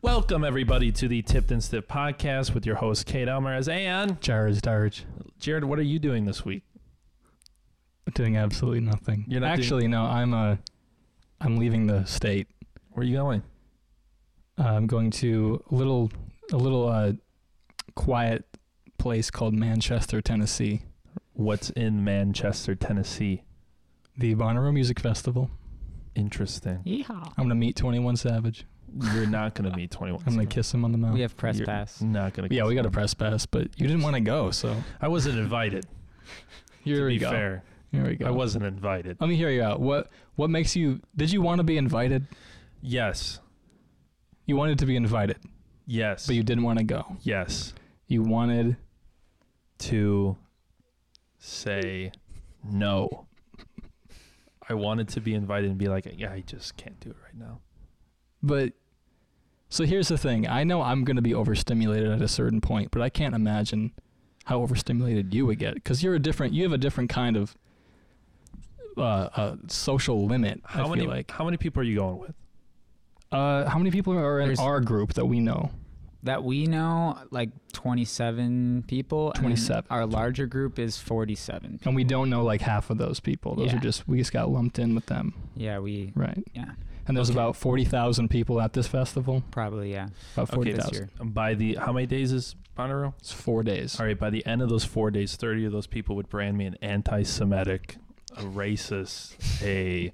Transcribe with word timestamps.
Welcome 0.00 0.44
everybody 0.44 0.90
to 0.92 1.08
the 1.08 1.20
Tipped 1.20 1.50
and 1.50 1.62
Stiff 1.62 1.86
podcast 1.86 2.54
with 2.54 2.64
your 2.64 2.76
host 2.76 3.04
Cade 3.04 3.28
Alvarez 3.28 3.68
and 3.68 4.18
Jarod 4.22 4.58
Starge. 4.58 5.04
Jarod. 5.38 5.64
What 5.64 5.78
are 5.78 5.82
you 5.82 5.98
doing 5.98 6.24
this 6.24 6.42
week? 6.42 6.62
Doing 8.14 8.38
absolutely 8.38 8.80
nothing. 8.80 9.26
You're 9.28 9.40
not 9.42 9.48
doing- 9.56 9.60
Actually, 9.60 9.88
no. 9.88 10.04
I'm 10.04 10.32
uh, 10.32 10.56
I'm 11.38 11.58
leaving 11.58 11.86
the 11.86 12.06
state. 12.06 12.46
Where 12.92 13.02
are 13.02 13.06
you 13.06 13.16
going? 13.16 13.42
Uh, 14.58 14.64
I'm 14.64 14.86
going 14.86 15.10
to 15.12 15.62
a 15.70 15.74
little 15.74 16.10
a 16.52 16.56
little 16.56 16.88
uh, 16.88 17.12
quiet 17.94 18.44
place 18.98 19.30
called 19.30 19.54
Manchester, 19.54 20.20
Tennessee. 20.20 20.82
What's 21.34 21.70
in 21.70 22.04
Manchester, 22.04 22.74
Tennessee? 22.74 23.42
The 24.18 24.34
Bonnaroo 24.34 24.72
Music 24.72 25.00
Festival. 25.00 25.50
Interesting. 26.14 26.80
Yeehaw. 26.84 27.32
I'm 27.38 27.44
gonna 27.44 27.54
meet 27.54 27.76
21 27.76 28.16
Savage. 28.16 28.66
You're 29.14 29.24
not 29.26 29.54
going 29.54 29.70
to 29.70 29.74
meet 29.74 29.90
21. 29.90 30.22
I'm 30.26 30.34
gonna 30.34 30.44
kiss 30.44 30.74
him 30.74 30.84
on 30.84 30.92
the 30.92 30.98
mouth. 30.98 31.14
We 31.14 31.22
have 31.22 31.34
press 31.34 31.56
You're 31.56 31.64
pass. 31.64 32.02
Not 32.02 32.34
going 32.34 32.46
to. 32.50 32.54
yeah, 32.54 32.66
we 32.66 32.74
got 32.74 32.84
a 32.84 32.90
press 32.90 33.14
pass, 33.14 33.46
but 33.46 33.68
you 33.78 33.86
didn't 33.86 34.02
want 34.02 34.16
to 34.16 34.20
go, 34.20 34.50
so 34.50 34.76
I 35.00 35.08
wasn't 35.08 35.38
invited. 35.38 35.86
here 36.84 36.98
to 36.98 37.04
we 37.06 37.14
be 37.14 37.18
go. 37.20 37.30
fair, 37.30 37.62
Here 37.90 38.04
we 38.06 38.16
go. 38.16 38.26
I 38.26 38.30
wasn't 38.30 38.66
invited. 38.66 39.16
Let 39.18 39.30
me 39.30 39.36
hear 39.36 39.48
you 39.48 39.62
out. 39.62 39.80
What 39.80 40.10
what 40.34 40.50
makes 40.50 40.76
you? 40.76 41.00
Did 41.16 41.32
you 41.32 41.40
want 41.40 41.60
to 41.60 41.62
be 41.64 41.78
invited? 41.78 42.26
Yes. 42.82 43.40
You 44.46 44.56
wanted 44.56 44.78
to 44.80 44.86
be 44.86 44.96
invited, 44.96 45.38
Yes. 45.86 46.26
but 46.26 46.34
you 46.36 46.42
didn't 46.42 46.64
want 46.64 46.78
to 46.78 46.84
go. 46.84 47.16
yes. 47.22 47.74
You 48.06 48.22
wanted 48.22 48.76
To 49.78 50.36
say 51.38 52.12
no. 52.64 53.26
I 54.68 54.74
wanted 54.74 55.08
to 55.08 55.20
be 55.20 55.34
invited 55.34 55.70
and 55.70 55.78
be 55.78 55.88
like, 55.88 56.06
yeah, 56.16 56.30
I 56.32 56.40
just 56.40 56.76
can't 56.76 56.98
do 57.00 57.10
it 57.10 57.16
right 57.24 57.34
now. 57.36 57.60
But 58.42 58.74
so 59.68 59.84
here's 59.84 60.08
the 60.08 60.18
thing. 60.18 60.46
I 60.46 60.62
know 60.64 60.82
I'm 60.82 61.04
going 61.04 61.16
to 61.16 61.22
be 61.22 61.34
overstimulated 61.34 62.10
at 62.10 62.22
a 62.22 62.28
certain 62.28 62.60
point, 62.60 62.90
but 62.90 63.02
I 63.02 63.08
can't 63.08 63.34
imagine 63.34 63.92
how 64.44 64.60
overstimulated 64.62 65.32
you 65.34 65.46
would 65.46 65.58
get 65.58 65.74
because 65.74 66.02
you're 66.02 66.14
a 66.14 66.18
different. 66.18 66.52
You 66.52 66.62
have 66.64 66.72
a 66.72 66.78
different 66.78 67.10
kind 67.10 67.36
of 67.36 67.56
uh, 68.96 69.00
uh, 69.00 69.56
social 69.68 70.26
limit. 70.26 70.60
How 70.64 70.86
I 70.86 70.88
many? 70.90 71.00
feel 71.02 71.10
like. 71.10 71.30
How 71.30 71.44
many 71.44 71.56
people 71.56 71.80
are 71.80 71.84
you 71.84 71.96
going 71.96 72.18
with? 72.18 72.34
Uh, 73.32 73.68
how 73.68 73.78
many 73.78 73.90
people 73.90 74.12
are 74.16 74.40
in 74.40 74.46
There's- 74.48 74.58
our 74.60 74.80
group 74.80 75.14
that 75.14 75.26
we 75.26 75.40
know? 75.40 75.70
That 76.24 76.44
we 76.44 76.66
know, 76.66 77.18
like 77.32 77.50
27 77.72 78.84
people. 78.86 79.28
and 79.28 79.36
then 79.36 79.42
27. 79.42 79.84
Our 79.90 80.06
larger 80.06 80.46
group 80.46 80.78
is 80.78 80.96
47. 80.98 81.80
And 81.84 81.96
we 81.96 82.04
don't 82.04 82.30
know 82.30 82.44
like 82.44 82.60
half 82.60 82.90
of 82.90 82.98
those 82.98 83.18
people. 83.20 83.56
Those 83.56 83.72
Yeah. 83.72 83.76
are 83.78 83.80
just 83.80 84.06
we 84.08 84.18
just 84.18 84.32
got 84.32 84.48
lumped 84.50 84.78
in 84.78 84.94
with 84.94 85.06
them, 85.06 85.34
Yeah, 85.56 85.78
we. 85.80 86.12
right? 86.14 86.44
Yeah, 86.54 86.72
And 87.08 87.16
there's 87.16 87.30
Okay. 87.30 87.38
about 87.38 87.56
forty 87.56 87.84
thousand 87.84 88.28
people 88.28 88.60
at 88.60 88.72
this 88.72 88.86
festival. 88.86 89.42
probably. 89.50 89.90
Yeah. 89.90 90.08
About 90.34 90.48
Okay, 90.50 90.54
forty 90.54 90.72
this 90.72 90.84
thousand. 90.84 91.10
year. 91.20 91.26
By 91.30 91.54
the 91.54 91.74
how 91.74 91.92
many 91.92 92.06
days 92.06 92.30
is 92.32 92.54
Bonnaroo? 92.78 93.14
It's 93.18 93.32
four 93.32 93.64
days. 93.64 93.98
All 93.98 94.06
right, 94.06 94.16
by 94.18 94.30
the 94.30 94.46
end 94.46 94.62
of 94.62 94.68
those 94.68 94.84
four 94.84 95.10
days, 95.10 95.34
30 95.36 95.64
of 95.64 95.72
those 95.72 95.88
people 95.88 96.14
would 96.16 96.28
brand 96.28 96.56
me 96.56 96.66
an 96.66 96.76
anti 96.80 97.22
Semitic, 97.24 97.96
a 98.36 98.42
racist, 98.42 99.34
a, 99.62 100.12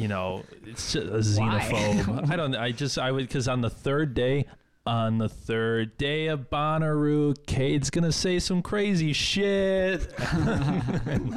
you 0.00 0.08
know, 0.08 0.44
it's 0.64 0.94
just 0.94 1.06
a 1.06 1.40
xenophobe. 1.40 2.30
I 2.30 2.36
don't, 2.36 2.56
I 2.56 2.72
just, 2.72 2.98
I 2.98 3.12
would, 3.12 3.28
because 3.28 3.46
on 3.48 3.60
the 3.60 3.68
third 3.68 4.14
day, 4.14 4.46
on 4.86 5.18
the 5.18 5.28
third 5.28 5.98
day 5.98 6.28
of 6.28 6.48
Bonnaroo, 6.48 7.36
Cade's 7.46 7.90
going 7.90 8.04
to 8.04 8.12
say 8.12 8.38
some 8.38 8.62
crazy 8.62 9.12
shit. 9.12 10.10
and 10.18 11.36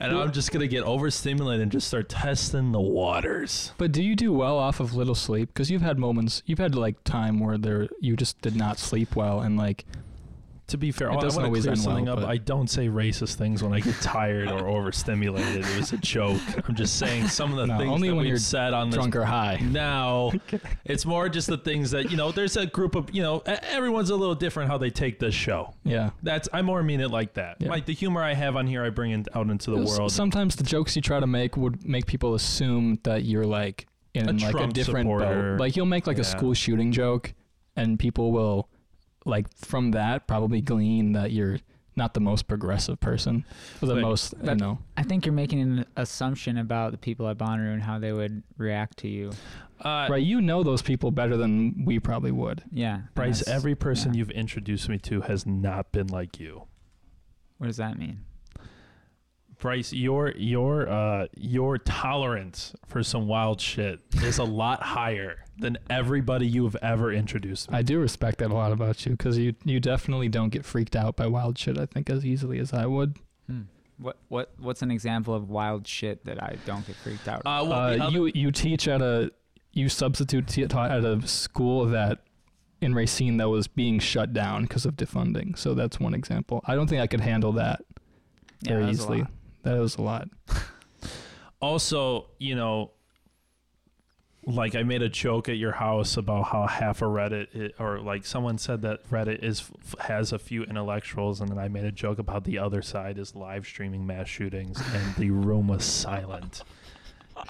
I'm 0.00 0.32
just 0.32 0.52
going 0.52 0.62
to 0.62 0.68
get 0.68 0.84
overstimulated 0.84 1.64
and 1.64 1.70
just 1.70 1.88
start 1.88 2.08
testing 2.08 2.72
the 2.72 2.80
waters. 2.80 3.72
But 3.76 3.92
do 3.92 4.02
you 4.02 4.16
do 4.16 4.32
well 4.32 4.56
off 4.56 4.80
of 4.80 4.94
little 4.94 5.14
sleep? 5.14 5.50
Because 5.52 5.70
you've 5.70 5.82
had 5.82 5.98
moments, 5.98 6.42
you've 6.46 6.58
had 6.58 6.74
like 6.74 7.04
time 7.04 7.40
where 7.40 7.58
there 7.58 7.88
you 8.00 8.16
just 8.16 8.40
did 8.40 8.56
not 8.56 8.78
sleep 8.78 9.14
well, 9.14 9.40
and 9.40 9.58
like 9.58 9.84
To 10.70 10.76
be 10.78 10.92
fair, 10.92 11.08
It 11.08 11.16
I 11.16 11.20
doesn't 11.20 11.42
want 11.42 11.54
to 11.54 11.60
always 11.68 11.82
clear 11.82 11.96
end 11.96 12.06
well, 12.06 12.18
up. 12.20 12.28
I 12.28 12.36
don't 12.36 12.70
say 12.70 12.86
racist 12.88 13.34
things 13.34 13.60
when 13.62 13.72
I 13.72 13.80
get 13.80 13.94
tired 14.00 14.48
or 14.48 14.68
overstimulated. 14.68 15.64
It 15.66 15.76
was 15.76 15.92
a 15.92 15.96
joke. 15.98 16.40
I'm 16.68 16.74
just 16.76 16.96
saying 16.98 17.26
some 17.28 17.50
of 17.50 17.56
the 17.58 17.66
No, 17.66 17.78
things 17.78 17.90
only 17.90 18.08
that 18.08 18.14
when 18.14 18.22
we've 18.22 18.28
you're 18.30 18.38
said 18.38 18.72
on 18.72 18.88
this. 18.90 18.96
drunk 18.96 19.16
or 19.16 19.24
high. 19.24 19.56
Now, 19.60 20.30
it's 20.84 21.04
more 21.04 21.28
just 21.28 21.48
the 21.48 21.58
things 21.58 21.90
that 21.90 22.10
you 22.10 22.16
know. 22.16 22.30
There's 22.32 22.56
a 22.56 22.66
group 22.66 22.94
of 22.94 23.12
you 23.12 23.20
know. 23.22 23.42
Everyone's 23.46 24.10
a 24.10 24.16
little 24.16 24.34
different 24.36 24.70
how 24.70 24.78
they 24.78 24.90
take 24.90 25.18
this 25.18 25.34
show. 25.34 25.74
Yeah. 25.84 26.10
That's 26.22 26.48
I 26.52 26.62
more 26.62 26.82
mean 26.82 27.00
it 27.00 27.10
like 27.10 27.34
that. 27.34 27.56
Yeah. 27.58 27.70
Like 27.70 27.86
the 27.86 27.94
humor 27.94 28.22
I 28.22 28.34
have 28.34 28.54
on 28.56 28.66
here, 28.66 28.84
I 28.84 28.90
bring 28.90 29.10
it 29.12 29.26
out 29.34 29.48
into 29.50 29.70
the 29.72 29.78
world. 29.84 30.12
Sometimes 30.12 30.54
the 30.56 30.64
jokes 30.64 30.94
you 30.94 31.02
try 31.02 31.18
to 31.18 31.26
make 31.26 31.56
would 31.56 31.84
make 31.86 32.06
people 32.06 32.34
assume 32.34 32.98
that 33.02 33.24
you're 33.24 33.44
like 33.46 33.86
in 34.14 34.28
A 34.28 34.32
like 34.32 34.50
Trump 34.52 34.70
a 34.70 34.72
different 34.74 35.04
supporter. 35.06 35.52
boat. 35.52 35.60
Like 35.60 35.74
you'll 35.76 35.86
make 35.86 36.06
like 36.06 36.16
Yeah. 36.18 36.22
a 36.22 36.24
school 36.26 36.54
shooting 36.54 36.92
joke, 36.92 37.34
and 37.76 37.98
people 37.98 38.30
will 38.32 38.68
like 39.24 39.46
from 39.56 39.90
that 39.92 40.26
probably 40.26 40.60
glean 40.60 41.12
that 41.12 41.30
you're 41.32 41.58
not 41.96 42.14
the 42.14 42.20
most 42.20 42.48
progressive 42.48 42.98
person 43.00 43.44
or 43.82 43.88
the 43.88 43.94
But- 43.94 44.00
most 44.02 44.32
you 44.32 44.38
but- 44.44 44.58
know. 44.58 44.78
I 44.96 45.02
think 45.02 45.26
you're 45.26 45.34
making 45.34 45.60
an 45.60 45.84
assumption 45.96 46.56
about 46.56 46.92
the 46.92 46.98
people 46.98 47.28
at 47.28 47.36
Bonnaroo 47.36 47.72
and 47.74 47.82
how 47.82 47.98
they 47.98 48.12
would 48.12 48.42
react 48.56 48.98
to 48.98 49.08
you. 49.08 49.32
uh, 49.80 50.06
right, 50.10 50.22
you 50.22 50.40
know 50.40 50.62
those 50.62 50.82
people 50.82 51.10
better 51.10 51.36
than 51.36 51.84
we 51.84 51.98
probably 51.98 52.30
would. 52.30 52.62
Yeah. 52.70 53.02
Bryce, 53.14 53.46
every 53.48 53.74
person 53.74 54.12
yeah. 54.14 54.18
you've 54.18 54.30
introduced 54.30 54.88
me 54.88 54.98
to 54.98 55.22
has 55.22 55.46
not 55.46 55.90
been 55.92 56.06
like 56.06 56.38
you. 56.38 56.64
What 57.58 57.66
does 57.66 57.78
that 57.78 57.98
mean? 57.98 58.20
Bryce, 59.60 59.92
your 59.92 60.32
your 60.36 60.88
uh 60.88 61.26
your 61.36 61.78
tolerance 61.78 62.74
for 62.86 63.02
some 63.02 63.26
wild 63.28 63.60
shit 63.60 64.00
is 64.22 64.38
a 64.38 64.44
lot 64.44 64.82
higher 64.82 65.44
than 65.58 65.76
everybody 65.90 66.46
you 66.46 66.64
have 66.64 66.76
ever 66.82 67.12
introduced 67.12 67.70
me. 67.70 67.76
I 67.78 67.82
do 67.82 67.98
respect 68.00 68.38
that 68.38 68.50
a 68.50 68.54
lot 68.54 68.72
about 68.72 69.04
you 69.04 69.12
because 69.12 69.36
you 69.38 69.54
you 69.64 69.78
definitely 69.80 70.28
don't 70.28 70.48
get 70.48 70.64
freaked 70.64 70.96
out 70.96 71.16
by 71.16 71.26
wild 71.26 71.58
shit. 71.58 71.78
I 71.78 71.86
think 71.86 72.08
as 72.10 72.24
easily 72.24 72.58
as 72.58 72.72
I 72.72 72.86
would. 72.86 73.18
Hmm. 73.46 73.62
What 73.98 74.16
what 74.28 74.50
what's 74.58 74.80
an 74.82 74.90
example 74.90 75.34
of 75.34 75.50
wild 75.50 75.86
shit 75.86 76.24
that 76.24 76.42
I 76.42 76.56
don't 76.64 76.86
get 76.86 76.96
freaked 76.96 77.28
out? 77.28 77.40
Uh, 77.40 77.64
well, 77.64 77.72
Uh, 77.72 77.96
other- 78.06 78.10
you 78.10 78.32
you 78.34 78.50
teach 78.50 78.88
at 78.88 79.02
a 79.02 79.30
you 79.72 79.88
substitute 79.88 80.48
t- 80.48 80.66
taught 80.66 80.90
at 80.90 81.04
a 81.04 81.20
school 81.28 81.84
that 81.86 82.20
in 82.80 82.94
Racine 82.94 83.36
that 83.36 83.50
was 83.50 83.68
being 83.68 83.98
shut 83.98 84.32
down 84.32 84.62
because 84.62 84.86
of 84.86 84.96
defunding. 84.96 85.56
So 85.58 85.74
that's 85.74 86.00
one 86.00 86.14
example. 86.14 86.62
I 86.66 86.74
don't 86.74 86.86
think 86.88 87.02
I 87.02 87.06
could 87.06 87.20
handle 87.20 87.52
that 87.52 87.82
Yeah, 88.62 88.70
very 88.72 88.80
that 88.84 88.88
was 88.88 88.98
a 89.00 89.02
easily. 89.02 89.26
Lot. 89.64 89.70
That 89.74 89.80
was 89.80 89.96
a 89.96 90.02
lot. 90.02 90.28
also, 91.60 92.26
you 92.38 92.54
know, 92.54 92.92
like 94.46 94.74
I 94.74 94.82
made 94.82 95.02
a 95.02 95.08
joke 95.08 95.48
at 95.48 95.56
your 95.56 95.72
house 95.72 96.16
about 96.16 96.44
how 96.44 96.66
half 96.66 97.02
of 97.02 97.10
Reddit, 97.10 97.72
i 97.78 97.82
or 97.82 98.00
like 98.00 98.24
someone 98.24 98.58
said 98.58 98.82
that 98.82 99.08
Reddit 99.10 99.42
is 99.42 99.70
has 100.00 100.32
a 100.32 100.38
few 100.38 100.64
intellectuals, 100.64 101.40
and 101.40 101.50
then 101.50 101.58
I 101.58 101.68
made 101.68 101.84
a 101.84 101.92
joke 101.92 102.18
about 102.18 102.44
the 102.44 102.58
other 102.58 102.82
side 102.82 103.18
is 103.18 103.34
live 103.34 103.66
streaming 103.66 104.06
mass 104.06 104.28
shootings, 104.28 104.80
and 104.94 105.14
the 105.16 105.30
room 105.30 105.68
was 105.68 105.84
silent. 105.84 106.62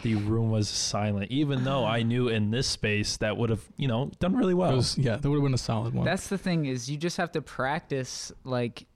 The 0.02 0.14
room 0.14 0.50
was 0.50 0.68
silent, 0.68 1.30
even 1.32 1.64
though 1.64 1.84
I 1.84 2.02
knew 2.02 2.28
in 2.28 2.52
this 2.52 2.68
space 2.68 3.16
that 3.16 3.36
would 3.36 3.50
have, 3.50 3.62
you 3.76 3.88
know, 3.88 4.10
done 4.20 4.36
really 4.36 4.54
well. 4.54 4.76
Was, 4.76 4.96
yeah, 4.96 5.16
that 5.16 5.28
would 5.28 5.36
have 5.36 5.42
been 5.42 5.54
a 5.54 5.58
solid 5.58 5.94
one. 5.94 6.04
That's 6.04 6.28
the 6.28 6.38
thing 6.38 6.66
is 6.66 6.88
you 6.88 6.96
just 6.96 7.16
have 7.16 7.32
to 7.32 7.42
practice 7.42 8.30
like 8.44 8.86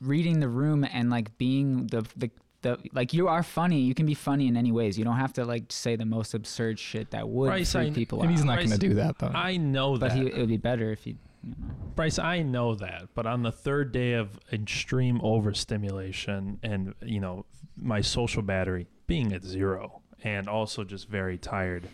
reading 0.00 0.40
the 0.40 0.48
room 0.48 0.86
and 0.90 1.10
like 1.10 1.36
being 1.38 1.86
the 1.86 2.06
the 2.16 2.30
the 2.62 2.78
like 2.92 3.12
you 3.12 3.28
are 3.28 3.42
funny. 3.42 3.80
You 3.80 3.94
can 3.94 4.06
be 4.06 4.14
funny 4.14 4.48
in 4.48 4.56
any 4.56 4.72
ways. 4.72 4.98
You 4.98 5.04
don't 5.04 5.16
have 5.18 5.32
to 5.34 5.44
like 5.44 5.64
say 5.70 5.96
the 5.96 6.04
most 6.06 6.34
absurd 6.34 6.78
shit 6.78 7.10
that 7.10 7.28
would 7.28 7.48
Bryce, 7.48 7.72
freak 7.72 7.92
I- 7.92 7.94
people 7.94 8.20
and 8.22 8.28
out. 8.28 8.32
he's 8.32 8.44
not 8.44 8.54
Bryce, 8.56 8.68
going 8.68 8.80
to 8.80 8.88
do 8.88 8.94
that 8.94 9.18
though. 9.18 9.30
I 9.34 9.56
know 9.56 9.98
but 9.98 10.10
that. 10.10 10.12
he, 10.16 10.26
it 10.26 10.38
would 10.38 10.48
be 10.48 10.56
better 10.56 10.90
if 10.90 11.04
he. 11.04 11.16
You 11.44 11.50
know. 11.58 11.74
Bryce, 11.96 12.18
I 12.20 12.42
know 12.42 12.74
that, 12.76 13.08
but 13.14 13.26
on 13.26 13.42
the 13.42 13.50
third 13.52 13.90
day 13.92 14.12
of 14.14 14.38
extreme 14.52 15.20
overstimulation 15.22 16.58
and 16.62 16.94
you 17.02 17.20
know 17.20 17.44
my 17.76 18.00
social 18.00 18.42
battery 18.42 18.86
being 19.06 19.32
at 19.32 19.44
zero 19.44 20.02
and 20.24 20.48
also 20.48 20.84
just 20.84 21.08
very 21.08 21.38
tired, 21.38 21.88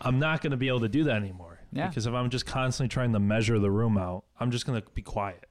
I'm 0.00 0.18
not 0.18 0.40
going 0.40 0.52
to 0.52 0.56
be 0.56 0.68
able 0.68 0.80
to 0.80 0.88
do 0.88 1.04
that 1.04 1.16
anymore. 1.16 1.60
Yeah. 1.72 1.88
Because 1.88 2.06
if 2.06 2.14
I'm 2.14 2.30
just 2.30 2.46
constantly 2.46 2.88
trying 2.88 3.12
to 3.12 3.18
measure 3.20 3.58
the 3.58 3.70
room 3.70 3.98
out, 3.98 4.24
I'm 4.40 4.50
just 4.50 4.64
going 4.64 4.80
to 4.80 4.88
be 4.94 5.02
quiet. 5.02 5.44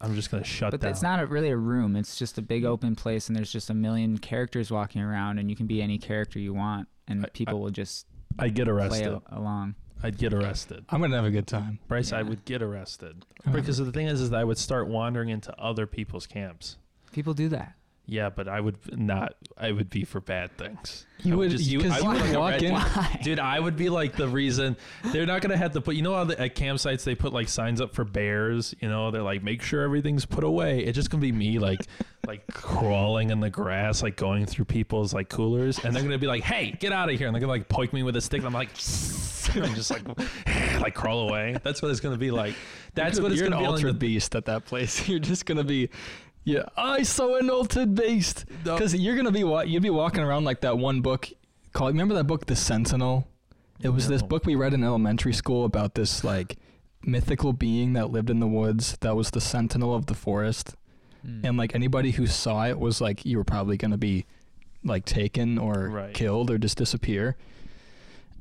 I'm 0.00 0.14
just 0.14 0.30
going 0.30 0.42
to 0.42 0.48
shut 0.48 0.70
But 0.70 0.80
down. 0.80 0.90
it's 0.92 1.02
not 1.02 1.20
a, 1.20 1.26
really 1.26 1.50
a 1.50 1.56
room. 1.56 1.94
It's 1.96 2.16
just 2.16 2.38
a 2.38 2.42
big 2.42 2.64
open 2.64 2.96
place, 2.96 3.28
and 3.28 3.36
there's 3.36 3.52
just 3.52 3.68
a 3.70 3.74
million 3.74 4.16
characters 4.18 4.70
walking 4.70 5.02
around, 5.02 5.38
and 5.38 5.50
you 5.50 5.56
can 5.56 5.66
be 5.66 5.82
any 5.82 5.98
character 5.98 6.38
you 6.38 6.54
want, 6.54 6.88
and 7.06 7.26
I- 7.26 7.28
people 7.30 7.60
will 7.60 7.70
just 7.70 8.06
I'd 8.38 8.54
get 8.54 8.64
play 8.66 8.72
arrested. 8.74 9.12
a- 9.30 9.38
along. 9.38 9.74
I'd 10.02 10.16
get 10.16 10.32
arrested. 10.32 10.86
I'm 10.88 11.00
going 11.00 11.10
to 11.10 11.16
have 11.18 11.26
a 11.26 11.30
good 11.30 11.46
time. 11.46 11.78
Bryce, 11.86 12.10
I 12.12 12.22
would 12.22 12.46
get 12.46 12.62
arrested 12.62 13.26
Uh, 13.46 13.50
because 13.52 13.76
the 13.76 13.92
thing 13.92 14.06
is, 14.06 14.22
is 14.22 14.30
that 14.30 14.40
I 14.40 14.44
would 14.44 14.56
start 14.56 14.88
wandering 14.88 15.28
into 15.28 15.54
other 15.60 15.86
people's 15.86 16.26
camps. 16.26 16.78
People 17.12 17.34
do 17.34 17.50
that. 17.50 17.74
Yeah, 18.12 18.28
but 18.28 18.48
I 18.48 18.60
would 18.60 18.76
not. 18.98 19.34
I 19.56 19.70
would 19.70 19.88
be 19.88 20.04
for 20.04 20.20
bad 20.20 20.56
things. 20.58 21.06
You 21.22 21.34
I 21.34 21.36
would- 21.36 21.50
just 21.52 21.70
use- 21.70 21.84
I 21.86 22.00
would 22.00 22.20
would 22.20 22.30
like 22.30 22.36
walk 22.36 22.62
in- 22.62 22.72
Why? 22.72 23.20
Dude, 23.22 23.38
I 23.38 23.60
would 23.60 23.76
be 23.76 23.88
like 23.88 24.16
the 24.16 24.26
reason 24.26 24.76
they're 25.12 25.26
not 25.26 25.42
gonna 25.42 25.56
have 25.56 25.72
to 25.74 25.80
put. 25.80 25.94
You 25.94 26.02
know 26.02 26.14
how 26.14 26.24
the, 26.24 26.40
at 26.40 26.56
campsites 26.56 27.04
they 27.04 27.14
put 27.14 27.32
like 27.32 27.48
signs 27.48 27.80
up 27.80 27.94
for 27.94 28.04
bears. 28.04 28.74
You 28.80 28.88
know 28.88 29.12
they're 29.12 29.22
like 29.22 29.44
make 29.44 29.62
sure 29.62 29.82
everything's 29.82 30.24
put 30.26 30.42
away. 30.42 30.80
It's 30.80 30.96
just 30.96 31.08
gonna 31.10 31.20
be 31.20 31.30
me 31.30 31.60
like 31.60 31.80
like 32.26 32.44
crawling 32.52 33.30
in 33.30 33.38
the 33.38 33.50
grass, 33.50 34.02
like 34.02 34.16
going 34.16 34.44
through 34.44 34.64
people's 34.64 35.14
like 35.14 35.28
coolers, 35.28 35.78
and 35.84 35.94
they're 35.94 36.02
gonna 36.02 36.18
be 36.18 36.26
like, 36.26 36.42
"Hey, 36.42 36.76
get 36.80 36.92
out 36.92 37.10
of 37.10 37.16
here!" 37.16 37.28
And 37.28 37.34
they're 37.34 37.40
gonna 37.40 37.52
like 37.52 37.68
poke 37.68 37.92
me 37.92 38.02
with 38.02 38.16
a 38.16 38.20
stick, 38.20 38.38
and 38.38 38.46
I'm 38.48 38.52
like, 38.54 38.70
I'm 39.54 39.74
just 39.76 39.90
like 39.92 40.02
like 40.80 40.94
crawl 40.96 41.28
away. 41.28 41.56
That's 41.62 41.80
what 41.80 41.92
it's 41.92 42.00
gonna 42.00 42.16
be 42.16 42.32
like. 42.32 42.54
That's 42.94 43.20
what 43.20 43.30
it's 43.30 43.40
you're 43.40 43.48
gonna 43.50 43.60
an 43.60 43.66
be 43.68 43.72
ultra 43.72 43.90
like. 43.90 44.00
the- 44.00 44.06
beast 44.06 44.34
at 44.34 44.46
that 44.46 44.64
place. 44.64 45.06
You're 45.08 45.20
just 45.20 45.46
gonna 45.46 45.62
be, 45.64 45.90
yeah. 46.44 46.64
I 46.76 47.02
saw 47.02 47.36
an 47.36 47.50
altered 47.50 47.94
beast 47.94 48.44
because 48.64 48.94
you're 48.94 49.16
gonna 49.16 49.30
be 49.32 49.44
wa- 49.44 49.60
you'd 49.62 49.82
be 49.82 49.90
walking 49.90 50.22
around 50.22 50.44
like 50.44 50.60
that 50.62 50.78
one 50.78 51.00
book 51.00 51.28
called. 51.72 51.92
Remember 51.92 52.14
that 52.14 52.24
book, 52.24 52.46
The 52.46 52.56
Sentinel? 52.56 53.26
It 53.82 53.90
was 53.90 54.08
this 54.08 54.20
No. 54.22 54.28
book 54.28 54.44
we 54.46 54.54
read 54.56 54.74
in 54.74 54.84
elementary 54.84 55.32
school 55.32 55.64
about 55.64 55.94
this 55.94 56.22
like 56.24 56.56
mythical 57.02 57.52
being 57.54 57.94
that 57.94 58.10
lived 58.10 58.28
in 58.30 58.38
the 58.40 58.46
woods 58.46 58.96
that 59.00 59.16
was 59.16 59.30
the 59.30 59.40
sentinel 59.40 59.94
of 59.94 60.04
the 60.06 60.14
forest, 60.14 60.74
Mm. 61.26 61.44
and 61.44 61.56
like 61.56 61.74
anybody 61.74 62.10
who 62.12 62.26
saw 62.26 62.66
it 62.66 62.78
was 62.78 63.00
like 63.00 63.24
you 63.24 63.38
were 63.38 63.44
probably 63.44 63.76
gonna 63.78 63.96
be 63.98 64.26
like 64.84 65.04
taken 65.06 65.56
or 65.58 65.88
Right. 65.88 66.12
killed 66.14 66.50
or 66.50 66.58
just 66.58 66.76
disappear. 66.78 67.36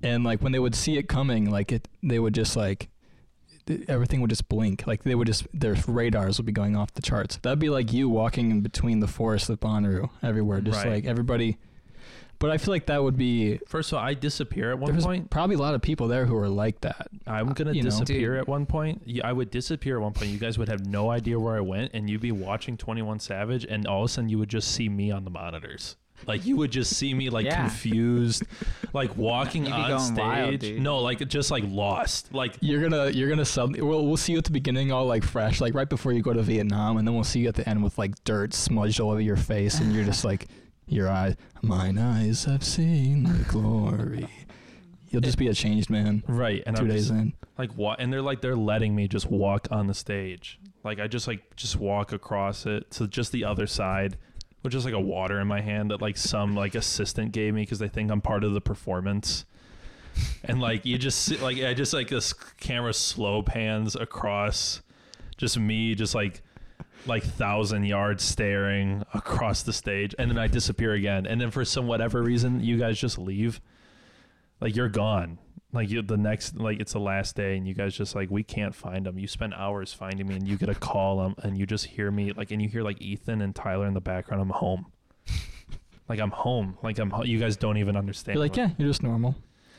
And 0.02 0.24
like 0.24 0.42
when 0.42 0.52
they 0.54 0.60
would 0.60 0.75
see 0.75 0.98
it 0.98 1.07
coming, 1.10 1.50
like 1.50 1.72
it, 1.72 1.88
they 2.04 2.19
would 2.19 2.34
just 2.34 2.56
like 2.56 2.90
everything 3.88 4.21
would 4.21 4.30
just 4.30 4.50
blink. 4.50 4.86
Like 4.88 5.04
they 5.04 5.16
would 5.16 5.27
just 5.27 5.48
their 5.54 5.75
radars 5.88 6.38
would 6.38 6.45
be 6.45 6.51
going 6.51 6.75
off 6.75 6.94
the 6.94 7.01
charts. 7.01 7.38
That'd 7.42 7.60
be 7.60 7.69
like 7.69 7.92
you 7.94 8.10
walking 8.10 8.51
in 8.51 8.62
between 8.62 9.00
the 9.00 9.07
forest 9.07 9.50
of 9.50 9.60
Bonnaroo 9.60 10.10
everywhere, 10.24 10.62
just 10.62 10.83
Right. 10.83 10.94
like 10.94 11.06
everybody. 11.06 11.57
But 12.39 12.51
I 12.51 12.57
feel 12.57 12.74
like 12.74 12.86
that 12.86 13.04
would 13.04 13.18
be 13.18 13.57
First 13.68 13.92
of 13.92 13.98
all, 13.98 14.04
I 14.06 14.13
disappear 14.13 14.71
at 14.71 14.80
one 14.80 14.94
there's 14.94 15.04
point. 15.06 15.30
probably 15.30 15.57
a 15.57 15.60
lot 15.60 15.75
of 15.75 15.81
people 15.81 16.07
there 16.07 16.25
who 16.25 16.38
are 16.38 16.48
like 16.48 16.80
that. 16.81 17.10
I'm 17.27 17.50
gonna 17.51 17.74
you 17.74 17.83
disappear 17.83 18.31
Dude. 18.36 18.39
at 18.39 18.48
one 18.48 18.66
point. 18.66 19.01
Yeah, 19.06 19.27
I 19.27 19.33
would 19.33 19.51
disappear 19.51 19.98
at 19.98 20.01
one 20.01 20.13
point. 20.13 20.30
You 20.31 20.38
guys 20.38 20.57
would 20.57 20.69
have 20.69 20.86
no 20.86 21.12
idea 21.12 21.38
where 21.38 21.57
I 21.57 21.60
went, 21.60 21.92
and 21.94 22.10
you'd 22.10 22.21
be 22.21 22.31
watching 22.31 22.77
Twenty 22.77 23.01
One 23.01 23.19
Savage, 23.19 23.66
and 23.66 23.86
all 23.86 24.04
of 24.04 24.06
a 24.06 24.13
sudden 24.13 24.30
you 24.30 24.39
would 24.39 24.48
just 24.50 24.71
see 24.71 24.88
me 24.88 25.12
on 25.12 25.25
the 25.25 25.30
monitors. 25.30 25.98
Like 26.27 26.45
you 26.45 26.57
would 26.57 26.71
just 26.71 26.95
see 26.95 27.13
me 27.13 27.30
like 27.30 27.45
Yeah. 27.45 27.62
confused, 27.62 28.44
like 28.94 29.16
walking 29.18 29.63
You'd 29.66 29.71
be 29.75 29.81
on 29.81 29.89
going 29.89 30.01
stage. 30.01 30.18
wild, 30.18 30.60
dude. 30.60 30.81
no, 30.81 31.00
like 31.00 31.27
just 31.27 31.50
like 31.51 31.63
lost. 31.68 32.33
Like 32.33 32.56
You're 32.62 32.81
gonna 32.88 33.10
you're 33.10 33.30
gonna 33.30 33.45
suddenly 33.45 33.81
we'll 33.81 34.06
we'll 34.06 34.18
see 34.18 34.33
you 34.33 34.38
at 34.38 34.44
the 34.45 34.51
beginning 34.51 34.92
all 34.92 35.06
like 35.06 35.24
fresh, 35.24 35.60
like 35.62 35.74
right 35.74 35.89
before 35.89 36.12
you 36.13 36.21
go 36.21 36.33
to 36.33 36.42
Vietnam, 36.42 36.98
and 36.98 37.07
then 37.07 37.16
we'll 37.16 37.24
see 37.24 37.39
you 37.42 37.48
at 37.48 37.56
the 37.56 37.68
end 37.68 37.83
with 37.83 37.98
like 37.98 38.21
dirt 38.24 38.54
smudged 38.54 39.00
all 39.00 39.12
over 39.12 39.21
your 39.21 39.38
face, 39.38 39.80
and 39.80 39.94
you're 39.94 40.06
just 40.06 40.24
like 40.25 40.48
your 40.88 41.07
eyes, 41.10 41.36
mine 41.62 41.98
eyes 41.98 42.45
have 42.45 42.63
seen 42.63 43.24
the 43.24 43.44
glory. 43.45 44.27
You'll 45.12 45.21
just 45.21 45.38
be 45.39 45.48
a 45.48 45.54
changed 45.54 45.89
man. 45.89 46.24
right, 46.27 46.62
and 46.68 46.75
2 46.75 46.83
I'm 46.83 46.88
days 46.89 47.07
just, 47.07 47.12
in. 47.19 47.33
like 47.57 47.71
what? 47.74 48.00
And 48.00 48.13
they're 48.13 48.21
like 48.21 48.42
they're 48.42 48.56
letting 48.56 48.95
me 48.95 49.07
just 49.07 49.30
walk 49.31 49.68
on 49.71 49.88
the 49.88 49.94
stage. 49.95 50.60
Like 50.83 51.00
I 51.00 51.07
just 51.07 51.27
like 51.27 51.56
just 51.56 51.77
walk 51.77 52.12
across 52.13 52.66
it 52.68 52.92
to 52.92 53.07
just 53.07 53.31
the 53.31 53.44
other 53.44 53.66
side, 53.68 54.18
with 54.63 54.71
just 54.71 54.85
like 54.85 54.94
a 54.94 55.00
water 55.00 55.39
in 55.39 55.47
my 55.47 55.61
hand 55.61 55.91
that 55.91 56.01
like 56.01 56.17
some 56.17 56.56
like 56.56 56.75
assistant 56.75 57.31
gave 57.31 57.53
me 57.53 57.61
because 57.61 57.79
they 57.79 57.88
think 57.88 58.11
I'm 58.11 58.21
part 58.21 58.44
of 58.44 58.53
the 58.53 58.61
performance. 58.61 59.45
And 60.44 60.59
like 60.59 60.85
you 60.85 60.97
just 60.97 61.21
see, 61.21 61.38
like 61.38 61.59
I 61.59 61.73
just 61.73 61.94
like 61.94 62.09
this 62.09 62.33
camera 62.33 62.94
slow 62.94 63.41
pans 63.41 63.95
across, 63.95 64.81
just 65.38 65.57
me 65.57 65.95
just 65.95 66.13
like 66.13 66.41
like 67.06 67.23
thousand 67.23 67.85
yards 67.85 68.23
staring 68.23 69.03
across 69.13 69.63
the 69.63 69.73
stage, 69.73 70.13
and 70.19 70.29
then 70.29 70.38
I 70.38 70.47
disappear 70.47 70.94
again. 70.94 71.25
And 71.25 71.39
then 71.39 71.51
for 71.51 71.63
some 71.63 71.88
whatever 71.88 72.21
reason, 72.21 72.59
you 72.61 72.77
guys 72.77 73.00
just 73.00 73.17
leave. 73.17 73.61
Like 74.59 74.75
you're 74.75 74.89
gone. 74.89 75.38
Like 75.71 75.89
you, 75.89 76.01
the 76.01 76.18
next, 76.18 76.57
like 76.57 76.80
it's 76.80 76.94
the 76.94 77.00
last 77.00 77.36
day, 77.36 77.56
and 77.56 77.68
you 77.68 77.75
guys 77.75 77.95
just 77.95 78.16
like 78.16 78.31
we 78.31 78.42
can't 78.44 78.74
find 78.74 79.06
them. 79.06 79.19
You 79.19 79.27
spend 79.27 79.54
hours 79.54 79.94
finding 79.94 80.25
me, 80.27 80.36
and 80.36 80.48
you 80.48 80.57
get 80.57 80.68
a 80.69 80.74
call, 80.75 81.19
um, 81.19 81.36
and 81.44 81.57
you 81.57 81.68
just 81.68 81.86
hear 81.86 82.10
me 82.10 82.31
like, 82.31 82.50
and 82.51 82.60
you 82.62 82.68
hear 82.68 82.81
like 82.81 83.00
Ethan 83.01 83.42
and 83.42 83.54
Tyler 83.56 83.86
in 83.86 83.94
the 83.94 84.01
background. 84.01 84.42
I'm 84.42 84.50
home. 84.50 84.88
like 86.07 86.19
I'm 86.19 86.31
home. 86.31 86.77
Like 86.81 86.98
I'm. 86.98 87.12
ho- 87.12 87.24
You 87.24 87.39
guys 87.39 87.56
don't 87.56 87.77
even 87.77 87.95
understand. 87.95 88.36
You're 88.36 88.44
like, 88.45 88.57
yeah, 88.57 88.69
you're 88.80 88.88
just 88.88 89.04
normal. 89.04 89.36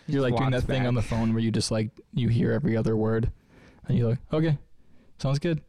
You're 0.07 0.23
like 0.23 0.37
doing 0.37 0.51
walks 0.53 0.63
that 0.63 0.67
thing 0.73 0.83
back. 0.83 0.89
on 0.89 0.95
the 0.95 1.03
phone 1.03 1.33
where 1.35 1.43
you 1.43 1.51
just 1.51 1.71
like 1.73 1.91
you 2.15 2.29
hear 2.29 2.53
every 2.53 2.77
other 2.77 2.97
word, 2.97 3.33
and 3.89 3.99
you're 3.99 4.11
like, 4.11 4.19
okay, 4.33 4.59
sounds 5.19 5.41
good. 5.41 5.61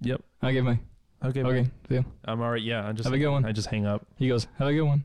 Yep. 0.00 0.22
I 0.42 0.52
give 0.52 0.64
my 0.64 0.78
Okay. 1.24 1.42
okay. 1.42 1.62
man. 1.62 1.70
See 1.88 1.94
ya. 1.94 2.02
I'm 2.24 2.42
all 2.42 2.50
right. 2.50 2.62
Yeah. 2.62 2.86
I 2.86 2.92
just 2.92 3.04
Have 3.04 3.14
a 3.14 3.18
good 3.18 3.30
one. 3.30 3.44
I 3.44 3.52
just 3.52 3.68
hang 3.68 3.86
up. 3.86 4.04
He 4.16 4.28
goes, 4.28 4.46
have 4.58 4.68
a 4.68 4.72
good 4.72 4.82
one. 4.82 5.04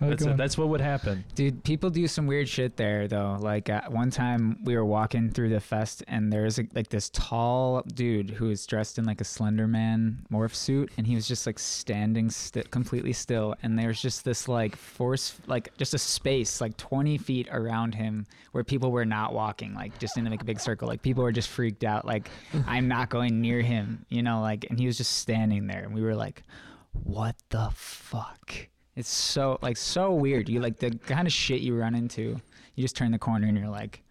Have 0.00 0.08
a 0.08 0.10
That's 0.16 0.24
it. 0.24 0.36
That's 0.36 0.56
what 0.58 0.68
would 0.68 0.80
happen. 0.80 1.24
Dude, 1.34 1.62
people 1.62 1.90
do 1.90 2.06
some 2.08 2.26
weird 2.26 2.48
shit 2.48 2.76
there 2.76 3.06
though. 3.06 3.36
Like 3.38 3.68
uh, 3.68 3.82
one 3.88 4.10
time 4.10 4.58
we 4.64 4.74
were 4.74 4.84
walking 4.84 5.30
through 5.30 5.50
the 5.50 5.60
fest 5.60 6.02
and 6.08 6.32
there's 6.32 6.58
a, 6.58 6.66
like 6.74 6.88
this 6.88 7.10
tall 7.10 7.82
dude 7.82 8.30
who 8.30 8.46
was 8.46 8.64
dressed 8.66 8.98
in 8.98 9.04
like 9.04 9.20
a 9.20 9.24
Slender 9.24 9.68
Man 9.68 10.24
morph 10.32 10.54
suit 10.54 10.90
and 10.96 11.06
he 11.06 11.14
was 11.14 11.28
just 11.28 11.46
like 11.46 11.58
standing 11.58 12.30
sti- 12.30 12.64
completely 12.70 13.12
still 13.12 13.54
and 13.62 13.78
there's 13.78 14.00
just 14.00 14.24
this 14.24 14.48
like 14.48 14.74
force 14.74 15.36
like 15.46 15.76
just 15.76 15.92
a 15.92 15.98
space 15.98 16.60
like 16.60 16.76
20 16.78 17.18
feet 17.18 17.48
around 17.52 17.94
him 17.94 18.26
where 18.52 18.64
people 18.64 18.90
were 18.90 19.04
not 19.04 19.34
walking 19.34 19.74
like 19.74 19.98
just 19.98 20.16
in 20.16 20.24
like 20.24 20.40
a 20.40 20.44
big 20.44 20.60
circle 20.60 20.88
like 20.88 21.02
people 21.02 21.22
were 21.22 21.32
just 21.32 21.48
freaked 21.48 21.84
out 21.84 22.06
like 22.06 22.30
I'm 22.66 22.88
not 22.88 23.10
going 23.10 23.40
near 23.40 23.60
him, 23.60 24.06
you 24.08 24.22
know, 24.22 24.40
like 24.40 24.66
and 24.70 24.78
he 24.78 24.86
was 24.86 24.96
just 24.96 25.18
standing 25.18 25.66
there 25.66 25.84
and 25.84 25.94
we 25.94 26.00
were 26.00 26.14
like 26.14 26.42
what 26.92 27.36
the 27.50 27.70
fuck? 27.74 28.69
It's 28.96 29.08
so 29.08 29.58
like 29.62 29.76
so 29.76 30.12
weird. 30.12 30.48
You 30.48 30.60
like 30.60 30.78
the 30.78 30.90
kind 30.90 31.26
of 31.26 31.32
shit 31.32 31.60
you 31.60 31.76
run 31.76 31.94
into. 31.94 32.40
You 32.74 32.82
just 32.84 32.96
turn 32.96 33.12
the 33.12 33.18
corner 33.18 33.46
and 33.46 33.56
you're 33.56 33.68
like, 33.68 34.02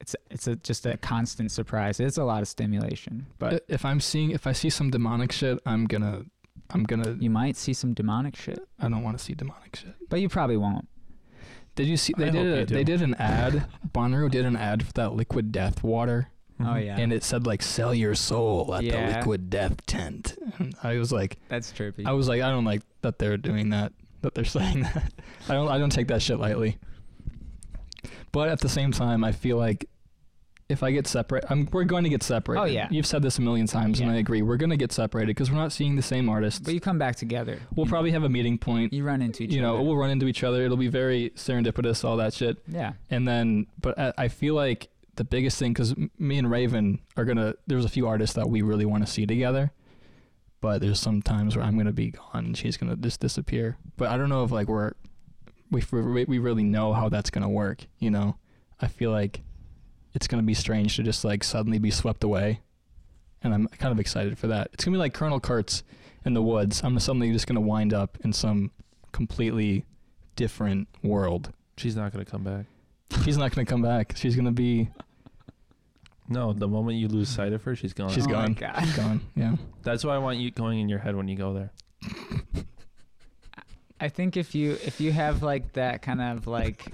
it's 0.00 0.14
it's 0.30 0.46
a, 0.46 0.56
just 0.56 0.86
a 0.86 0.96
constant 0.98 1.50
surprise. 1.50 2.00
It's 2.00 2.18
a 2.18 2.24
lot 2.24 2.42
of 2.42 2.48
stimulation, 2.48 3.26
but 3.38 3.64
if 3.68 3.84
I'm 3.84 4.00
seeing 4.00 4.30
if 4.30 4.46
I 4.46 4.52
see 4.52 4.70
some 4.70 4.90
demonic 4.90 5.32
shit, 5.32 5.58
I'm 5.66 5.86
gonna 5.86 6.24
I'm 6.70 6.84
gonna 6.84 7.16
you 7.18 7.30
might 7.30 7.56
see 7.56 7.72
some 7.72 7.92
demonic 7.94 8.36
shit, 8.36 8.58
I 8.78 8.88
don't 8.88 9.02
want 9.02 9.18
to 9.18 9.24
see 9.24 9.34
demonic 9.34 9.76
shit. 9.76 9.94
but 10.08 10.20
you 10.20 10.28
probably 10.28 10.56
won't. 10.56 10.88
Did 11.74 11.88
you 11.88 11.96
see 11.96 12.14
they 12.16 12.28
I 12.28 12.30
did 12.30 12.70
a, 12.70 12.74
they 12.74 12.84
did 12.84 13.02
an 13.02 13.14
ad. 13.14 13.66
Bonnaroo 13.92 14.30
did 14.30 14.46
an 14.46 14.56
ad 14.56 14.86
for 14.86 14.92
that 14.94 15.12
liquid 15.12 15.52
death 15.52 15.82
water 15.82 16.28
Oh 16.58 16.64
Mhm. 16.64 16.86
yeah, 16.86 16.96
and 16.98 17.12
it 17.12 17.22
said 17.22 17.46
like 17.46 17.62
sell 17.62 17.94
your 17.94 18.14
soul 18.14 18.74
at 18.74 18.82
Yeah. 18.84 19.10
the 19.10 19.16
liquid 19.18 19.50
death 19.50 19.84
tent. 19.86 20.36
And 20.58 20.74
I 20.82 20.96
was 20.98 21.12
like 21.12 21.38
that's 21.48 21.72
trippy. 21.72 22.06
I 22.06 22.12
was 22.12 22.28
like 22.28 22.40
I 22.42 22.50
don't 22.50 22.64
like 22.64 22.82
that 23.02 23.18
they're 23.18 23.36
doing 23.36 23.70
that 23.70 23.92
that 24.22 24.34
they're 24.34 24.44
saying 24.58 24.82
that. 24.82 25.12
I 25.48 25.54
don't 25.54 25.68
I 25.68 25.78
don't 25.78 25.90
take 25.92 26.08
that 26.08 26.22
shit 26.22 26.38
lightly. 26.38 26.78
But 28.32 28.48
at 28.48 28.60
the 28.60 28.68
same 28.68 28.92
time 28.92 29.24
I 29.24 29.32
feel 29.32 29.56
like 29.56 29.88
if 30.68 30.82
I 30.82 30.90
get 30.90 31.06
separate, 31.06 31.44
I'm, 31.48 31.68
we're 31.72 31.84
going 31.84 32.02
to 32.02 32.10
get 32.10 32.24
separated. 32.24 32.60
Oh, 32.60 32.64
yeah. 32.64 32.88
You've 32.90 33.06
said 33.06 33.22
this 33.22 33.38
a 33.38 33.40
million 33.40 33.68
times, 33.68 34.00
and 34.00 34.10
I 34.10 34.16
agree. 34.16 34.42
We're 34.42 34.56
going 34.56 34.70
to 34.70 34.76
get 34.76 34.90
separated 34.90 35.28
because 35.28 35.48
we're 35.48 35.58
not 35.58 35.70
seeing 35.70 35.94
the 35.94 36.02
same 36.02 36.28
artists. 36.28 36.58
but 36.58 36.74
you 36.74 36.80
come 36.80 36.98
back 36.98 37.14
together. 37.14 37.60
we'll 37.76 37.86
probably 37.86 38.10
have 38.10 38.24
a 38.24 38.28
meeting 38.28 38.58
point. 38.58 38.92
you 38.92 39.04
run 39.04 39.22
into 39.22 39.44
each 39.44 39.50
other. 39.50 39.54
You 39.56 39.62
know, 39.62 39.80
we'll 39.80 39.96
run 39.96 40.10
into 40.10 40.26
each 40.26 40.42
other. 40.42 40.64
It'll 40.64 40.76
be 40.76 40.88
very 40.88 41.30
serendipitous, 41.36 42.02
all 42.04 42.16
that 42.16 42.34
shit. 42.34 42.56
yeah, 42.66 42.94
And 43.10 43.28
then, 43.28 43.68
but 43.80 43.96
I, 43.96 44.12
I 44.18 44.26
feel 44.28 44.56
like 44.56 44.88
the 45.16 45.24
biggest 45.24 45.58
thing, 45.58 45.72
because 45.72 45.94
me 46.18 46.38
and 46.38 46.50
Raven 46.50 47.00
are 47.16 47.24
gonna, 47.24 47.54
there's 47.66 47.84
a 47.84 47.88
few 47.88 48.06
artists 48.06 48.36
that 48.36 48.48
we 48.48 48.62
really 48.62 48.84
want 48.84 49.06
to 49.06 49.12
see 49.12 49.26
together, 49.26 49.72
but 50.60 50.80
there's 50.80 51.00
some 51.00 51.22
times 51.22 51.56
where 51.56 51.64
I'm 51.64 51.76
gonna 51.76 51.92
be 51.92 52.10
gone 52.10 52.46
and 52.46 52.56
she's 52.56 52.76
gonna 52.76 52.96
just 52.96 53.20
disappear. 53.20 53.76
But 53.96 54.08
I 54.08 54.16
don't 54.16 54.28
know 54.28 54.44
if 54.44 54.50
like 54.50 54.68
we're, 54.68 54.92
we 55.70 55.82
we 55.90 56.24
we 56.24 56.38
really 56.38 56.62
know 56.62 56.92
how 56.92 57.08
that's 57.08 57.30
gonna 57.30 57.48
work. 57.48 57.86
You 57.98 58.10
know, 58.10 58.36
I 58.80 58.86
feel 58.86 59.10
like 59.10 59.42
it's 60.14 60.26
gonna 60.26 60.42
be 60.42 60.54
strange 60.54 60.96
to 60.96 61.02
just 61.02 61.24
like 61.24 61.44
suddenly 61.44 61.78
be 61.78 61.90
swept 61.90 62.24
away, 62.24 62.60
and 63.42 63.52
I'm 63.52 63.66
kind 63.68 63.92
of 63.92 64.00
excited 64.00 64.38
for 64.38 64.46
that. 64.48 64.70
It's 64.72 64.84
gonna 64.84 64.96
be 64.96 65.00
like 65.00 65.14
Colonel 65.14 65.40
Kurtz 65.40 65.82
in 66.24 66.34
the 66.34 66.42
woods. 66.42 66.82
I'm 66.84 66.98
suddenly 66.98 67.32
just 67.32 67.46
gonna 67.46 67.60
wind 67.60 67.92
up 67.92 68.18
in 68.22 68.32
some 68.32 68.70
completely 69.12 69.84
different 70.36 70.88
world. 71.02 71.52
She's 71.76 71.96
not 71.96 72.12
gonna 72.12 72.24
come 72.24 72.44
back. 72.44 72.66
She's 73.24 73.36
not 73.36 73.54
gonna 73.54 73.66
come 73.66 73.82
back. 73.82 74.14
She's 74.16 74.36
gonna 74.36 74.52
be. 74.52 74.88
No, 76.28 76.52
the 76.52 76.66
moment 76.68 76.98
you 76.98 77.08
lose 77.08 77.28
sight 77.28 77.52
of 77.52 77.62
her, 77.64 77.76
she's 77.76 77.92
gone. 77.92 78.10
She's 78.10 78.26
Oh 78.26 78.30
my 78.30 78.46
gone. 78.46 78.54
God. 78.54 78.80
She's 78.84 78.96
gone. 78.96 79.20
Yeah. 79.36 79.56
That's 79.82 80.04
why 80.04 80.14
I 80.14 80.18
want 80.18 80.38
you 80.38 80.50
going 80.50 80.80
in 80.80 80.88
your 80.88 80.98
head 80.98 81.14
when 81.16 81.28
you 81.28 81.36
go 81.36 81.52
there. 81.54 81.70
I 84.00 84.08
think 84.08 84.36
if 84.36 84.54
you 84.54 84.72
if 84.84 85.00
you 85.00 85.12
have 85.12 85.42
like 85.42 85.72
that 85.74 86.02
kind 86.02 86.20
of 86.20 86.46
like 86.46 86.84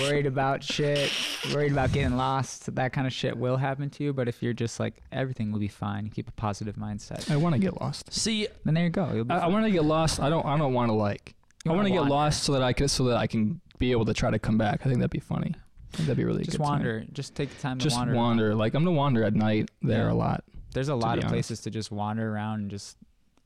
worried 0.00 0.26
about 0.26 0.64
shit, 0.64 1.12
worried 1.54 1.70
about 1.72 1.92
getting 1.92 2.16
lost, 2.16 2.74
that 2.74 2.92
kind 2.92 3.06
of 3.06 3.12
shit 3.12 3.36
will 3.36 3.56
happen 3.56 3.88
to 3.90 4.04
you. 4.04 4.12
But 4.12 4.26
if 4.28 4.42
you're 4.42 4.52
just 4.54 4.80
like 4.80 5.00
everything 5.12 5.52
will 5.52 5.60
be 5.60 5.68
fine, 5.68 6.04
you 6.06 6.10
keep 6.10 6.28
a 6.28 6.32
positive 6.32 6.74
mindset, 6.76 7.30
I 7.30 7.36
want 7.36 7.54
to 7.54 7.60
get 7.60 7.80
lost. 7.80 8.12
See, 8.12 8.48
then 8.64 8.74
there 8.74 8.84
you 8.84 8.90
go. 8.90 9.10
You'll 9.12 9.24
be 9.24 9.32
I, 9.34 9.38
I 9.38 9.40
fine. 9.42 9.52
want 9.52 9.64
to 9.66 9.70
get 9.70 9.84
lost. 9.84 10.18
I 10.20 10.28
don't. 10.28 10.44
I 10.44 10.56
don't 10.58 10.72
want 10.74 10.88
to 10.88 10.94
like. 10.94 11.34
You 11.64 11.70
I 11.70 11.74
want 11.74 11.78
wanna 11.84 11.88
to 11.90 11.92
get 11.94 12.00
wander. 12.00 12.14
lost 12.14 12.42
so 12.42 12.52
that 12.54 12.62
I 12.62 12.72
can 12.72 12.88
so 12.88 13.04
that 13.04 13.16
I 13.16 13.28
can 13.28 13.60
be 13.78 13.92
able 13.92 14.04
to 14.06 14.14
try 14.14 14.30
to 14.30 14.38
come 14.40 14.58
back. 14.58 14.80
I 14.80 14.84
think 14.88 14.96
that'd 14.98 15.10
be 15.10 15.20
funny. 15.20 15.54
I 15.92 15.96
think 15.96 16.06
that'd 16.06 16.16
be 16.16 16.22
a 16.22 16.26
really 16.26 16.44
just 16.44 16.56
good. 16.58 16.64
time. 16.64 16.72
wander. 16.72 17.04
Just 17.12 17.34
take 17.34 17.50
the 17.54 17.60
time 17.62 17.78
to 17.78 17.82
Just 17.84 17.96
wander. 17.96 18.14
wander. 18.14 18.48
around. 18.50 18.58
Like 18.58 18.74
I'm 18.74 18.84
gonna 18.84 18.96
wander 18.96 19.24
at 19.24 19.34
night 19.34 19.70
there 19.82 20.06
Yeah. 20.06 20.12
a 20.12 20.14
lot. 20.14 20.44
There's 20.72 20.88
a 20.88 20.94
lot 20.94 21.18
of 21.18 21.24
honest. 21.24 21.28
places 21.32 21.60
to 21.60 21.70
just 21.70 21.90
wander 21.90 22.32
around 22.32 22.60
and 22.62 22.70
just 22.70 22.96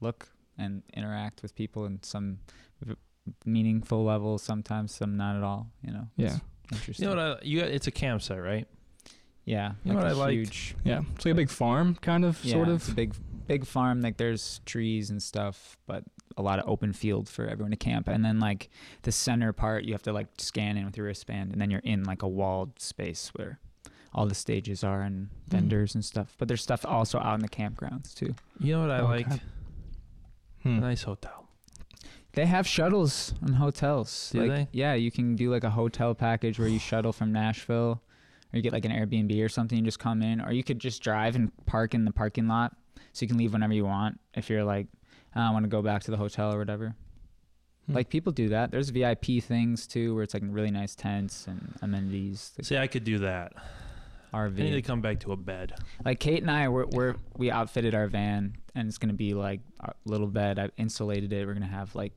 look. 0.00 0.28
and 0.58 0.82
interact 0.94 1.42
with 1.42 1.54
people 1.54 1.84
in 1.84 2.02
some 2.02 2.38
v- 2.82 2.94
meaningful 3.44 4.02
level. 4.04 4.38
Sometimes 4.38 4.94
some 4.94 5.16
not 5.16 5.36
at 5.36 5.42
all. 5.42 5.70
You 5.82 5.92
know. 5.92 6.08
Yeah. 6.16 6.36
It's 6.70 6.72
interesting. 6.72 7.08
You 7.08 7.14
know 7.14 7.28
what? 7.30 7.42
I, 7.42 7.44
you 7.44 7.60
got, 7.60 7.68
it's 7.68 7.86
a 7.86 7.90
campsite, 7.90 8.40
right? 8.42 8.66
yeah. 9.44 9.72
You 9.84 9.92
know 9.92 9.98
like 9.98 10.04
what 10.04 10.12
a 10.12 10.16
I 10.16 10.18
liked? 10.18 10.32
huge, 10.32 10.74
Yeah. 10.84 11.02
It's 11.14 11.24
like 11.26 11.32
a 11.32 11.36
big 11.36 11.50
farm, 11.50 11.94
kind 11.96 12.24
of, 12.24 12.42
yeah, 12.44 12.52
sort 12.54 12.68
it's 12.68 12.88
a 12.88 12.90
of. 12.90 12.96
big 12.96 13.14
big 13.46 13.64
farm. 13.66 14.00
Like 14.00 14.16
there's 14.16 14.60
trees 14.66 15.10
and 15.10 15.22
stuff, 15.22 15.76
but 15.86 16.04
a 16.36 16.42
lot 16.42 16.58
of 16.58 16.68
open 16.68 16.92
field 16.92 17.28
for 17.28 17.46
everyone 17.46 17.70
to 17.70 17.76
camp. 17.76 18.08
And 18.08 18.24
then 18.24 18.38
like 18.40 18.68
the 19.02 19.12
center 19.12 19.52
part, 19.52 19.84
you 19.84 19.92
have 19.92 20.02
to 20.02 20.12
like 20.12 20.28
scan 20.38 20.76
in 20.76 20.84
with 20.84 20.96
your 20.96 21.06
wristband, 21.06 21.52
and 21.52 21.60
then 21.60 21.70
you're 21.70 21.80
in 21.80 22.04
like 22.04 22.22
a 22.22 22.28
walled 22.28 22.78
space 22.80 23.30
where 23.34 23.58
all 24.14 24.26
the 24.26 24.34
stages 24.34 24.82
are 24.82 25.02
and 25.02 25.28
vendors 25.48 25.94
and 25.94 26.04
stuff. 26.04 26.34
But 26.38 26.48
there's 26.48 26.62
stuff 26.62 26.84
also 26.86 27.18
out 27.18 27.34
in 27.34 27.40
the 27.40 27.48
campgrounds 27.48 28.14
too. 28.14 28.34
You 28.60 28.74
know 28.74 28.80
what 28.82 28.90
I 28.90 29.00
Oh, 29.00 29.06
like? 29.06 29.26
Hmm. 30.62 30.80
nice 30.80 31.02
hotel. 31.02 31.48
They 32.32 32.46
have 32.46 32.66
shuttles 32.66 33.32
and 33.40 33.54
hotels. 33.54 34.30
Do 34.32 34.40
like, 34.40 34.48
they? 34.50 34.68
Yeah, 34.72 34.94
you 34.94 35.10
can 35.10 35.36
do 35.36 35.50
like 35.50 35.64
a 35.64 35.70
hotel 35.70 36.14
package 36.14 36.58
where 36.58 36.68
you 36.68 36.78
shuttle 36.78 37.12
from 37.12 37.32
Nashville, 37.32 38.02
or 38.52 38.56
you 38.56 38.62
get 38.62 38.72
like 38.72 38.84
an 38.84 38.92
Airbnb 38.92 39.42
or 39.42 39.48
something. 39.48 39.78
You 39.78 39.84
just 39.84 39.98
come 39.98 40.22
in, 40.22 40.40
or 40.42 40.52
you 40.52 40.62
could 40.62 40.78
just 40.78 41.02
drive 41.02 41.34
and 41.34 41.50
park 41.66 41.94
in 41.94 42.04
the 42.04 42.12
parking 42.12 42.46
lot, 42.46 42.76
so 43.14 43.22
you 43.22 43.28
can 43.28 43.38
leave 43.38 43.54
whenever 43.54 43.72
you 43.72 43.84
want. 43.86 44.20
If 44.34 44.50
you're 44.50 44.64
like, 44.64 44.86
"Oh, 44.92 44.95
I 45.40 45.50
want 45.50 45.64
to 45.64 45.68
go 45.68 45.82
back 45.82 46.02
to 46.04 46.10
the 46.10 46.16
hotel 46.16 46.52
or 46.52 46.58
whatever. 46.58 46.94
Hmm. 47.86 47.94
Like 47.94 48.08
people 48.08 48.32
do 48.32 48.48
that. 48.50 48.70
There's 48.70 48.90
VIP 48.90 49.42
things 49.42 49.86
too, 49.86 50.14
where 50.14 50.24
it's 50.24 50.34
like 50.34 50.42
really 50.46 50.70
nice 50.70 50.94
tents 50.94 51.46
and 51.46 51.74
amenities. 51.82 52.52
See, 52.62 52.76
I 52.76 52.86
could 52.86 53.04
do 53.04 53.18
that. 53.20 53.52
I 54.32 54.48
need 54.48 54.72
to 54.72 54.82
come 54.82 55.00
back 55.00 55.20
to 55.20 55.32
a 55.32 55.36
bed. 55.36 55.72
Like 56.04 56.20
Kate 56.20 56.42
and 56.42 56.50
I, 56.50 56.68
we're, 56.68 56.86
we're 56.86 57.14
we 57.36 57.50
outfitted 57.50 57.94
our 57.94 58.06
van, 58.06 58.56
and 58.74 58.88
it's 58.88 58.98
gonna 58.98 59.14
be 59.14 59.32
like 59.34 59.60
a 59.80 59.92
little 60.04 60.26
bed. 60.26 60.58
I 60.58 60.70
insulated 60.76 61.32
it. 61.32 61.46
We're 61.46 61.54
gonna 61.54 61.66
have 61.66 61.94
like 61.94 62.12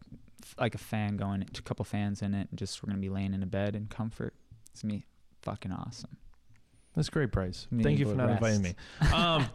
like 0.58 0.76
a 0.76 0.80
fan 0.80 1.16
going, 1.18 1.44
a 1.44 1.62
couple 1.62 1.86
fans 1.86 2.22
in 2.22 2.34
it, 2.34 2.48
and 2.50 2.60
just 2.60 2.84
we're 2.84 2.88
gonna 2.88 3.02
be 3.02 3.10
laying 3.10 3.34
in 3.34 3.44
a 3.44 3.48
bed 3.48 3.76
in 3.76 3.86
comfort. 3.88 4.34
It's 4.72 4.82
gonna 4.82 4.96
be 4.96 5.06
fucking 5.44 5.72
awesome. 5.72 6.18
That's 6.96 7.10
great, 7.10 7.32
Bryce. 7.32 7.68
Thank 7.82 8.00
you 8.00 8.06
for 8.06 8.16
not 8.16 8.28
to 8.28 8.34
inviting 8.34 8.62
me. 8.62 8.76
Um, 9.14 9.46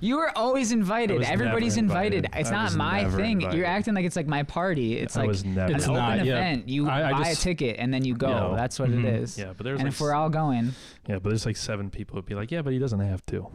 You 0.00 0.18
were 0.18 0.36
always 0.36 0.70
invited. 0.72 1.22
Everybody's 1.22 1.76
invited. 1.78 2.24
invited. 2.26 2.40
It's 2.40 2.50
I 2.50 2.54
not 2.54 2.64
was 2.64 2.76
my 2.76 3.02
never 3.02 3.16
thing. 3.16 3.32
invited. 3.40 3.56
You're 3.56 3.66
acting 3.66 3.94
like 3.94 4.04
it's 4.04 4.16
like 4.16 4.26
my 4.26 4.42
party. 4.42 4.98
It's 4.98 5.16
I 5.16 5.20
like 5.20 5.28
was 5.28 5.44
never. 5.44 5.70
an 5.70 5.76
It's 5.76 5.84
open 5.84 5.94
not, 5.96 6.24
yeah. 6.24 6.32
event. 6.34 6.68
You 6.68 6.88
I- 6.88 7.08
I 7.08 7.12
buy 7.12 7.18
just- 7.24 7.40
a 7.40 7.44
ticket 7.44 7.76
and 7.78 7.92
then 7.92 8.04
you 8.04 8.14
go. 8.14 8.28
know. 8.28 8.54
That's 8.54 8.78
what 8.78 8.90
Mhm. 8.90 9.04
it 9.04 9.14
is. 9.22 9.38
Yeah, 9.38 9.54
but 9.56 9.64
there's 9.64 9.78
and 9.80 9.86
like 9.88 9.94
if 9.94 10.00
we're 10.00 10.12
all 10.14 10.28
going, 10.28 10.72
yeah, 11.08 11.18
but 11.18 11.30
there's 11.30 11.46
like 11.46 11.56
seven 11.56 11.88
people 11.90 12.16
who'd 12.16 12.26
be 12.26 12.34
like, 12.34 12.50
yeah, 12.50 12.60
but 12.62 12.72
he 12.74 12.78
doesn't 12.78 13.00
have 13.00 13.24
to. 13.26 13.48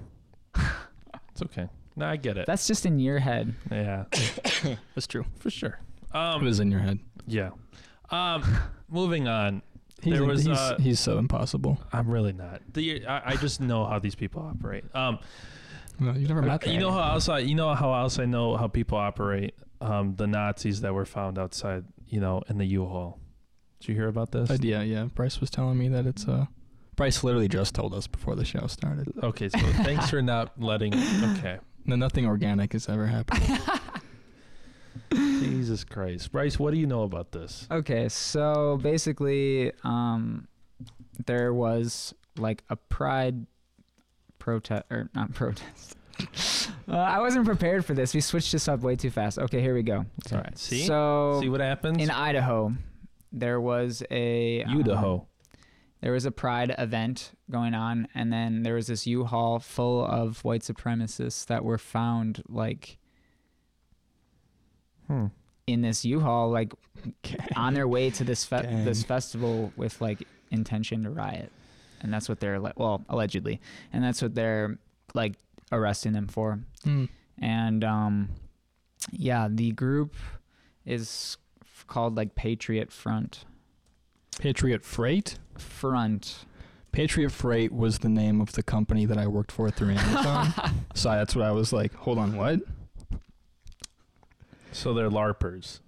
it's 1.31 1.41
okay. 1.43 1.67
No, 1.95 2.07
I 2.07 2.15
get 2.15 2.37
it. 2.37 2.45
that's 2.47 2.67
just 2.67 2.85
in 2.85 2.99
your 2.99 3.19
head. 3.19 3.53
yeah, 3.71 4.05
That's 4.95 5.07
true. 5.07 5.25
for 5.39 5.49
sure. 5.49 5.79
It 6.13 6.15
Um, 6.17 6.43
was 6.43 6.59
in 6.59 6.71
your 6.71 6.79
head. 6.79 6.99
yeah. 7.27 7.51
Um, 8.09 8.43
moving 8.89 9.27
on. 9.27 9.61
He's, 10.01 10.13
There 10.13 10.25
was, 10.25 10.43
he's, 10.45 10.57
uh, 10.57 10.77
he's 10.79 10.99
so 10.99 11.19
impossible. 11.19 11.79
I'm 11.93 12.09
really 12.09 12.33
not. 12.33 12.61
The 12.73 13.05
I, 13.05 13.33
I 13.33 13.35
just 13.35 13.61
know 13.61 13.85
how 13.85 13.99
these 13.99 14.15
people 14.15 14.41
operate. 14.41 14.83
Um, 14.95 15.19
No, 15.99 16.13
you 16.13 16.27
never 16.27 16.41
met 16.41 16.65
you 16.67 16.79
know 16.79 16.91
how 16.91 17.13
else 17.13 17.29
I 17.29 17.39
you 17.39 17.55
know 17.55 17.73
how 17.73 17.93
else 17.93 18.17
I 18.19 18.25
know 18.25 18.57
how 18.57 18.67
people 18.67 18.97
operate. 18.97 19.53
Um, 19.79 20.15
the 20.15 20.27
Nazis 20.27 20.81
that 20.81 20.93
were 20.93 21.05
found 21.05 21.39
outside, 21.39 21.85
you 22.07 22.19
know, 22.19 22.43
in 22.47 22.59
the 22.59 22.65
U-Haul. 22.65 23.19
Did 23.79 23.87
you 23.89 23.95
hear 23.95 24.07
about 24.07 24.31
this? 24.31 24.51
Uh, 24.51 24.57
yeah, 24.61 24.83
yeah. 24.83 25.05
Bryce 25.05 25.39
was 25.41 25.49
telling 25.49 25.77
me 25.77 25.87
that 25.89 26.05
it's 26.05 26.27
uh 26.27 26.45
Bryce 26.95 27.23
literally 27.23 27.47
just 27.47 27.73
told 27.73 27.93
us 27.95 28.05
before 28.05 28.35
the 28.35 28.45
show 28.45 28.67
started. 28.67 29.11
Okay, 29.23 29.49
so 29.49 29.57
thanks 29.57 30.09
for 30.09 30.21
not 30.21 30.51
letting. 30.61 30.93
Okay, 31.37 31.57
No, 31.85 31.95
nothing 31.95 32.25
organic 32.27 32.73
has 32.73 32.87
ever 32.89 33.07
happened. 33.07 33.59
Jesus 35.13 35.83
Christ, 35.83 36.31
Bryce, 36.31 36.59
what 36.59 36.71
do 36.73 36.77
you 36.79 36.87
know 36.87 37.03
about 37.03 37.31
this? 37.31 37.67
Okay, 37.71 38.07
so 38.09 38.77
basically, 38.81 39.71
um, 39.83 40.47
there 41.25 41.53
was 41.53 42.13
like 42.37 42.63
a 42.69 42.75
pride 42.75 43.45
protest 44.41 44.83
or 44.91 45.09
not 45.15 45.33
protest. 45.41 45.95
uh, 46.89 46.95
I 46.97 47.19
wasn't 47.19 47.45
prepared 47.45 47.85
for 47.85 47.93
this. 47.93 48.13
We 48.13 48.19
switched 48.21 48.51
this 48.51 48.67
up 48.67 48.81
way 48.81 48.95
too 48.97 49.09
fast. 49.09 49.39
Okay, 49.39 49.61
here 49.61 49.73
we 49.73 49.83
go. 49.83 50.05
All 50.31 50.37
right, 50.37 50.57
see, 50.57 50.83
So 50.85 51.39
see 51.41 51.49
what 51.49 51.61
happens. 51.61 52.01
in 52.03 52.09
Idaho, 52.11 52.73
there 53.31 53.61
was 53.61 54.03
a 54.11 54.63
um, 54.63 54.79
Idaho. 54.79 55.25
there 56.01 56.11
was 56.11 56.25
a 56.25 56.31
pride 56.31 56.75
event 56.77 57.31
going 57.49 57.73
on, 57.73 58.07
and 58.13 58.31
then 58.33 58.63
there 58.63 58.75
was 58.75 58.87
this 58.87 59.07
U-Haul 59.07 59.59
full 59.59 60.05
of 60.05 60.43
white 60.43 60.61
supremacists 60.61 61.45
that 61.45 61.63
were 61.63 61.77
found 61.77 62.43
like 62.49 62.97
Hmm. 65.07 65.27
in 65.67 65.81
this 65.81 66.05
U-Haul, 66.05 66.49
like 66.51 66.73
on 67.55 67.73
their 67.73 67.87
way 67.87 68.09
to 68.11 68.23
this 68.23 68.45
fe- 68.45 68.83
this 68.85 69.03
festival 69.03 69.71
with 69.75 69.99
like 70.01 70.23
intention 70.51 71.03
to 71.03 71.09
riot, 71.09 71.51
and 72.01 72.13
that's 72.13 72.27
what 72.27 72.39
they're 72.39 72.59
like. 72.59 72.79
Well, 72.79 73.03
allegedly, 73.09 73.61
and 73.93 74.03
that's 74.03 74.21
what 74.21 74.35
they're 74.35 74.77
like 75.13 75.33
arresting 75.71 76.13
them 76.13 76.27
for. 76.27 76.59
Hmm. 76.83 77.05
And 77.41 77.83
um, 77.83 78.29
yeah, 79.11 79.47
the 79.49 79.71
group 79.71 80.15
is 80.85 81.37
called 81.87 82.15
like 82.15 82.35
Patriot 82.35 82.91
Front. 82.91 83.45
Patriot 84.39 84.83
Freight. 84.83 85.37
Front. 85.57 86.45
Patriot 86.91 87.29
Freight 87.29 87.71
was 87.71 87.99
the 87.99 88.09
name 88.09 88.41
of 88.41 88.51
the 88.53 88.63
company 88.63 89.05
that 89.05 89.17
I 89.17 89.27
worked 89.27 89.51
for 89.51 89.69
through 89.69 89.91
Amazon. 89.91 90.53
so 90.95 91.09
that's 91.09 91.35
what 91.35 91.45
I 91.45 91.51
was 91.51 91.71
like. 91.71 91.93
Hold 91.93 92.17
on, 92.17 92.35
what? 92.35 92.59
So 94.71 94.93
they're 94.93 95.09
larpers. 95.09 95.79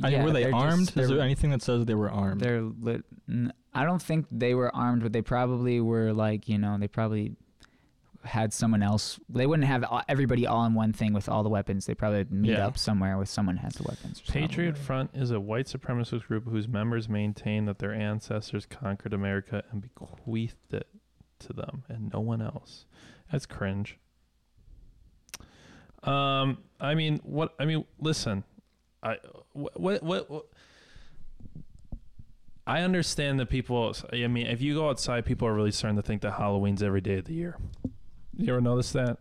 Y- 0.00 0.08
I 0.08 0.10
mean, 0.10 0.18
yeah, 0.18 0.24
were 0.24 0.32
they 0.32 0.42
they're 0.44 0.50
just- 0.52 0.64
armed? 0.64 0.96
Is 0.96 1.08
there 1.08 1.20
anything 1.20 1.50
that 1.50 1.62
says 1.62 1.84
they 1.84 1.94
were 1.94 2.10
armed? 2.10 2.40
They're 2.40 2.62
lit. 2.62 3.04
n- 3.28 3.52
I 3.72 3.84
don't 3.84 4.02
think 4.02 4.26
they 4.30 4.54
were 4.54 4.74
armed, 4.74 5.02
but 5.02 5.12
they 5.12 5.22
probably 5.22 5.80
were 5.80 6.12
like 6.12 6.48
you 6.48 6.58
know 6.58 6.76
they 6.78 6.88
probably 6.88 7.36
had 8.24 8.52
someone 8.54 8.82
else. 8.82 9.20
They 9.28 9.46
wouldn't 9.46 9.68
have 9.68 9.84
everybody 10.08 10.46
all 10.46 10.64
in 10.64 10.72
one 10.72 10.94
thing 10.94 11.12
with 11.12 11.28
all 11.28 11.42
the 11.42 11.50
weapons. 11.50 11.84
They 11.84 11.94
probably 11.94 12.24
meet 12.30 12.52
Yeah. 12.52 12.66
up 12.66 12.78
somewhere 12.78 13.18
with 13.18 13.28
someone 13.28 13.58
who 13.58 13.64
has 13.64 13.74
the 13.74 13.82
weapons. 13.82 14.20
or 14.20 14.24
something. 14.24 14.48
Patriot 14.48 14.78
Front 14.78 15.10
is 15.12 15.30
a 15.30 15.38
white 15.38 15.66
supremacist 15.66 16.26
group 16.26 16.48
whose 16.48 16.66
members 16.66 17.06
maintain 17.06 17.66
that 17.66 17.80
their 17.80 17.92
ancestors 17.92 18.64
conquered 18.64 19.12
America 19.12 19.62
and 19.70 19.82
bequeathed 19.82 20.72
it 20.72 20.88
to 21.40 21.52
them 21.52 21.84
and 21.88 22.10
no 22.14 22.20
one 22.20 22.40
else. 22.40 22.86
That's 23.30 23.44
cringe. 23.44 23.98
Um, 26.02 26.58
I 26.80 26.94
mean, 26.94 27.20
what? 27.24 27.54
I 27.58 27.64
mean, 27.64 27.84
listen, 27.98 28.44
I 29.02 29.16
what 29.54 29.80
what 29.80 30.02
what. 30.02 30.30
what 30.30 30.44
I 32.66 32.80
understand 32.80 33.38
that 33.40 33.46
people. 33.50 33.94
I 34.12 34.26
mean, 34.26 34.46
if 34.46 34.62
you 34.62 34.74
go 34.74 34.88
outside, 34.88 35.26
people 35.26 35.46
are 35.46 35.52
really 35.54 35.70
starting 35.70 35.96
to 35.96 36.02
think 36.02 36.22
that 36.22 36.32
Halloween's 36.32 36.82
every 36.82 37.02
day 37.02 37.18
of 37.18 37.26
the 37.26 37.34
year. 37.34 37.58
You 38.36 38.52
ever 38.52 38.60
notice 38.62 38.92
that? 38.92 39.18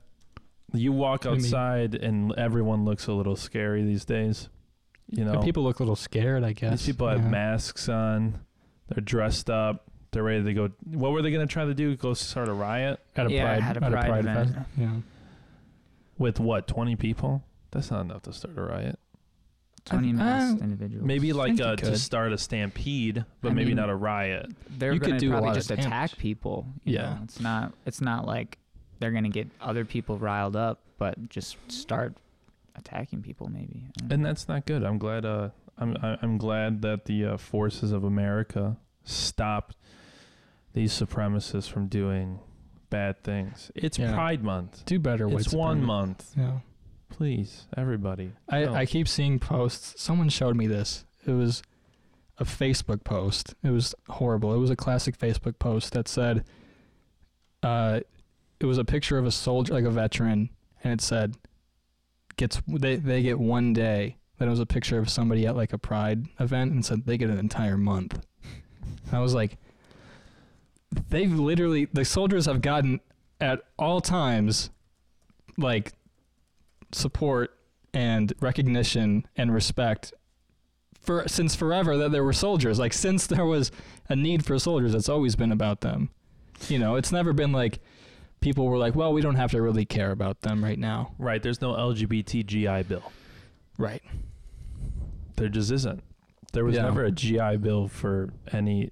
You 0.73 0.91
walk 0.93 1.25
I 1.25 1.31
mean- 1.31 1.39
outside 1.39 1.93
and 1.95 2.33
everyone 2.37 2.85
looks 2.85 3.07
a 3.07 3.11
little 3.13 3.35
scary 3.35 3.83
these 3.83 4.05
days. 4.05 4.47
You 5.11 5.25
know, 5.25 5.33
And 5.33 5.43
people 5.43 5.61
look 5.63 5.79
a 5.79 5.83
little 5.83 5.97
scared, 5.97 6.43
I 6.45 6.53
guess. 6.53 6.71
these 6.79 6.85
people 6.95 7.09
have 7.09 7.19
Yeah. 7.21 7.29
masks 7.29 7.89
on. 7.89 8.39
They're 8.87 9.03
dressed 9.03 9.49
up. 9.49 9.91
They're 10.11 10.23
ready 10.23 10.43
to 10.45 10.53
go. 10.53 10.69
What 10.85 11.11
were 11.11 11.21
they 11.21 11.29
going 11.29 11.45
to 11.45 11.51
try 11.51 11.65
to 11.65 11.73
do? 11.73 11.95
Go 11.97 12.13
start 12.13 12.47
a 12.47 12.53
riot 12.53 12.99
at 13.15 13.27
a 13.27 13.31
Yeah, 13.31 13.43
pride, 13.45 13.61
had 13.61 13.77
a 13.77 13.83
at 13.85 13.91
pride 13.91 14.03
a 14.05 14.07
pride 14.07 14.19
event. 14.25 14.53
fest. 14.55 14.67
Yeah. 14.77 14.95
with 16.17 16.39
what? 16.39 16.67
Twenty 16.67 16.95
people? 16.95 17.43
That's 17.71 17.91
not 17.91 18.01
enough 18.01 18.21
to 18.23 18.33
start 18.33 18.57
a 18.57 18.61
riot. 18.61 18.99
Twenty 19.85 20.11
Uh, 20.11 20.13
masked 20.13 20.61
individuals. 20.61 21.05
Maybe 21.05 21.33
like 21.33 21.57
think 21.57 21.61
uh, 21.61 21.75
to 21.75 21.97
start 21.97 22.31
a 22.31 22.37
stampede, 22.37 23.25
but 23.41 23.51
I 23.51 23.53
maybe 23.53 23.69
mean- 23.69 23.75
not 23.77 23.89
a 23.89 23.95
riot. 23.95 24.51
they're 24.69 24.93
you 24.93 24.99
could 24.99 25.07
gonna 25.09 25.19
do 25.19 25.27
a 25.29 25.31
probably 25.31 25.47
lot 25.49 25.55
just 25.55 25.71
attack 25.71 26.17
people. 26.17 26.65
you 26.85 26.95
Yeah. 26.95 27.01
know? 27.15 27.19
it's 27.23 27.39
not. 27.41 27.73
It's 27.85 27.99
not 28.01 28.25
like 28.25 28.57
they're 28.99 29.11
gonna 29.11 29.29
get 29.29 29.49
other 29.59 29.83
people 29.83 30.17
riled 30.17 30.55
up, 30.55 30.79
but 30.97 31.29
just 31.29 31.57
start 31.69 32.15
attacking 32.75 33.21
people. 33.23 33.49
Maybe. 33.49 33.83
I 33.85 33.91
don't 33.99 34.09
know. 34.09 34.13
And 34.15 34.25
that's 34.25 34.47
not 34.47 34.65
good. 34.65 34.83
I'm 34.83 34.97
glad. 34.97 35.25
Uh, 35.25 35.49
I'm 35.77 35.97
I- 36.01 36.17
I'm 36.21 36.37
glad 36.37 36.81
that 36.83 37.03
the 37.05 37.25
uh, 37.25 37.37
forces 37.37 37.91
of 37.91 38.03
America 38.05 38.77
stopped 39.03 39.75
these 40.73 40.93
supremacists 40.93 41.69
from 41.69 41.87
doing 41.87 42.39
bad 42.89 43.21
things. 43.23 43.69
It's 43.75 43.99
Yeah. 43.99 44.13
Pride 44.13 44.43
Month. 44.43 44.85
Do 44.85 44.97
better. 44.97 45.27
It's 45.37 45.51
one 45.53 45.83
month. 45.83 46.31
Yeah. 46.37 46.59
Please, 47.13 47.67
everybody. 47.77 48.31
I, 48.49 48.65
No. 48.65 48.73
I 48.73 48.87
keep 48.87 49.07
seeing 49.07 49.37
posts. 49.37 50.01
Someone 50.01 50.29
showed 50.29 50.55
me 50.55 50.65
this. 50.65 51.05
It 51.27 51.31
was 51.33 51.61
a 52.39 52.43
Facebook 52.43 53.03
post. 53.03 53.53
It 53.63 53.69
was 53.69 53.93
horrible. 54.09 54.51
It 54.51 54.57
was 54.57 54.71
a 54.71 54.75
classic 54.75 55.19
Facebook 55.19 55.59
post 55.59 55.93
that 55.93 56.07
said, 56.07 56.43
uh, 57.61 57.99
it 58.59 58.65
was 58.65 58.79
a 58.79 58.83
picture 58.83 59.19
of 59.19 59.27
a 59.27 59.31
soldier, 59.31 59.73
like 59.73 59.83
a 59.83 59.91
veteran, 59.91 60.49
and 60.83 60.91
it 60.91 61.01
said, 61.01 61.37
gets 62.35 62.59
they 62.67 62.95
they 62.95 63.21
get 63.21 63.37
one 63.39 63.73
day. 63.73 64.17
Then 64.39 64.47
it 64.47 64.51
was 64.51 64.59
a 64.59 64.65
picture 64.65 64.97
of 64.97 65.07
somebody 65.07 65.45
at 65.45 65.55
like 65.55 65.71
a 65.71 65.77
pride 65.77 66.25
event 66.39 66.71
and 66.71 66.83
said 66.83 67.05
they 67.05 67.17
get 67.17 67.29
an 67.29 67.37
entire 67.37 67.77
month. 67.77 68.25
And 69.05 69.13
I 69.13 69.19
was 69.19 69.35
like, 69.35 69.57
they've 71.09 71.31
literally 71.31 71.85
the 71.93 72.05
soldiers 72.05 72.47
have 72.47 72.61
gotten 72.61 73.01
at 73.39 73.61
all 73.77 74.01
times 74.01 74.71
like 75.57 75.93
support 76.93 77.57
and 77.93 78.33
recognition 78.39 79.25
and 79.35 79.53
respect 79.53 80.13
for 80.99 81.27
since 81.27 81.55
forever 81.55 81.97
that 81.97 82.11
there 82.11 82.23
were 82.23 82.33
soldiers. 82.33 82.79
Like 82.79 82.93
since 82.93 83.27
there 83.27 83.45
was 83.45 83.71
a 84.09 84.15
need 84.15 84.45
for 84.45 84.57
soldiers, 84.59 84.93
it's 84.95 85.09
always 85.09 85.35
been 85.35 85.51
about 85.51 85.81
them. 85.81 86.09
You 86.69 86.79
know, 86.79 86.95
it's 86.95 87.11
never 87.11 87.33
been 87.33 87.51
like 87.51 87.79
people 88.39 88.65
were 88.67 88.77
like, 88.77 88.95
well, 88.95 89.11
we 89.13 89.21
don't 89.21 89.35
have 89.35 89.51
to 89.51 89.61
really 89.61 89.85
care 89.85 90.11
about 90.11 90.41
them 90.41 90.63
right 90.63 90.79
now. 90.79 91.13
Right. 91.17 91.41
There's 91.41 91.61
no 91.61 91.73
LGBT 91.73 92.45
GI 92.45 92.83
Bill. 92.83 93.03
Right. 93.77 94.01
There 95.35 95.49
just 95.49 95.71
isn't. 95.71 96.03
There 96.53 96.63
was 96.63 96.75
Yeah. 96.75 96.83
never 96.83 97.03
a 97.05 97.11
GI 97.11 97.57
Bill 97.57 97.87
for 97.87 98.29
any 98.51 98.91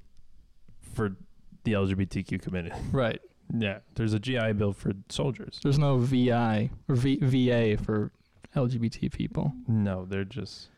for 0.81 1.15
the 1.63 1.73
LGBTQ 1.73 2.41
community. 2.41 2.75
Right. 2.91 3.21
Yeah. 3.53 3.79
There's 3.95 4.13
a 4.13 4.19
GI 4.19 4.53
Bill 4.53 4.73
for 4.73 4.91
soldiers. 5.09 5.59
There's 5.63 5.79
no 5.79 5.97
VI 5.97 6.69
or 6.87 6.95
v- 6.95 7.19
VA 7.21 7.77
for 7.81 8.11
LGBT 8.55 9.11
people. 9.11 9.53
No, 9.67 10.05
they're 10.05 10.23
just 10.25 10.69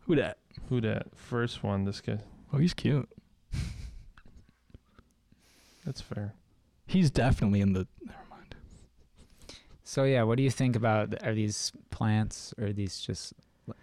Who 0.00 0.16
that? 0.16 0.38
who 0.68 0.80
that 0.80 1.08
first 1.14 1.62
one. 1.62 1.84
This 1.84 2.00
guy. 2.00 2.18
Oh, 2.52 2.58
he's 2.58 2.74
cute. 2.74 3.08
That's 5.84 6.00
fair. 6.00 6.34
He's 6.86 7.10
definitely 7.10 7.60
in 7.60 7.72
the. 7.72 7.86
Never 8.04 8.18
mind. 8.30 8.56
So 9.84 10.04
yeah, 10.04 10.22
what 10.24 10.36
do 10.36 10.42
you 10.42 10.50
think 10.50 10.74
about 10.76 11.14
are 11.24 11.34
these 11.34 11.72
plants 11.90 12.52
or 12.58 12.66
are 12.66 12.72
these 12.72 12.98
just 13.00 13.34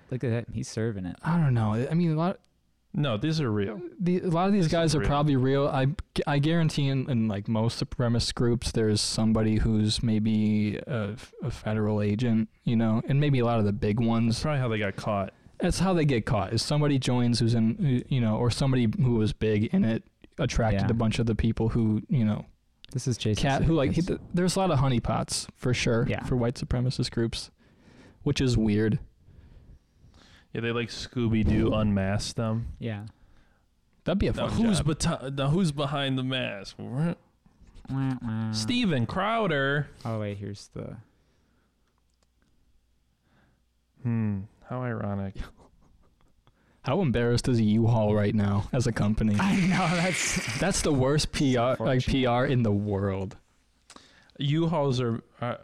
look 0.10 0.24
at 0.24 0.30
that 0.30 0.46
he's 0.52 0.68
serving 0.68 1.06
it. 1.06 1.16
I 1.24 1.38
don't 1.38 1.54
know. 1.54 1.74
I 1.90 1.94
mean, 1.94 2.12
a 2.12 2.16
lot. 2.16 2.40
No, 2.96 3.18
these 3.18 3.42
are 3.42 3.52
real. 3.52 3.82
The, 4.00 4.20
a 4.22 4.28
lot 4.28 4.48
of 4.48 4.54
these 4.54 4.66
This 4.66 4.72
guys 4.72 4.94
are 4.96 5.00
real. 5.00 5.08
probably 5.08 5.36
real. 5.36 5.68
I, 5.68 5.88
I 6.28 6.38
guarantee 6.38 6.88
in, 6.90 7.10
in 7.10 7.28
like 7.28 7.48
most 7.48 7.84
supremacist 7.84 8.36
groups, 8.36 8.72
there's 8.72 9.02
somebody 9.02 9.56
who's 9.58 10.04
maybe 10.04 10.78
a, 10.86 11.16
a 11.42 11.50
federal 11.50 12.02
agent, 12.04 12.50
you 12.64 12.76
know, 12.76 13.02
and 13.08 13.20
maybe 13.20 13.40
a 13.40 13.46
lot 13.46 13.58
of 13.58 13.66
the 13.66 13.74
big 13.74 13.98
That's 13.98 14.08
ones. 14.08 14.40
probably 14.42 14.60
how 14.60 14.68
they 14.68 14.78
got 14.78 14.96
caught. 14.96 15.34
That's 15.60 15.80
how 15.80 15.94
they 15.94 16.06
get 16.06 16.26
caught. 16.28 16.54
Is 16.54 16.62
somebody 16.62 17.00
joins 17.00 17.40
who's 17.40 17.56
in, 17.56 18.04
you 18.10 18.22
know, 18.22 18.38
or 18.38 18.52
somebody 18.52 18.88
who 19.02 19.16
was 19.16 19.34
big 19.34 19.66
in 19.74 19.84
it 19.86 20.04
attracted 20.38 20.82
Yeah. 20.82 20.92
a 20.92 20.94
bunch 20.94 21.18
of 21.20 21.26
the 21.26 21.36
people 21.36 21.70
who, 21.70 22.02
you 22.10 22.26
know, 22.26 22.46
This 22.92 23.08
is 23.08 23.18
Jason. 23.18 23.42
cat 23.42 23.64
who 23.64 23.74
like. 23.74 23.94
He, 23.94 24.02
there's 24.36 24.56
a 24.56 24.60
lot 24.60 24.70
of 24.70 24.78
honeypots 24.80 25.48
for 25.56 25.74
sure 25.74 26.06
Yeah. 26.08 26.24
for 26.26 26.36
white 26.36 26.56
supremacist 26.56 27.10
groups, 27.12 27.50
which 28.22 28.40
is 28.40 28.56
weird. 28.56 29.00
Yeah, 30.54 30.62
they 30.62 30.72
like 30.72 30.90
Scooby 30.90 31.44
Doo 31.48 31.74
unmask 31.74 32.36
them. 32.36 32.68
yeah. 32.80 33.06
That'd 34.06 34.20
be 34.20 34.28
a 34.28 34.34
Now 34.34 34.50
fun 34.50 34.58
who's 34.66 34.80
job. 34.82 34.88
beti- 34.88 35.36
now 35.38 35.48
who's 35.50 35.72
behind 35.72 36.18
the 36.18 36.24
mask? 36.24 36.76
Wah, 36.78 37.14
wah. 37.90 38.52
Steven 38.52 39.06
Crowder. 39.06 39.88
Oh 40.04 40.20
wait, 40.20 40.38
here's 40.38 40.68
the. 40.74 40.98
Hmm. 44.04 44.42
How 44.70 44.82
ironic. 44.84 45.36
How 46.82 47.02
embarrassed 47.02 47.48
is 47.48 47.62
U-Haul 47.62 48.14
right 48.14 48.36
now 48.36 48.68
as 48.74 48.88
a 48.88 48.92
company? 48.92 49.38
I 49.40 49.56
know 49.56 49.88
that's. 49.96 50.58
That's 50.60 50.82
the 50.82 50.92
worst 50.92 51.32
PR 51.32 51.82
like 51.82 52.06
PR 52.06 52.44
in 52.44 52.64
the 52.64 52.74
world. 52.74 53.38
U-Hauls 54.38 55.00
are. 55.00 55.24
Uh, 55.40 55.56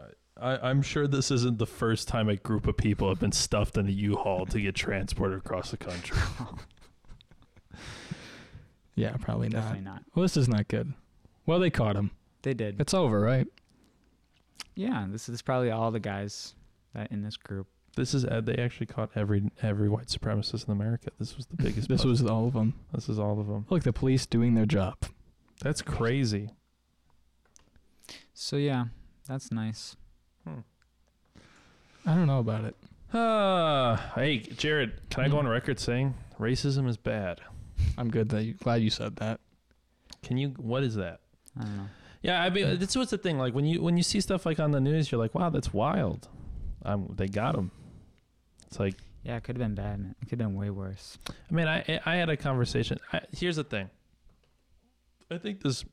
I, 0.42 0.70
I'm 0.70 0.82
sure 0.82 1.08
this 1.08 1.32
isn't 1.32 1.58
the 1.58 1.66
first 1.66 2.08
time 2.08 2.30
a 2.30 2.36
group 2.36 2.68
of 2.68 2.78
people 2.78 3.10
have 3.10 3.20
been 3.20 3.32
stuffed 3.32 3.78
in 3.78 3.88
a 3.88 3.92
U-Haul 3.92 4.46
to 4.48 4.62
get 4.62 4.76
transported 4.76 5.38
across 5.40 5.72
the 5.72 5.78
country. 5.78 6.18
Yeah, 9.00 9.16
probably 9.22 9.48
not. 9.48 9.62
Definitely 9.62 9.86
not. 9.86 10.04
Well, 10.14 10.24
this 10.24 10.36
is 10.36 10.50
not 10.50 10.68
good. 10.68 10.94
Well, 11.46 11.60
they 11.60 11.70
caught 11.70 11.96
him. 11.96 12.12
They 12.42 12.54
did. 12.54 12.82
It's 12.82 12.94
over, 12.94 13.22
right? 13.22 13.48
Yeah, 14.76 15.06
this 15.10 15.30
is 15.30 15.42
probably 15.42 15.72
all 15.72 15.90
the 15.90 16.02
guys 16.02 16.54
that 16.94 17.10
in 17.10 17.22
this 17.22 17.38
group. 17.38 17.68
This 17.96 18.14
is 18.14 18.26
uh, 18.26 18.42
they 18.42 18.56
actually 18.56 18.88
caught 18.88 19.10
every 19.16 19.50
every 19.62 19.88
white 19.88 20.08
supremacist 20.08 20.68
in 20.68 20.74
America. 20.74 21.12
This 21.18 21.38
was 21.38 21.46
the 21.46 21.56
biggest. 21.56 21.88
This 21.88 22.04
was 22.04 22.22
all 22.26 22.48
of 22.48 22.54
them. 22.54 22.74
This 22.94 23.08
is 23.08 23.18
all 23.20 23.40
of 23.40 23.48
them. 23.48 23.66
Look, 23.70 23.84
the 23.84 23.94
police 23.94 24.26
doing 24.26 24.54
their 24.54 24.66
job. 24.66 24.98
That's 25.62 25.82
crazy. 25.82 26.50
So 28.34 28.58
yeah, 28.58 28.86
that's 29.26 29.50
nice. 29.50 29.96
I 32.10 32.16
don't 32.16 32.28
know 32.28 32.40
about 32.40 32.66
it. 32.66 32.76
Uh, 33.14 33.96
hey, 34.16 34.40
Jarod, 34.40 34.94
can 35.10 35.24
I 35.24 35.28
go 35.28 35.34
Hmm. 35.34 35.46
on 35.46 35.48
record 35.48 35.80
saying 35.80 36.16
racism 36.40 36.88
is 36.88 36.98
bad? 36.98 37.42
I'm 37.98 38.10
good 38.10 38.30
that 38.30 38.44
you, 38.44 38.54
glad 38.54 38.82
you 38.82 38.90
said 38.90 39.16
that. 39.18 39.40
Can 40.24 40.38
you? 40.38 40.50
What 40.58 40.84
is 40.84 40.96
that? 40.96 41.22
I 41.58 41.64
don't 41.64 41.78
know. 41.78 41.88
Yeah, 42.22 42.44
I 42.44 42.50
mean, 42.50 42.78
this 42.80 42.96
was 42.96 43.10
the 43.10 43.18
thing. 43.18 43.38
Like 43.38 43.54
when 43.54 43.66
you 43.66 43.82
when 43.82 43.96
you 43.98 44.04
see 44.04 44.20
stuff 44.22 44.46
like 44.46 44.60
on 44.60 44.72
the 44.72 44.80
news, 44.82 45.12
you're 45.12 45.20
like, 45.22 45.34
wow, 45.36 45.50
that's 45.50 45.74
wild. 45.74 46.28
Um, 46.84 47.14
they 47.16 47.28
got 47.28 47.56
him. 47.56 47.72
It's 48.68 48.80
like, 48.80 48.96
Yeah, 49.24 49.38
it 49.38 49.44
could 49.44 49.56
have 49.58 49.66
been 49.66 49.76
bad. 49.76 50.00
Man. 50.00 50.16
It 50.22 50.30
could 50.30 50.40
have 50.42 50.50
been 50.50 50.58
way 50.58 50.70
worse. 50.70 51.18
I 51.30 51.54
mean, 51.54 51.68
I 51.68 52.00
I 52.06 52.16
had 52.16 52.30
a 52.30 52.38
conversation. 52.38 52.98
I, 53.14 53.22
here's 53.32 53.56
the 53.58 53.64
thing. 53.64 53.90
I 55.32 55.38
think 55.38 55.62
this. 55.62 55.86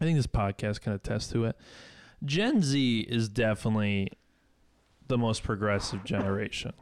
I 0.00 0.04
think 0.04 0.16
this 0.16 0.26
podcast 0.26 0.80
can 0.80 0.92
attest 0.92 1.30
to 1.32 1.44
it. 1.44 1.56
Gen 2.24 2.62
Z 2.62 3.00
is 3.08 3.28
definitely 3.28 4.10
the 5.08 5.18
most 5.18 5.42
progressive 5.42 6.04
generation. 6.04 6.72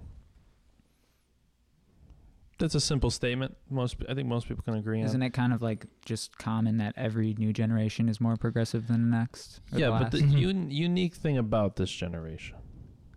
That's 2.58 2.74
a 2.74 2.80
simple 2.80 3.10
statement. 3.10 3.56
Most 3.68 3.96
I 4.08 4.14
think 4.14 4.28
most 4.28 4.46
people 4.48 4.62
can 4.62 4.74
agree 4.74 5.00
on. 5.00 5.06
Isn't 5.06 5.22
it 5.22 5.30
kind 5.30 5.52
of 5.52 5.60
like 5.60 5.86
just 6.04 6.38
common 6.38 6.78
that 6.78 6.94
every 6.96 7.34
new 7.34 7.52
generation 7.52 8.08
is 8.08 8.20
more 8.20 8.36
progressive 8.36 8.86
than 8.86 9.10
the 9.10 9.16
next? 9.16 9.60
yeah, 9.72 9.86
the 9.86 10.04
but 10.04 10.12
the? 10.12 10.22
Un- 10.22 10.70
unique 10.70 11.14
thing 11.14 11.36
about 11.36 11.76
this 11.76 11.90
generation 11.90 12.56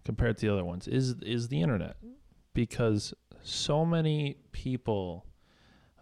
compared 0.04 0.38
to 0.38 0.46
the 0.48 0.54
other 0.54 0.66
ones 0.66 0.88
is 0.88 1.16
is 1.22 1.50
the 1.50 1.62
internet, 1.62 1.98
because 2.54 3.14
so 3.44 3.86
many 3.86 4.38
people 4.52 5.26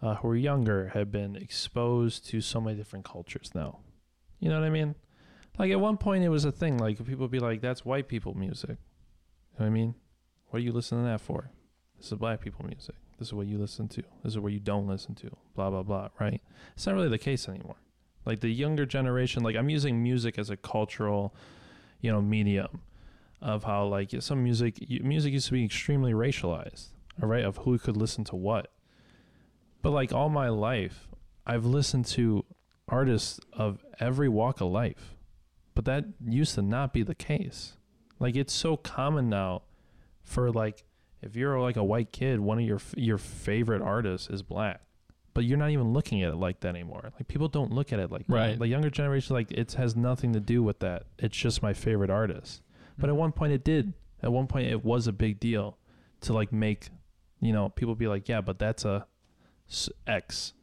uh, 0.00 0.14
who 0.16 0.28
are 0.28 0.36
younger 0.36 0.88
have 0.94 1.10
been 1.12 1.36
exposed 1.36 2.26
to 2.28 2.40
so 2.40 2.60
many 2.60 2.76
different 2.76 3.04
cultures 3.04 3.50
now. 3.54 3.80
You 4.40 4.48
know 4.48 4.58
what 4.58 4.66
I 4.66 4.70
mean? 4.70 4.94
Like 5.58 5.70
at 5.70 5.80
one 5.80 5.96
point, 5.96 6.24
it 6.24 6.28
was 6.28 6.44
a 6.44 6.52
thing. 6.52 6.78
Like 6.78 6.98
people 6.98 7.22
would 7.22 7.30
be 7.30 7.38
like, 7.38 7.60
"That's 7.60 7.84
white 7.84 8.08
people 8.08 8.34
music." 8.34 8.78
You 9.58 9.64
know 9.64 9.66
what 9.66 9.66
I 9.66 9.70
mean? 9.70 9.94
What 10.48 10.58
are 10.58 10.62
you 10.62 10.72
listening 10.72 11.04
to 11.04 11.10
that 11.10 11.20
for? 11.20 11.50
This 11.96 12.12
is 12.12 12.18
black 12.18 12.40
people 12.40 12.64
music. 12.66 12.94
This 13.18 13.28
is 13.28 13.34
what 13.34 13.46
you 13.46 13.58
listen 13.58 13.88
to. 13.88 14.02
This 14.22 14.34
is 14.34 14.38
what 14.38 14.52
you 14.52 14.60
don't 14.60 14.86
listen 14.86 15.14
to. 15.16 15.30
Blah 15.54 15.70
blah 15.70 15.82
blah. 15.82 16.08
Right? 16.20 16.42
It's 16.74 16.86
not 16.86 16.94
really 16.94 17.08
the 17.08 17.18
case 17.18 17.48
anymore 17.48 17.76
like 18.26 18.40
the 18.40 18.50
younger 18.50 18.84
generation 18.84 19.42
like 19.42 19.56
i'm 19.56 19.70
using 19.70 20.02
music 20.02 20.38
as 20.38 20.50
a 20.50 20.56
cultural 20.56 21.34
you 22.00 22.12
know 22.12 22.20
medium 22.20 22.82
of 23.40 23.64
how 23.64 23.86
like 23.86 24.10
some 24.20 24.42
music 24.42 24.90
music 25.02 25.32
used 25.32 25.46
to 25.46 25.52
be 25.52 25.64
extremely 25.64 26.12
racialized 26.12 26.88
all 27.22 27.28
right 27.28 27.44
of 27.44 27.58
who 27.58 27.78
could 27.78 27.96
listen 27.96 28.24
to 28.24 28.36
what 28.36 28.72
but 29.80 29.90
like 29.90 30.12
all 30.12 30.28
my 30.28 30.48
life 30.48 31.08
i've 31.46 31.64
listened 31.64 32.04
to 32.04 32.44
artists 32.88 33.40
of 33.52 33.84
every 34.00 34.28
walk 34.28 34.60
of 34.60 34.70
life 34.70 35.14
but 35.74 35.84
that 35.84 36.04
used 36.26 36.54
to 36.54 36.62
not 36.62 36.92
be 36.92 37.02
the 37.02 37.14
case 37.14 37.74
like 38.18 38.36
it's 38.36 38.52
so 38.52 38.76
common 38.76 39.28
now 39.28 39.62
for 40.22 40.50
like 40.50 40.84
if 41.22 41.36
you're 41.36 41.58
like 41.60 41.76
a 41.76 41.84
white 41.84 42.12
kid 42.12 42.40
one 42.40 42.58
of 42.58 42.64
your 42.64 42.80
your 42.96 43.18
favorite 43.18 43.82
artists 43.82 44.28
is 44.28 44.42
black 44.42 44.80
but 45.36 45.44
you're 45.44 45.58
not 45.58 45.68
even 45.68 45.92
looking 45.92 46.22
at 46.22 46.30
it 46.32 46.36
like 46.36 46.60
that 46.60 46.70
anymore. 46.70 47.12
Like 47.12 47.28
people 47.28 47.48
don't 47.48 47.70
look 47.70 47.92
at 47.92 47.98
it 47.98 48.10
like 48.10 48.24
Right. 48.26 48.52
that. 48.52 48.58
The 48.58 48.68
younger 48.68 48.88
generation, 48.88 49.36
like 49.36 49.52
it 49.52 49.70
has 49.74 49.94
nothing 49.94 50.32
to 50.32 50.40
do 50.40 50.62
with 50.62 50.78
that. 50.78 51.02
It's 51.18 51.36
just 51.36 51.62
my 51.62 51.74
favorite 51.74 52.08
artist. 52.08 52.62
But 52.96 53.10
at 53.10 53.12
mm-hmm. 53.12 53.18
one 53.18 53.32
point, 53.32 53.52
it 53.52 53.62
did. 53.62 53.92
At 54.22 54.32
one 54.32 54.46
point, 54.46 54.68
it 54.68 54.82
was 54.82 55.06
a 55.06 55.12
big 55.12 55.38
deal 55.38 55.76
to 56.22 56.32
like 56.32 56.54
make, 56.54 56.88
you 57.42 57.52
know, 57.52 57.68
people 57.68 57.94
be 57.94 58.08
like, 58.08 58.30
yeah, 58.30 58.40
but 58.40 58.58
that's 58.58 58.86
a 58.86 59.06
X 60.06 60.54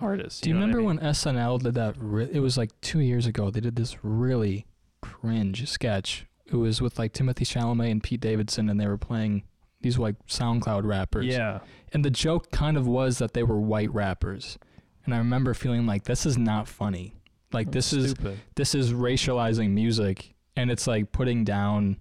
artist. 0.00 0.42
Do 0.42 0.50
you 0.50 0.54
know 0.54 0.62
what 0.62 0.64
I 0.64 0.66
remember 0.72 0.94
mean? 0.94 1.00
when 1.04 1.14
SNL 1.14 1.62
did 1.62 1.74
that? 1.74 1.94
Re- 1.96 2.28
it 2.32 2.40
was 2.40 2.58
like 2.58 2.72
two 2.80 2.98
years 2.98 3.24
ago. 3.24 3.50
They 3.52 3.60
did 3.60 3.76
this 3.76 4.02
really 4.02 4.66
cringe 5.00 5.68
sketch. 5.68 6.26
It 6.50 6.56
was 6.56 6.80
with 6.80 6.98
like 6.98 7.12
Timothée 7.12 7.46
Chalamet 7.46 7.90
and 7.90 8.02
Pete 8.02 8.20
Davidson, 8.20 8.68
and 8.68 8.80
they 8.80 8.86
were 8.86 8.98
playing 8.98 9.44
these 9.80 9.98
like 9.98 10.16
SoundCloud 10.26 10.84
rappers. 10.84 11.26
Yeah, 11.26 11.60
And 11.92 12.04
the 12.04 12.10
joke 12.10 12.50
kind 12.50 12.76
of 12.76 12.86
was 12.86 13.18
that 13.18 13.34
they 13.34 13.42
were 13.42 13.60
white 13.60 13.92
rappers. 13.92 14.58
And 15.04 15.14
I 15.14 15.18
remember 15.18 15.54
feeling 15.54 15.86
like 15.86 16.04
this 16.04 16.26
is 16.26 16.36
not 16.36 16.68
funny. 16.68 17.14
Like 17.52 17.70
this 17.70 17.92
is 17.92 18.14
this 18.56 18.74
is 18.74 18.92
racializing 18.92 19.70
music 19.70 20.34
and 20.54 20.70
it's 20.70 20.86
like 20.86 21.12
putting 21.12 21.44
down 21.44 21.96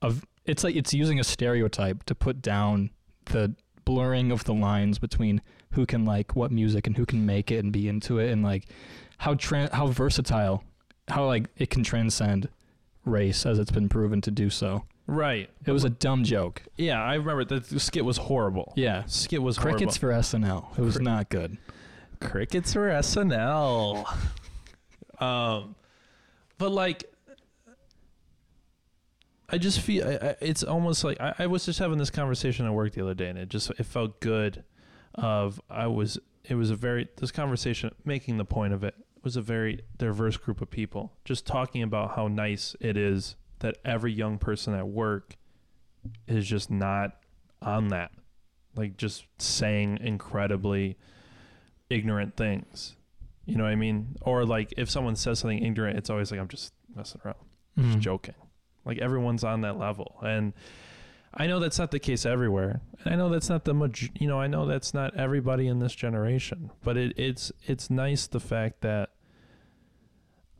of 0.00 0.24
it's 0.46 0.64
like 0.64 0.76
it's 0.76 0.94
using 0.94 1.20
a 1.20 1.24
stereotype 1.24 2.04
to 2.04 2.14
put 2.14 2.40
down 2.40 2.90
the 3.26 3.54
blurring 3.84 4.30
of 4.30 4.44
the 4.44 4.54
lines 4.54 4.98
between 4.98 5.42
who 5.72 5.84
can 5.84 6.06
like 6.06 6.34
what 6.34 6.50
music 6.50 6.86
and 6.86 6.96
who 6.96 7.04
can 7.04 7.26
make 7.26 7.50
it 7.50 7.58
and 7.62 7.70
be 7.72 7.86
into 7.86 8.18
it 8.18 8.30
and 8.30 8.42
like 8.42 8.66
how 9.18 9.34
tran 9.34 9.70
how 9.72 9.86
versatile 9.88 10.64
how 11.08 11.26
like 11.26 11.48
it 11.56 11.68
can 11.68 11.82
transcend 11.82 12.48
race 13.04 13.46
as 13.46 13.58
it's 13.58 13.70
been 13.70 13.88
proven 13.88 14.20
to 14.22 14.30
do 14.30 14.50
so. 14.50 14.84
right. 15.06 15.48
It 15.66 15.72
was 15.72 15.84
a 15.84 15.90
dumb 15.90 16.24
joke. 16.24 16.62
Yeah, 16.76 17.02
I 17.02 17.14
remember 17.14 17.44
the, 17.44 17.60
the 17.60 17.80
skit 17.80 18.04
was 18.04 18.16
horrible. 18.18 18.72
Yeah. 18.76 19.04
Skit 19.06 19.42
was 19.42 19.56
Crickets 19.58 19.96
horrible. 19.96 20.22
for 20.22 20.38
SNL. 20.38 20.78
It 20.78 20.82
was 20.82 20.96
Cri- 20.96 21.04
not 21.04 21.28
good. 21.30 21.56
Crickets 22.20 22.72
for 22.72 22.88
SNL. 22.90 24.04
um, 25.20 25.74
but 26.58 26.70
like, 26.72 27.04
I 29.50 29.56
just 29.58 29.80
feel 29.80 30.06
I, 30.06 30.28
I, 30.28 30.36
it's 30.40 30.62
almost 30.62 31.04
like 31.04 31.20
I, 31.20 31.34
I 31.38 31.46
was 31.46 31.64
just 31.64 31.78
having 31.78 31.96
this 31.98 32.10
conversation 32.10 32.66
at 32.66 32.72
work 32.72 32.92
the 32.92 33.00
other 33.02 33.14
day, 33.14 33.28
and 33.28 33.38
it 33.38 33.48
just 33.48 33.70
it 33.78 33.84
felt 33.86 34.20
good. 34.20 34.64
Of 35.14 35.60
I 35.70 35.86
was 35.86 36.18
it 36.44 36.54
was 36.54 36.70
a 36.70 36.76
very 36.76 37.08
this 37.16 37.30
conversation 37.30 37.94
making 38.04 38.36
the 38.36 38.44
point 38.44 38.72
of 38.74 38.84
it 38.84 38.94
was 39.28 39.36
a 39.36 39.42
very 39.42 39.80
diverse 39.98 40.38
group 40.38 40.62
of 40.62 40.70
people. 40.70 41.12
Just 41.26 41.44
talking 41.46 41.82
about 41.82 42.16
how 42.16 42.28
nice 42.28 42.74
it 42.80 42.96
is 42.96 43.36
that 43.58 43.76
every 43.84 44.10
young 44.10 44.38
person 44.38 44.72
at 44.72 44.88
work 44.88 45.36
is 46.26 46.46
just 46.46 46.70
not 46.70 47.16
on 47.60 47.88
that. 47.88 48.10
Like 48.74 48.96
just 48.96 49.26
saying 49.36 49.98
incredibly 50.00 50.96
ignorant 51.90 52.36
things. 52.38 52.96
You 53.44 53.56
know 53.56 53.64
what 53.64 53.70
i 53.72 53.76
mean? 53.76 54.16
Or 54.22 54.46
like 54.46 54.72
if 54.78 54.88
someone 54.88 55.14
says 55.16 55.40
something 55.40 55.62
ignorant 55.62 55.98
it's 55.98 56.08
always 56.10 56.30
like 56.30 56.40
i'm 56.40 56.48
just 56.48 56.72
messing 56.94 57.20
around. 57.24 57.36
Just 57.78 57.98
Mhm. 57.98 58.00
joking. 58.00 58.34
Like 58.86 58.96
everyone's 58.98 59.44
on 59.44 59.60
that 59.60 59.76
level. 59.78 60.16
And 60.22 60.54
i 61.34 61.46
know 61.46 61.58
that's 61.60 61.78
not 61.78 61.90
the 61.90 61.98
case 61.98 62.24
everywhere. 62.24 62.80
And 63.04 63.12
i 63.12 63.16
know 63.16 63.28
that's 63.28 63.50
not 63.50 63.64
the 63.66 63.74
maj- 63.74 64.10
you 64.18 64.26
know 64.26 64.40
i 64.40 64.46
know 64.46 64.64
that's 64.64 64.94
not 64.94 65.14
everybody 65.16 65.66
in 65.66 65.78
this 65.80 65.94
generation. 65.94 66.70
But 66.82 66.96
it, 66.96 67.12
it's 67.18 67.52
it's 67.66 67.90
nice 67.90 68.26
the 68.26 68.40
fact 68.40 68.80
that 68.82 69.10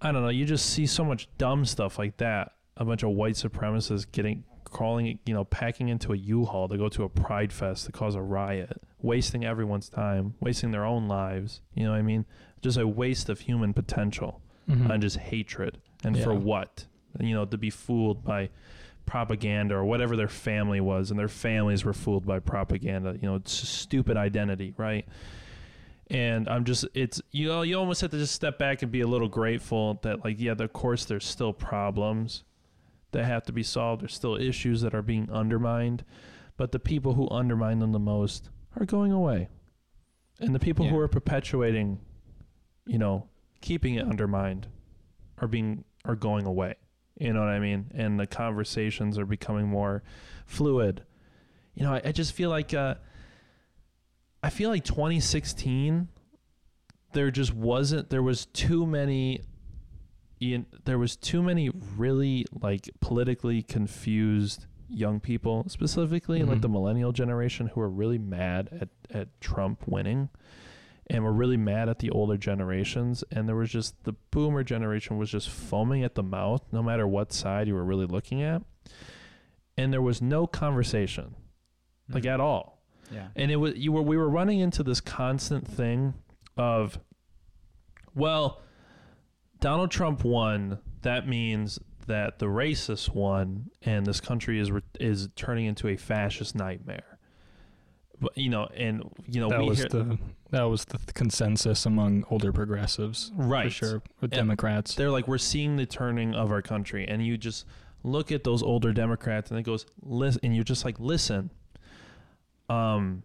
i 0.02 0.12
don't 0.12 0.22
know 0.22 0.28
you 0.28 0.44
just 0.44 0.66
see 0.70 0.87
so 0.87 1.04
much 1.04 1.28
dumb 1.38 1.64
stuff 1.64 1.98
like 1.98 2.16
that. 2.18 2.52
A 2.76 2.84
bunch 2.84 3.02
of 3.02 3.11
white 3.11 3.34
supremacists 3.34 4.06
getting 4.11 4.44
crawling 4.64 5.18
you 5.26 5.34
know 5.34 5.44
packing 5.44 5.88
into 5.88 6.12
a 6.12 6.16
u-haul 6.16 6.68
to 6.68 6.76
go 6.76 6.88
to 6.90 7.02
a 7.02 7.08
pride 7.08 7.52
fest 7.52 7.87
to 7.87 7.92
cause 7.92 8.14
a 8.14 8.22
riot. 8.22 8.80
Wasting 9.02 9.44
everyone's 9.44 9.88
time 9.88 10.34
wasting 10.40 10.70
their 10.70 10.84
own 10.84 11.08
lives 11.08 11.61
you 11.74 11.84
know 11.84 11.90
what 11.92 11.98
i 11.98 12.02
mean? 12.02 12.24
Just 12.62 12.76
a 12.78 12.87
waste 12.87 13.28
of 13.28 13.40
human 13.40 13.72
potential 13.74 14.40
Mhm. 14.68 14.90
and 14.90 15.02
just 15.02 15.16
hatred. 15.16 15.78
And 16.04 16.16
for 16.18 16.34
what? 16.34 16.87
You 17.18 17.34
know 17.34 17.44
to 17.46 17.56
be 17.58 17.70
fooled 17.70 18.22
by 18.22 18.50
propaganda 19.06 19.74
or 19.74 19.84
whatever 19.84 20.14
their 20.16 20.28
family 20.28 20.80
was 20.80 21.11
and 21.11 21.18
their 21.18 21.28
families 21.28 21.82
were 21.84 21.94
fooled 21.94 22.26
by 22.26 22.38
propaganda 22.38 23.14
you 23.14 23.26
know 23.26 23.37
it's 23.37 23.62
a 23.62 23.66
stupid 23.66 24.18
identity 24.18 24.74
right 24.76 25.06
and 26.10 26.48
i'm 26.48 26.64
just 26.64 26.86
it's 26.94 27.20
you 27.32 27.48
know 27.48 27.62
you 27.62 27.78
almost 27.78 28.00
have 28.00 28.10
to 28.10 28.18
just 28.18 28.34
step 28.34 28.58
back 28.58 28.82
and 28.82 28.90
be 28.90 29.00
a 29.02 29.06
little 29.06 29.28
grateful 29.28 29.98
that 30.02 30.24
like 30.24 30.40
yeah 30.40 30.54
of 30.58 30.72
course 30.72 31.04
there's 31.04 31.26
still 31.26 31.52
problems 31.52 32.44
that 33.12 33.24
have 33.24 33.44
to 33.44 33.52
be 33.52 33.62
solved. 33.62 34.02
There's 34.02 34.14
still 34.14 34.36
issues 34.36 34.82
that 34.82 34.94
are 34.94 35.02
being 35.02 35.30
undermined. 35.30 36.04
But 36.56 36.72
the 36.72 36.78
people 36.78 37.14
who 37.14 37.28
undermine 37.30 37.78
them 37.78 37.92
the 37.92 37.98
most 37.98 38.50
are 38.76 38.84
going 38.84 39.12
away. 39.12 39.48
And 40.40 40.54
the 40.54 40.58
people 40.58 40.86
who 40.86 40.98
are 40.98 41.08
perpetuating 41.08 42.00
you 42.86 42.98
know 42.98 43.28
keeping 43.60 43.96
it 43.96 44.06
undermined 44.06 44.66
are 45.38 45.48
being 45.48 45.84
are 46.04 46.16
going 46.16 46.46
away. 46.46 46.74
You 47.18 47.32
know 47.32 47.40
what 47.40 47.48
i 47.48 47.58
mean? 47.58 47.90
And 47.94 48.18
the 48.18 48.26
conversations 48.26 49.18
are 49.18 49.26
becoming 49.26 49.68
more 49.68 50.02
fluid. 50.46 51.04
You 51.74 51.84
know 51.84 51.94
i, 51.94 52.02
I 52.04 52.12
just 52.12 52.32
feel 52.32 52.50
like 52.50 52.74
uh 52.74 52.94
i 54.42 54.51
feel 54.51 54.70
like 54.70 54.85
2016 54.85 56.09
there 57.12 57.31
just 57.31 57.55
wasn't 57.55 58.11
there 58.11 58.22
was 58.22 58.46
too 58.46 58.87
many 58.87 59.40
Ian, 60.40 60.66
there 60.85 60.98
was 60.98 61.16
too 61.16 61.42
many 61.42 61.68
really 61.96 62.46
like 62.61 62.88
politically 63.01 63.62
confused 63.62 64.66
young 64.88 65.18
people 65.20 65.64
specifically 65.68 66.42
like 66.44 66.59
Mhm. 66.59 66.62
the 66.62 66.68
millennial 66.68 67.11
generation 67.12 67.66
who 67.68 67.81
are 67.81 67.90
really 67.90 68.18
mad 68.18 68.68
at 68.81 68.88
at 69.11 69.40
Trump 69.40 69.87
winning 69.88 70.29
and 71.11 71.24
were 71.24 71.33
really 71.33 71.57
mad 71.57 71.88
at 71.88 71.98
the 71.98 72.11
older 72.11 72.37
generations 72.37 73.24
and 73.33 73.48
there 73.48 73.57
was 73.57 73.70
just 73.70 74.05
the 74.05 74.12
boomer 74.31 74.62
generation 74.62 75.18
was 75.18 75.31
just 75.31 75.48
foaming 75.51 76.05
at 76.05 76.14
the 76.14 76.22
mouth 76.22 76.62
no 76.70 76.83
matter 76.83 77.07
what 77.07 77.33
side 77.33 77.66
you 77.66 77.74
were 77.74 77.85
really 77.85 78.07
looking 78.07 78.42
at 78.42 78.62
and 79.77 79.92
there 79.92 80.03
was 80.03 80.22
no 80.22 80.46
conversation 80.46 81.35
like 82.09 82.22
Mhm. 82.24 82.35
at 82.35 82.40
all 82.40 82.77
yeah. 83.10 83.28
and 83.36 83.50
it 83.50 83.56
was 83.56 83.76
you 83.76 83.92
were 83.92 84.02
we 84.02 84.16
were 84.16 84.28
running 84.28 84.60
into 84.60 84.82
this 84.82 85.00
constant 85.00 85.66
thing 85.66 86.14
of 86.56 86.98
well 88.14 88.60
Donald 89.60 89.90
Trump 89.90 90.24
won 90.24 90.78
that 91.02 91.28
means 91.28 91.78
that 92.06 92.38
the 92.38 92.46
racist 92.46 93.14
won 93.14 93.70
and 93.82 94.06
this 94.06 94.20
country 94.20 94.58
is 94.58 94.70
is 94.98 95.28
turning 95.36 95.66
into 95.66 95.88
a 95.88 95.96
fascist 95.96 96.54
nightmare 96.54 97.18
but 98.20 98.36
you 98.36 98.48
know 98.48 98.66
and 98.76 99.02
you 99.26 99.40
know 99.40 99.48
that 99.48 99.60
we 99.60 99.68
was 99.68 99.78
hear, 99.78 99.88
the 99.88 100.18
that 100.50 100.62
was 100.62 100.84
the 100.86 100.98
consensus 101.12 101.86
among 101.86 102.24
older 102.30 102.52
progressives 102.52 103.30
right 103.36 103.66
for 103.66 103.70
sure 103.70 104.02
with 104.20 104.30
Democrats. 104.30 104.94
they're 104.94 105.10
like 105.10 105.28
we're 105.28 105.38
seeing 105.38 105.76
the 105.76 105.86
turning 105.86 106.34
of 106.34 106.50
our 106.50 106.62
country 106.62 107.06
and 107.06 107.24
you 107.24 107.36
just 107.36 107.64
look 108.02 108.32
at 108.32 108.44
those 108.44 108.62
older 108.62 108.92
democrats 108.92 109.50
and 109.50 109.58
it 109.58 109.64
goes 109.64 109.84
listen 110.02 110.40
and 110.42 110.54
you're 110.54 110.64
just 110.64 110.84
like 110.84 110.98
listen 110.98 111.50
um 112.68 113.22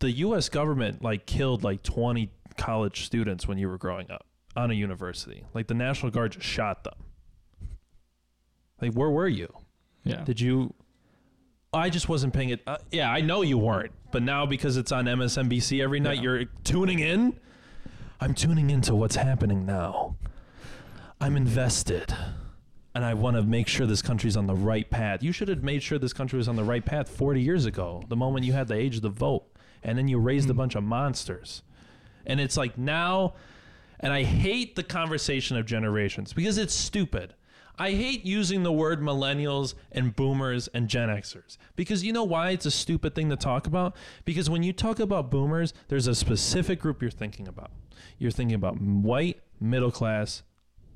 the 0.00 0.10
US 0.12 0.48
government 0.48 1.02
like 1.02 1.26
killed 1.26 1.62
like 1.62 1.82
20 1.82 2.30
college 2.56 3.04
students 3.06 3.46
when 3.46 3.58
you 3.58 3.68
were 3.68 3.78
growing 3.78 4.10
up 4.10 4.26
on 4.56 4.70
a 4.70 4.74
university 4.74 5.44
like 5.54 5.66
the 5.66 5.74
national 5.74 6.10
guard 6.10 6.32
just 6.32 6.46
shot 6.46 6.84
them 6.84 6.94
like 8.80 8.92
where 8.92 9.10
were 9.10 9.28
you 9.28 9.52
yeah. 10.04 10.22
did 10.24 10.40
you 10.40 10.74
I 11.74 11.88
just 11.88 12.06
wasn't 12.08 12.34
paying 12.34 12.50
it. 12.50 12.60
Uh, 12.66 12.76
yeah, 12.90 13.10
I 13.10 13.22
know 13.22 13.40
you 13.40 13.56
weren't, 13.56 13.92
but 14.10 14.22
now 14.22 14.44
because 14.44 14.76
it's 14.76 14.92
on 14.92 15.06
MSNBC 15.06 15.82
every 15.82 16.00
night, 16.00 16.16
Yeah. 16.18 16.22
you're 16.22 16.44
tuning 16.64 16.98
in. 16.98 17.38
I'm 18.20 18.34
tuning 18.34 18.68
into 18.68 18.94
what's 18.94 19.16
happening 19.16 19.64
now. 19.64 20.16
I'm 21.18 21.34
invested, 21.34 22.14
and 22.94 23.04
I 23.04 23.14
want 23.14 23.36
to 23.36 23.42
make 23.42 23.68
sure 23.68 23.86
this 23.86 24.02
country's 24.02 24.36
on 24.36 24.46
the 24.46 24.54
right 24.54 24.88
path. 24.88 25.22
You 25.22 25.32
should 25.32 25.48
have 25.48 25.62
made 25.62 25.82
sure 25.82 25.98
this 25.98 26.12
country 26.12 26.36
was 26.36 26.48
on 26.48 26.56
the 26.56 26.64
right 26.64 26.84
path 26.84 27.08
40 27.08 27.40
years 27.40 27.64
ago, 27.64 28.02
the 28.08 28.16
moment 28.16 28.44
you 28.44 28.52
had 28.52 28.68
the 28.68 28.74
age 28.74 28.96
of 28.96 29.02
the 29.02 29.08
vote, 29.08 29.44
and 29.82 29.96
then 29.96 30.08
you 30.08 30.18
raised 30.18 30.50
a 30.50 30.52
Mm. 30.52 30.56
bunch 30.58 30.74
of 30.74 30.84
monsters. 30.84 31.62
And 32.26 32.40
it's 32.40 32.56
like 32.56 32.76
now, 32.78 33.34
and 33.98 34.12
I 34.12 34.24
hate 34.24 34.76
the 34.76 34.82
conversation 34.82 35.56
of 35.56 35.66
generations 35.66 36.32
because 36.32 36.58
it's 36.58 36.74
stupid. 36.74 37.34
I 37.78 37.92
hate 37.92 38.26
using 38.26 38.62
the 38.64 38.70
word 38.72 39.00
millennials 39.00 39.74
and 39.90 40.14
boomers 40.14 40.68
and 40.68 40.88
Gen 40.88 41.08
Xers 41.08 41.56
because 41.74 42.04
you 42.04 42.12
know 42.12 42.22
why 42.22 42.50
it's 42.50 42.66
a 42.66 42.70
stupid 42.70 43.14
thing 43.14 43.30
to 43.30 43.36
talk 43.36 43.66
about? 43.66 43.96
Because 44.26 44.50
when 44.50 44.62
you 44.62 44.74
talk 44.74 45.00
about 45.00 45.30
boomers, 45.30 45.72
there's 45.88 46.06
a 46.06 46.14
specific 46.14 46.78
group 46.80 47.00
you're 47.00 47.10
thinking 47.10 47.48
about. 47.48 47.70
You're 48.18 48.30
thinking 48.30 48.54
about 48.54 48.78
white, 48.80 49.40
middle 49.58 49.90
class 49.90 50.42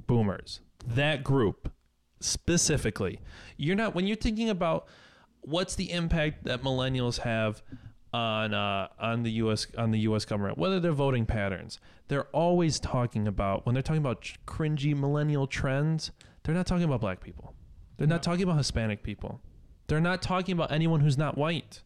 boomers. 0.07 0.61
That 0.87 1.25
group 1.25 1.73
specifically. 2.21 3.21
You're 3.57 3.77
not, 3.77 3.95
when 3.95 4.07
you're 4.07 4.17
thinking 4.17 4.51
about 4.51 4.87
what's 5.41 5.75
the 5.75 5.91
impact 5.93 6.45
that 6.45 6.63
millennials 6.63 7.21
have 7.21 7.63
on 8.13 8.55
uh, 8.55 8.89
on 8.99 9.23
the 9.23 9.31
U.S. 9.33 9.67
on 9.77 9.91
the 9.91 10.01
U.S. 10.01 10.25
government, 10.25 10.59
whether 10.59 10.81
they're 10.81 10.93
voting 10.93 11.27
patterns, 11.27 11.79
they're 12.09 12.29
always 12.33 12.81
talking 12.81 13.29
about 13.29 13.67
when 13.67 13.75
they're 13.75 13.83
talking 13.83 14.01
about 14.01 14.23
cringy 14.47 14.97
millennial 14.97 15.47
trends. 15.47 16.13
They're 16.43 16.55
not 16.55 16.67
talking 16.67 16.85
about 16.85 17.01
black 17.01 17.23
people. 17.23 17.55
They're 17.97 18.07
not 18.07 18.23
talking 18.23 18.45
about 18.45 18.59
Hispanic 18.59 19.03
people. 19.03 19.41
They're 19.89 20.01
not 20.01 20.23
talking 20.23 20.53
about 20.53 20.73
anyone 20.73 21.01
who's 21.01 21.19
not 21.19 21.37
white. 21.37 21.83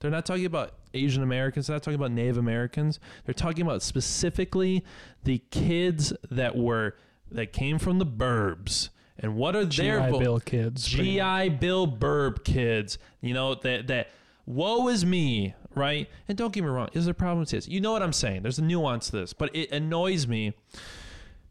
They're 0.00 0.10
not 0.10 0.26
talking 0.26 0.46
about 0.46 0.74
Asian 0.92 1.22
Americans. 1.22 1.66
They're 1.66 1.76
not 1.76 1.82
talking 1.82 1.98
about 1.98 2.10
Native 2.10 2.36
Americans. 2.36 3.00
They're 3.24 3.34
talking 3.34 3.62
about 3.62 3.82
specifically 3.82 4.84
the 5.22 5.38
kids 5.50 6.12
that 6.30 6.56
were 6.56 6.96
that 7.30 7.52
came 7.52 7.78
from 7.78 7.98
the 7.98 8.06
burbs. 8.06 8.90
And 9.18 9.36
what 9.36 9.54
are 9.54 9.64
their 9.64 10.00
GI 10.00 10.10
vo- 10.10 10.18
Bill 10.18 10.40
kids. 10.40 10.86
GI 10.86 11.48
Bill 11.60 11.86
Burb 11.86 12.44
kids, 12.44 12.98
you 13.20 13.32
know, 13.34 13.54
that 13.54 13.86
that 13.86 14.10
woe 14.46 14.88
is 14.88 15.06
me, 15.06 15.54
right? 15.74 16.08
And 16.28 16.36
don't 16.36 16.52
get 16.52 16.62
me 16.64 16.70
wrong, 16.70 16.88
is 16.92 17.04
there 17.04 17.14
problems? 17.14 17.52
Yes. 17.52 17.68
You 17.68 17.80
know 17.80 17.92
what 17.92 18.02
I'm 18.02 18.12
saying? 18.12 18.42
There's 18.42 18.58
a 18.58 18.64
nuance 18.64 19.10
to 19.10 19.16
this, 19.18 19.32
but 19.32 19.54
it 19.54 19.70
annoys 19.70 20.26
me 20.26 20.54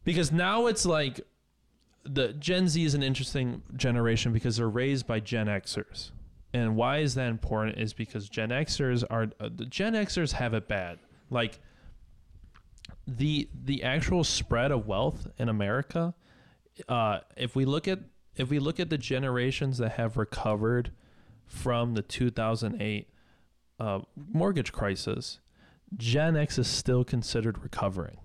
because 0.04 0.32
now 0.32 0.68
it's 0.68 0.86
like 0.86 1.22
the 2.04 2.34
Gen 2.34 2.68
Z 2.68 2.84
is 2.84 2.94
an 2.94 3.04
interesting 3.04 3.64
generation 3.76 4.34
because 4.34 4.58
they're 4.58 4.70
raised 4.70 5.08
by 5.08 5.20
Gen 5.20 5.48
Xers. 5.48 6.12
And 6.54 6.76
why 6.76 6.98
is 6.98 7.16
that 7.16 7.30
important? 7.30 7.78
Is 7.80 7.94
because 7.94 8.30
Gen 8.30 8.50
Xers 8.50 9.04
are 9.10 9.30
uh, 9.40 9.50
the 9.56 9.66
Gen 9.66 9.94
Xers 9.94 10.34
have 10.34 10.54
it 10.54 10.68
bad. 10.68 11.00
Like 11.30 11.60
the 13.08 13.50
the 13.64 13.84
actual 13.84 14.24
spread 14.24 14.72
of 14.72 14.86
wealth 14.86 15.28
in 15.38 15.50
America, 15.50 16.14
uh, 16.88 17.20
if 17.38 17.56
we 17.56 17.66
look 17.66 17.88
at 17.88 18.00
if 18.36 18.50
we 18.50 18.60
look 18.60 18.80
at 18.80 18.90
the 18.90 18.98
generations 18.98 19.78
that 19.78 19.94
have 19.94 20.18
recovered 20.18 20.92
from 21.46 21.94
the 21.94 22.02
2008 22.02 23.08
uh, 23.80 24.00
mortgage 24.16 24.72
crisis, 24.72 25.40
Gen 25.96 26.36
X 26.36 26.58
is 26.58 26.68
still 26.68 27.04
considered 27.04 27.62
recovering, 27.62 28.18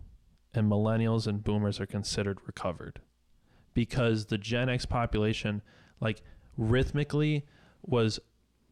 and 0.55 0.71
millennials 0.71 1.27
and 1.27 1.45
boomers 1.45 1.79
are 1.79 1.87
considered 1.87 2.39
recovered 2.47 3.01
because 3.75 4.27
the 4.27 4.39
Gen 4.39 4.69
X 4.69 4.87
population, 4.87 5.63
like 6.01 6.23
rhythmically, 6.57 7.45
was 7.83 8.19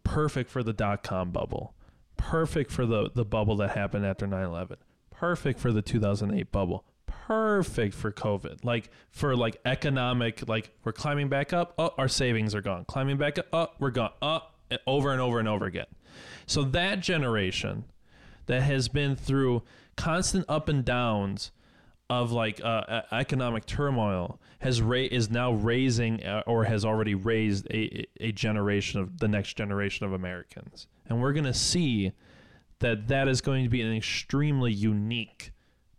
perfect 0.04 0.50
for 0.50 0.62
the 0.62 0.72
dot 0.72 1.02
com 1.02 1.30
bubble, 1.30 1.74
perfect 2.16 2.70
for 2.70 2.86
the, 2.86 3.10
the 3.14 3.24
bubble 3.24 3.56
that 3.56 3.70
happened 3.72 4.06
after 4.06 4.26
9 4.26 4.42
11, 4.42 4.78
perfect 5.10 5.60
for 5.60 5.72
the 5.72 5.82
2008 5.82 6.50
bubble, 6.50 6.84
perfect 7.26 7.94
for 7.94 8.12
COVID. 8.12 8.64
Like 8.64 8.90
for 9.10 9.36
like 9.36 9.56
economic, 9.64 10.48
like 10.48 10.70
we're 10.84 10.92
climbing 10.92 11.28
back 11.28 11.52
up. 11.52 11.74
Oh, 11.78 11.90
our 11.98 12.08
savings 12.08 12.54
are 12.54 12.60
gone. 12.60 12.84
Climbing 12.84 13.16
back 13.16 13.38
up. 13.38 13.46
Oh, 13.52 13.68
we're 13.78 13.90
gone. 13.90 14.12
Oh, 14.22 14.42
over 14.86 15.12
and 15.12 15.20
over 15.20 15.38
and 15.38 15.48
over 15.48 15.64
again. 15.66 15.86
So 16.46 16.62
that 16.62 17.00
generation 17.00 17.84
that 18.46 18.62
has 18.62 18.88
been 18.88 19.16
through 19.16 19.62
constant 19.96 20.44
up 20.48 20.68
and 20.68 20.84
downs 20.84 21.50
of 22.08 22.30
like 22.30 22.60
uh, 22.62 23.02
economic 23.10 23.66
turmoil 23.66 24.40
has 24.60 24.80
ra- 24.80 24.98
is 25.10 25.28
now 25.28 25.52
raising 25.52 26.24
uh, 26.24 26.42
or 26.46 26.64
has 26.64 26.84
already 26.84 27.14
raised 27.14 27.66
a, 27.70 28.06
a 28.20 28.30
generation 28.30 29.00
of 29.00 29.18
the 29.18 29.26
next 29.26 29.54
generation 29.54 30.06
of 30.06 30.12
Americans, 30.12 30.86
and 31.08 31.20
we're 31.20 31.32
going 31.32 31.44
to 31.44 31.54
see 31.54 32.12
that 32.78 33.08
that 33.08 33.26
is 33.26 33.40
going 33.40 33.64
to 33.64 33.70
be 33.70 33.82
an 33.82 33.92
extremely 33.92 34.72
unique 34.72 35.50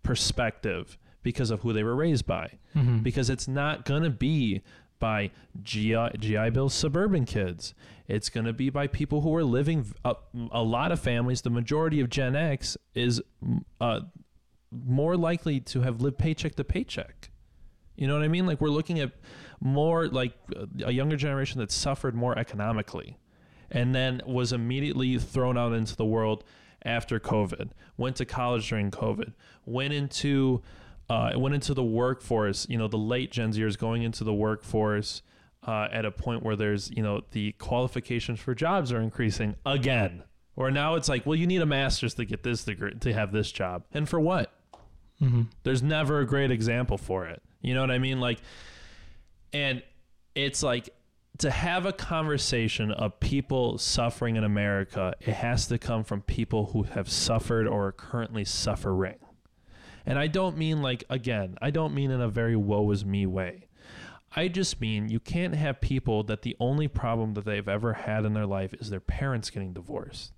perspective 0.03 0.97
because 1.27 1.51
of 1.51 1.59
who 1.61 1.73
they 1.73 1.83
were 1.83 1.95
raised 1.95 2.25
by, 2.25 2.51
Mm-hmm. 2.73 2.99
because 2.99 3.29
it's 3.29 3.49
not 3.49 3.83
going 3.83 4.03
to 4.03 4.09
be 4.09 4.61
by 4.97 5.29
GI, 5.61 6.11
GI 6.19 6.51
Bill 6.51 6.69
suburban 6.69 7.25
kids. 7.25 7.73
It's 8.07 8.29
going 8.29 8.45
to 8.45 8.53
be 8.53 8.69
by 8.69 8.87
people 8.87 9.19
who 9.21 9.35
are 9.35 9.43
living 9.43 9.85
a, 10.05 10.15
a 10.51 10.63
lot 10.63 10.93
of 10.93 10.99
families. 11.01 11.41
The 11.41 11.49
majority 11.49 11.99
of 11.99 12.09
Gen 12.09 12.35
X 12.37 12.77
is 12.95 13.21
uh, 13.81 13.99
more 14.71 15.17
likely 15.17 15.59
to 15.59 15.81
have 15.81 16.01
lived 16.01 16.17
paycheck 16.17 16.55
to 16.55 16.63
paycheck. 16.63 17.29
You 17.97 18.07
know 18.07 18.13
what 18.13 18.23
I 18.23 18.27
mean? 18.29 18.45
Like 18.45 18.61
we're 18.61 18.69
looking 18.69 18.99
at 18.99 19.11
more 19.59 20.07
like 20.07 20.33
a 20.85 20.91
younger 20.93 21.17
generation 21.17 21.59
that 21.59 21.71
suffered 21.71 22.15
more 22.15 22.37
economically 22.39 23.17
and 23.69 23.93
then 23.93 24.21
was 24.25 24.53
immediately 24.53 25.17
thrown 25.19 25.57
out 25.57 25.73
into 25.73 25.95
the 25.95 26.05
world 26.05 26.43
after 26.85 27.19
COVID, 27.19 27.71
went 27.97 28.15
to 28.17 28.25
college 28.25 28.69
during 28.69 28.91
COVID, 28.91 29.33
went 29.65 29.93
into 29.93 30.61
uh, 31.09 31.31
it 31.33 31.39
went 31.39 31.55
into 31.55 31.73
the 31.73 31.83
workforce, 31.83 32.67
you 32.69 32.77
know, 32.77 32.87
the 32.87 32.97
late 32.97 33.31
Gen 33.31 33.53
Zers 33.53 33.77
going 33.77 34.03
into 34.03 34.23
the 34.23 34.33
workforce 34.33 35.21
uh, 35.65 35.87
at 35.91 36.05
a 36.05 36.11
point 36.11 36.43
where 36.43 36.55
there's, 36.55 36.91
you 36.91 37.01
know, 37.01 37.21
the 37.31 37.53
qualifications 37.53 38.39
for 38.39 38.53
jobs 38.53 38.91
are 38.91 39.01
increasing 39.01 39.55
again. 39.65 40.23
Or 40.55 40.71
now 40.71 40.95
it's 40.95 41.07
like, 41.07 41.25
well, 41.25 41.35
you 41.35 41.47
need 41.47 41.61
a 41.61 41.65
master's 41.65 42.15
to 42.15 42.25
get 42.25 42.43
this 42.43 42.63
degree, 42.63 42.93
to 42.95 43.13
have 43.13 43.31
this 43.31 43.51
job. 43.51 43.83
And 43.93 44.09
for 44.09 44.19
what? 44.19 44.51
Mm-hmm. 45.21 45.43
There's 45.63 45.83
never 45.83 46.19
a 46.19 46.25
great 46.25 46.51
example 46.51 46.97
for 46.97 47.27
it. 47.27 47.41
You 47.61 47.73
know 47.73 47.81
what 47.81 47.91
I 47.91 47.99
mean? 47.99 48.19
Like, 48.19 48.39
and 49.53 49.83
it's 50.35 50.63
like 50.63 50.89
to 51.39 51.51
have 51.51 51.85
a 51.85 51.93
conversation 51.93 52.91
of 52.91 53.19
people 53.19 53.77
suffering 53.77 54.35
in 54.35 54.43
America, 54.43 55.13
it 55.19 55.33
has 55.33 55.67
to 55.67 55.77
come 55.77 56.03
from 56.03 56.21
people 56.21 56.67
who 56.67 56.83
have 56.83 57.09
suffered 57.09 57.67
or 57.67 57.87
are 57.87 57.91
currently 57.91 58.43
suffering. 58.43 59.15
And 60.07 60.17
I 60.17 60.27
don't 60.27 60.57
mean 60.57 60.81
like, 60.81 61.03
again, 61.09 61.57
I 61.61 61.69
don't 61.69 61.93
mean 61.93 62.11
in 62.11 62.21
a 62.21 62.29
very 62.29 62.55
woe 62.55 62.89
is 62.91 63.03
me 63.03 63.25
way. 63.25 63.67
I 64.33 64.47
just 64.47 64.79
mean 64.79 65.09
you 65.09 65.19
can't 65.19 65.53
have 65.53 65.81
people 65.81 66.23
that 66.23 66.43
the 66.43 66.55
only 66.61 66.87
problem 66.87 67.33
that 67.33 67.43
they've 67.43 67.67
ever 67.67 67.93
had 67.93 68.23
in 68.23 68.33
their 68.33 68.45
life 68.45 68.73
is 68.75 68.89
their 68.89 69.01
parents 69.01 69.49
getting 69.49 69.73
divorced. 69.73 70.31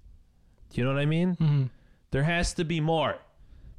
Do 0.71 0.81
you 0.81 0.87
know 0.87 0.93
what 0.93 1.01
I 1.01 1.05
mean? 1.05 1.35
Mm-hmm. 1.35 1.63
There 2.09 2.23
has 2.23 2.53
to 2.55 2.65
be 2.65 2.79
more 2.79 3.19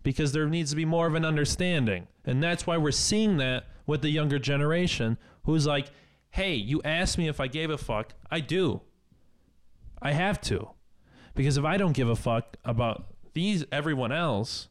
because 0.05 0.31
there 0.31 0.46
needs 0.48 0.70
to 0.70 0.76
be 0.76 0.85
more 0.85 1.09
of 1.09 1.16
an 1.16 1.24
understanding. 1.24 2.07
And 2.24 2.40
that's 2.40 2.68
why 2.68 2.76
we're 2.76 2.92
seeing 2.92 3.38
that 3.38 3.64
with 3.85 4.03
the 4.03 4.11
younger 4.11 4.38
generation 4.38 5.18
who's 5.42 5.66
like, 5.66 5.90
hey, 6.31 6.55
you 6.55 6.81
asked 6.85 7.18
me 7.18 7.26
if 7.26 7.40
I 7.40 7.48
gave 7.48 7.70
a 7.70 7.79
fuck. 7.79 8.14
I 8.31 8.38
do. 8.38 8.83
I 10.00 10.12
have 10.12 10.40
to. 10.42 10.70
Because 11.35 11.57
if 11.57 11.64
I 11.64 11.76
don't 11.76 11.92
give 11.94 12.09
a 12.09 12.16
fuck 12.16 12.57
about 12.64 13.07
these, 13.33 13.64
everyone 13.72 14.12
else 14.12 14.68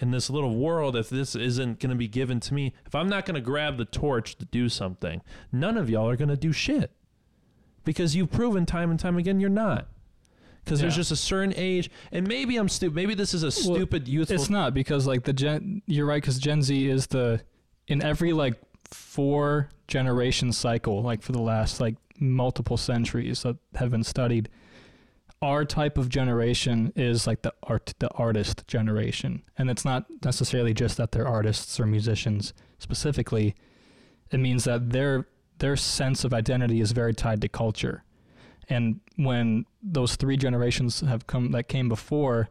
in 0.00 0.10
this 0.10 0.30
little 0.30 0.56
world, 0.56 0.96
if 0.96 1.08
this 1.08 1.34
isn't 1.34 1.80
going 1.80 1.90
to 1.90 1.96
be 1.96 2.08
given 2.08 2.40
to 2.40 2.54
me, 2.54 2.72
if 2.86 2.94
I'm 2.94 3.08
not 3.08 3.24
going 3.24 3.34
to 3.34 3.40
grab 3.40 3.76
the 3.78 3.84
torch 3.84 4.36
to 4.38 4.44
do 4.46 4.68
something, 4.68 5.22
none 5.52 5.76
of 5.76 5.88
y'all 5.90 6.08
are 6.08 6.16
going 6.16 6.28
to 6.28 6.36
do 6.36 6.52
shit. 6.52 6.92
Because 7.84 8.16
you've 8.16 8.30
proven 8.30 8.66
time 8.66 8.90
and 8.90 8.98
time 8.98 9.16
again 9.16 9.40
you're 9.40 9.48
not. 9.48 9.88
Because 10.64 10.80
there's 10.80 10.96
just 10.96 11.12
a 11.12 11.16
certain 11.16 11.54
age, 11.56 11.88
and 12.10 12.26
maybe 12.26 12.56
I'm 12.56 12.68
stupid. 12.68 12.96
Maybe 12.96 13.14
this 13.14 13.34
is 13.34 13.44
a 13.44 13.46
Well, 13.68 13.76
stupid 13.76 14.08
youthful. 14.08 14.34
It's 14.34 14.50
not 14.50 14.74
because 14.74 15.06
like 15.06 15.22
the 15.22 15.32
Gen. 15.32 15.82
You're 15.86 16.06
right 16.06 16.20
because 16.20 16.40
Gen 16.40 16.60
Z 16.60 16.88
is 16.88 17.06
the 17.06 17.40
in 17.86 18.02
every 18.02 18.32
like 18.32 18.54
four 18.82 19.70
generation 19.86 20.52
cycle, 20.52 21.02
like 21.02 21.22
for 21.22 21.30
the 21.30 21.40
last 21.40 21.80
like 21.80 21.94
multiple 22.18 22.76
centuries 22.76 23.44
that 23.44 23.56
have 23.76 23.90
been 23.92 24.02
studied. 24.02 24.48
Our 25.42 25.64
type 25.66 25.98
of 25.98 26.08
generation 26.08 26.92
is 26.96 27.26
like 27.26 27.42
the 27.42 27.52
art, 27.62 27.92
the 27.98 28.10
artist 28.12 28.66
generation, 28.66 29.42
and 29.58 29.70
it's 29.70 29.84
not 29.84 30.06
necessarily 30.24 30.72
just 30.72 30.96
that 30.96 31.12
they're 31.12 31.28
artists 31.28 31.78
or 31.78 31.86
musicians 31.86 32.54
specifically. 32.78 33.54
It 34.30 34.40
means 34.40 34.64
that 34.64 34.90
their 34.90 35.28
their 35.58 35.76
sense 35.76 36.24
of 36.24 36.32
identity 36.34 36.80
is 36.80 36.92
very 36.92 37.12
tied 37.14 37.42
to 37.42 37.48
culture, 37.48 38.02
and 38.70 39.00
when 39.16 39.66
those 39.82 40.16
three 40.16 40.38
generations 40.38 41.00
have 41.00 41.26
come 41.26 41.50
that 41.52 41.68
came 41.68 41.88
before 41.88 42.48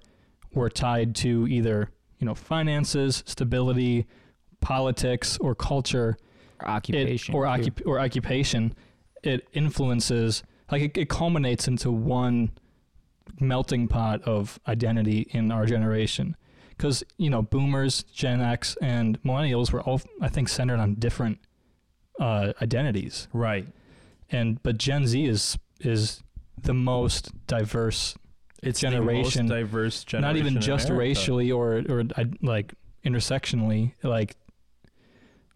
were 0.54 0.70
tied 0.70 1.16
to 1.16 1.48
either 1.48 1.90
you 2.20 2.26
know 2.28 2.36
finances, 2.36 3.24
stability, 3.26 4.06
politics, 4.62 5.38
or 5.40 5.56
culture, 5.56 6.18
Or 6.60 6.68
it, 6.68 6.72
occupation. 6.72 7.34
or 7.36 7.46
occup- 7.46 7.82
or 7.86 8.00
occupation, 8.00 8.76
it 9.24 9.48
influences 9.54 10.44
like 10.72 10.84
it, 10.84 10.98
it 10.98 11.10
culminates 11.10 11.68
into 11.68 11.92
one 11.92 12.52
melting 13.40 13.88
pot 13.88 14.22
of 14.24 14.60
identity 14.68 15.28
in 15.32 15.52
our 15.52 15.66
generation. 15.66 16.36
Because 16.70 17.04
you 17.18 17.30
know, 17.30 17.42
Boomers, 17.42 18.04
Gen 18.04 18.42
X, 18.42 18.78
and 18.82 19.22
Millennials 19.24 19.72
were 19.72 19.82
all 19.82 20.02
I 20.22 20.28
think 20.30 20.50
centered 20.50 20.80
on 20.80 20.96
different 20.96 21.40
uh, 22.20 22.54
identities, 22.62 23.28
right. 23.34 23.68
and 24.32 24.62
but 24.64 24.78
Gen 24.78 25.08
Z 25.08 25.26
is 25.26 25.58
is 25.80 26.22
the 26.62 26.74
most 26.74 27.32
diverse 27.48 28.16
It's 28.64 28.80
generation- 28.80 29.48
the 29.48 29.54
most 29.56 29.62
diverse 29.62 30.04
generation. 30.06 30.36
not 30.36 30.38
even 30.48 30.62
just 30.62 30.90
America. 30.90 31.00
racially 31.00 31.52
or 31.52 31.84
or 31.90 32.04
like 32.42 32.74
intersectionally 33.06 33.94
like 34.04 34.36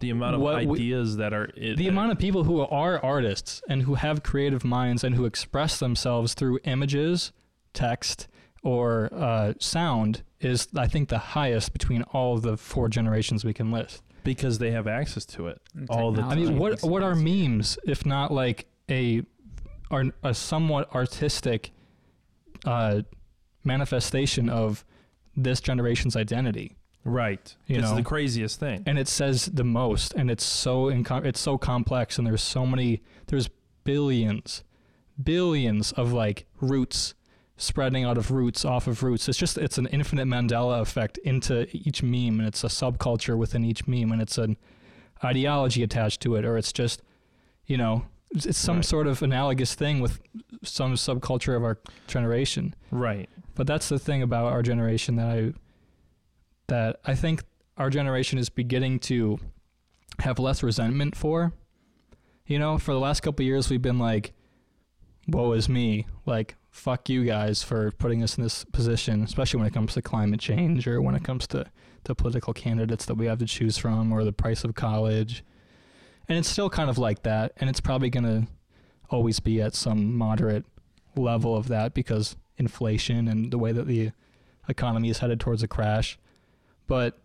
The 0.01 0.09
amount 0.11 0.35
of 0.35 0.41
what 0.41 0.65
we- 0.65 0.77
ideas 0.77 1.17
that 1.17 1.33
are 1.33 1.49
it, 1.55 1.77
the 1.77 1.87
amount 1.87 2.11
of 2.11 2.19
people 2.19 2.43
who 2.45 2.59
are 2.61 2.99
artists 3.03 3.61
and 3.67 3.83
who 3.83 3.95
have 3.95 4.23
creative 4.23 4.63
minds 4.63 5.03
and 5.03 5.15
who 5.15 5.25
express 5.25 5.79
themselves 5.79 6.33
through 6.33 6.59
images 6.63 7.31
text 7.73 8.27
or 8.63 9.09
uh, 9.13 9.53
sound 9.59 10.23
is 10.41 10.67
i 10.75 10.87
think 10.87 11.09
the 11.09 11.17
highest 11.17 11.73
between 11.73 12.01
all 12.13 12.37
the 12.37 12.57
four 12.57 12.89
generations 12.89 13.43
we 13.45 13.53
can 13.53 13.71
list 13.71 14.01
because 14.23 14.59
they 14.59 14.71
have 14.71 14.85
access 14.85 15.25
to 15.25 15.47
it. 15.47 15.61
And 15.73 15.89
all 15.89 16.11
the 16.11 16.21
time. 16.21 16.31
i 16.31 16.35
mean 16.35 16.57
what 16.57 16.81
what 16.83 17.01
are 17.03 17.15
memes 17.15 17.77
if 17.85 18.05
not 18.05 18.31
like 18.31 18.67
a 18.89 19.21
are 19.91 20.03
a 20.23 20.33
somewhat 20.33 20.93
artistic 20.93 21.71
uh, 22.65 23.01
manifestation 23.63 24.49
of 24.49 24.83
this 25.35 25.61
generation's 25.61 26.15
identity 26.15 26.75
Right. 27.05 27.55
You 27.65 27.77
it's 27.77 27.89
know. 27.89 27.95
the 27.95 28.03
craziest 28.03 28.59
thing. 28.59 28.83
and 28.85 28.99
it 28.99 29.07
says 29.07 29.45
the 29.45 29.63
most 29.63 30.13
and 30.15 30.29
it's 30.29 30.43
so 30.43 30.85
inco- 30.87 31.25
it's 31.25 31.39
so 31.39 31.57
complex 31.57 32.17
and 32.17 32.27
there's 32.27 32.43
so 32.43 32.65
many 32.65 33.01
there's 33.27 33.49
billions 33.85 34.63
billions 35.21 35.91
of 35.93 36.11
like 36.13 36.45
roots 36.61 37.13
spreading 37.61 38.03
out 38.05 38.17
of 38.17 38.31
roots 38.31 38.63
off 38.63 38.87
of 38.87 39.03
roots 39.03 39.27
it's 39.29 39.37
just 39.37 39.57
it's 39.57 39.77
an 39.77 39.85
infinite 39.87 40.25
mandela 40.25 40.79
effect 40.81 41.17
into 41.19 41.67
each 41.75 42.01
meme 42.01 42.39
and 42.39 42.47
it's 42.47 42.63
a 42.63 42.67
subculture 42.67 43.37
within 43.37 43.63
each 43.65 43.85
meme 43.87 44.11
and 44.11 44.21
it's 44.21 44.37
an 44.37 44.55
ideology 45.23 45.83
attached 45.83 46.21
to 46.21 46.35
it 46.35 46.45
or 46.45 46.57
it's 46.57 46.71
just 46.71 47.01
you 47.67 47.75
know 47.77 48.05
it's, 48.31 48.45
it's 48.45 48.57
some 48.57 48.77
Right. 48.77 48.85
sort 48.85 49.07
of 49.07 49.21
analogous 49.21 49.75
thing 49.75 49.99
with 49.99 50.21
some 50.63 50.93
subculture 50.95 51.55
of 51.55 51.63
our 51.63 51.77
generation 52.07 52.73
Right. 52.91 53.29
but 53.55 53.67
that's 53.67 53.89
the 53.89 53.99
thing 53.99 54.21
about 54.21 54.53
our 54.53 54.61
generation 54.63 55.17
that 55.17 55.27
I 55.27 55.53
that 56.67 56.99
I 57.05 57.13
think 57.15 57.43
our 57.77 57.89
generation 57.89 58.39
is 58.39 58.49
beginning 58.49 58.99
to 58.99 59.39
have 60.19 60.37
less 60.37 60.61
resentment 60.61 61.15
for. 61.15 61.53
You 62.45 62.59
know, 62.59 62.77
for 62.77 62.93
the 62.93 62.99
last 62.99 63.21
couple 63.21 63.43
of 63.43 63.47
years 63.47 63.69
we've 63.69 63.81
been 63.81 63.99
like 63.99 64.33
woe 65.27 65.53
is 65.53 65.67
me, 65.69 66.05
like 66.25 66.55
fuck 66.69 67.09
you 67.09 67.23
guys 67.25 67.63
for 67.63 67.91
putting 67.91 68.23
us 68.23 68.37
in 68.37 68.43
this 68.43 68.63
position, 68.65 69.23
especially 69.23 69.57
when 69.57 69.67
it 69.67 69.73
comes 69.73 69.93
to 69.93 70.01
climate 70.01 70.39
change 70.39 70.87
or 70.87 71.01
when 71.01 71.15
it 71.15 71.23
comes 71.23 71.47
to 71.47 71.65
the 72.03 72.15
political 72.15 72.53
candidates 72.53 73.05
that 73.05 73.15
we 73.15 73.25
have 73.25 73.39
to 73.39 73.45
choose 73.45 73.77
from 73.77 74.11
or 74.11 74.23
the 74.23 74.31
price 74.31 74.63
of 74.63 74.75
college. 74.75 75.43
And 76.27 76.37
it's 76.37 76.47
still 76.47 76.69
kind 76.69 76.89
of 76.89 76.97
like 76.97 77.23
that 77.23 77.53
and 77.57 77.69
it's 77.69 77.81
probably 77.81 78.09
going 78.09 78.23
to 78.23 78.47
always 79.09 79.39
be 79.39 79.61
at 79.61 79.73
some 79.73 80.15
moderate 80.15 80.65
level 81.15 81.55
of 81.55 81.67
that 81.67 81.93
because 81.93 82.35
inflation 82.57 83.27
and 83.27 83.51
the 83.51 83.57
way 83.57 83.71
that 83.71 83.87
the 83.87 84.11
economy 84.67 85.09
is 85.09 85.19
headed 85.19 85.39
towards 85.39 85.63
a 85.63 85.67
crash. 85.67 86.19
But 86.87 87.19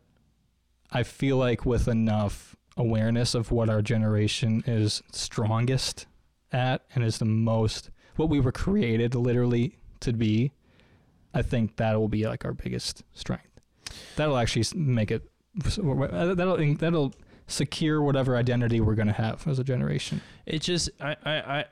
I 0.91 1.03
feel 1.03 1.37
like 1.37 1.67
with 1.67 1.87
enough 1.89 2.57
awareness 2.77 3.35
of 3.35 3.51
what 3.51 3.69
our 3.69 3.83
generation 3.83 4.65
is 4.67 5.03
strongest 5.13 6.07
at 6.53 6.83
and 6.95 7.05
is 7.05 7.19
the 7.19 7.25
most 7.25 7.91
what 8.17 8.29
we 8.29 8.41
were 8.41 8.53
created 8.53 9.15
literally 9.15 9.79
to 10.01 10.13
be, 10.13 10.53
I 11.33 11.43
think 11.43 11.77
that 11.77 11.99
will 11.99 12.09
be 12.09 12.27
like 12.27 12.45
our 12.45 12.53
biggest 12.53 13.03
strength. 13.13 13.49
That'll 14.17 14.37
actually 14.37 14.65
make 14.79 15.11
it 15.11 15.31
uh, 15.65 16.35
that'll 16.35 16.75
that'll 16.77 17.15
secure 17.47 18.01
whatever 18.03 18.37
identity 18.37 18.81
we're 18.81 18.95
gonna 18.95 19.13
have 19.13 19.47
as 19.47 19.59
a 19.59 19.65
generation. 19.65 20.21
It 20.47 20.61
just 20.63 20.91
I 21.01 21.17
I. 21.25 21.33
I 21.59 21.65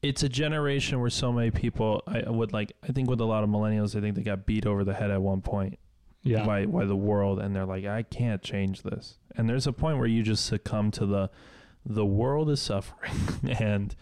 it's 0.00 0.22
a 0.22 0.28
generation 0.28 1.00
where 1.00 1.10
so 1.10 1.32
many 1.32 1.50
people 1.50 2.04
I 2.06 2.30
would 2.30 2.52
like 2.52 2.72
I 2.88 2.92
think 2.92 3.10
with 3.10 3.20
a 3.20 3.24
lot 3.24 3.42
of 3.42 3.50
millennials 3.50 3.96
I 3.96 4.00
think 4.00 4.14
they 4.14 4.22
got 4.22 4.46
beat 4.46 4.64
over 4.64 4.84
the 4.84 4.94
head 4.94 5.10
at 5.10 5.20
one 5.20 5.40
point 5.40 5.76
Yeah. 6.22 6.46
by 6.46 6.66
by 6.66 6.84
the 6.84 6.94
world 6.94 7.40
and 7.40 7.54
they're 7.54 7.66
like 7.66 7.84
I 7.84 8.04
can't 8.04 8.40
change 8.40 8.82
this. 8.82 9.18
And 9.34 9.48
there's 9.48 9.66
a 9.66 9.72
point 9.72 9.98
where 9.98 10.06
you 10.06 10.22
just 10.22 10.46
succumb 10.46 10.92
to 10.92 11.06
the 11.06 11.30
the 11.84 12.06
world 12.06 12.48
is 12.48 12.62
suffering 12.62 13.12
and 13.58 13.96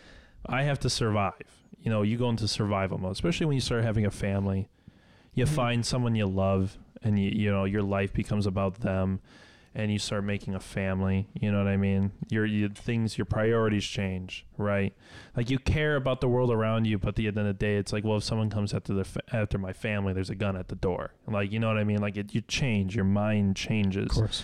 I 0.49 0.63
have 0.65 0.79
to 0.81 0.91
survive. 0.91 1.43
You 1.81 1.91
know, 1.91 2.03
you 2.03 2.17
go 2.17 2.29
into 2.31 2.49
survival 2.49 2.99
mode, 2.99 3.13
especially 3.13 3.47
when 3.47 3.55
you 3.55 3.61
start 3.61 3.85
having 3.85 4.05
a 4.07 4.11
family. 4.11 4.69
You 5.35 5.45
Mhm. 5.45 5.49
find 5.49 5.87
someone 5.87 6.15
you 6.15 6.27
love 6.27 6.79
and 7.03 7.19
you 7.19 7.31
you 7.31 7.51
know, 7.51 7.65
your 7.65 7.83
life 7.83 8.13
becomes 8.13 8.47
about 8.47 8.81
them 8.81 9.21
and 9.75 9.93
you 9.93 9.99
start 9.99 10.25
making 10.25 10.55
a 10.55 10.59
family, 10.61 11.29
you 11.35 11.53
know 11.53 11.59
what 11.59 11.69
I 11.69 11.77
mean? 11.77 12.11
Your 12.31 12.47
your 12.47 12.71
things 12.71 13.19
your 13.19 13.27
priorities 13.27 13.85
change, 13.85 14.47
right? 14.57 14.95
Like 15.37 15.51
you 15.51 15.59
care 15.59 15.97
about 15.97 16.23
the 16.23 16.29
world 16.29 16.51
around 16.51 16.87
you, 16.87 16.97
but 16.99 17.09
at 17.11 17.17
the 17.17 17.27
end 17.29 17.37
of 17.39 17.45
the 17.45 17.53
day, 17.53 17.77
it's 17.77 17.93
like, 17.93 18.03
well, 18.03 18.17
if 18.17 18.25
someone 18.25 18.49
comes 18.49 18.73
after 18.73 18.95
the 18.95 19.05
fa- 19.05 19.21
after 19.35 19.59
my 19.59 19.75
family, 19.75 20.15
there's 20.15 20.31
a 20.31 20.35
gun 20.35 20.57
at 20.57 20.69
the 20.69 20.77
door. 20.77 21.13
Like, 21.29 21.53
you 21.53 21.61
know 21.61 21.69
what 21.69 21.77
I 21.77 21.85
mean? 21.85 22.01
Like, 22.01 22.17
it, 22.17 22.35
you 22.35 22.41
change, 22.41 22.97
your 22.97 23.05
mind 23.05 23.55
changes. 23.57 24.07
Of 24.13 24.17
course. 24.17 24.43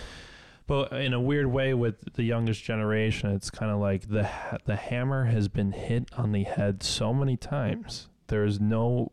But 0.65 0.93
in 0.93 1.13
a 1.13 1.19
weird 1.19 1.47
way, 1.47 1.73
with 1.73 2.13
the 2.13 2.23
youngest 2.23 2.63
generation, 2.63 3.31
it's 3.31 3.49
kind 3.49 3.71
of 3.71 3.79
like 3.79 4.07
the 4.09 4.25
ha- 4.25 4.57
the 4.65 4.75
hammer 4.77 5.25
has 5.25 5.47
been 5.47 5.71
hit 5.73 6.09
on 6.15 6.31
the 6.31 6.43
head 6.43 6.83
so 6.83 7.13
many 7.13 7.35
times. 7.35 8.07
There 8.27 8.45
is 8.45 8.59
no 8.59 9.11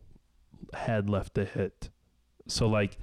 head 0.75 1.11
left 1.11 1.35
to 1.35 1.45
hit. 1.45 1.91
So 2.47 2.69
like, 2.69 2.99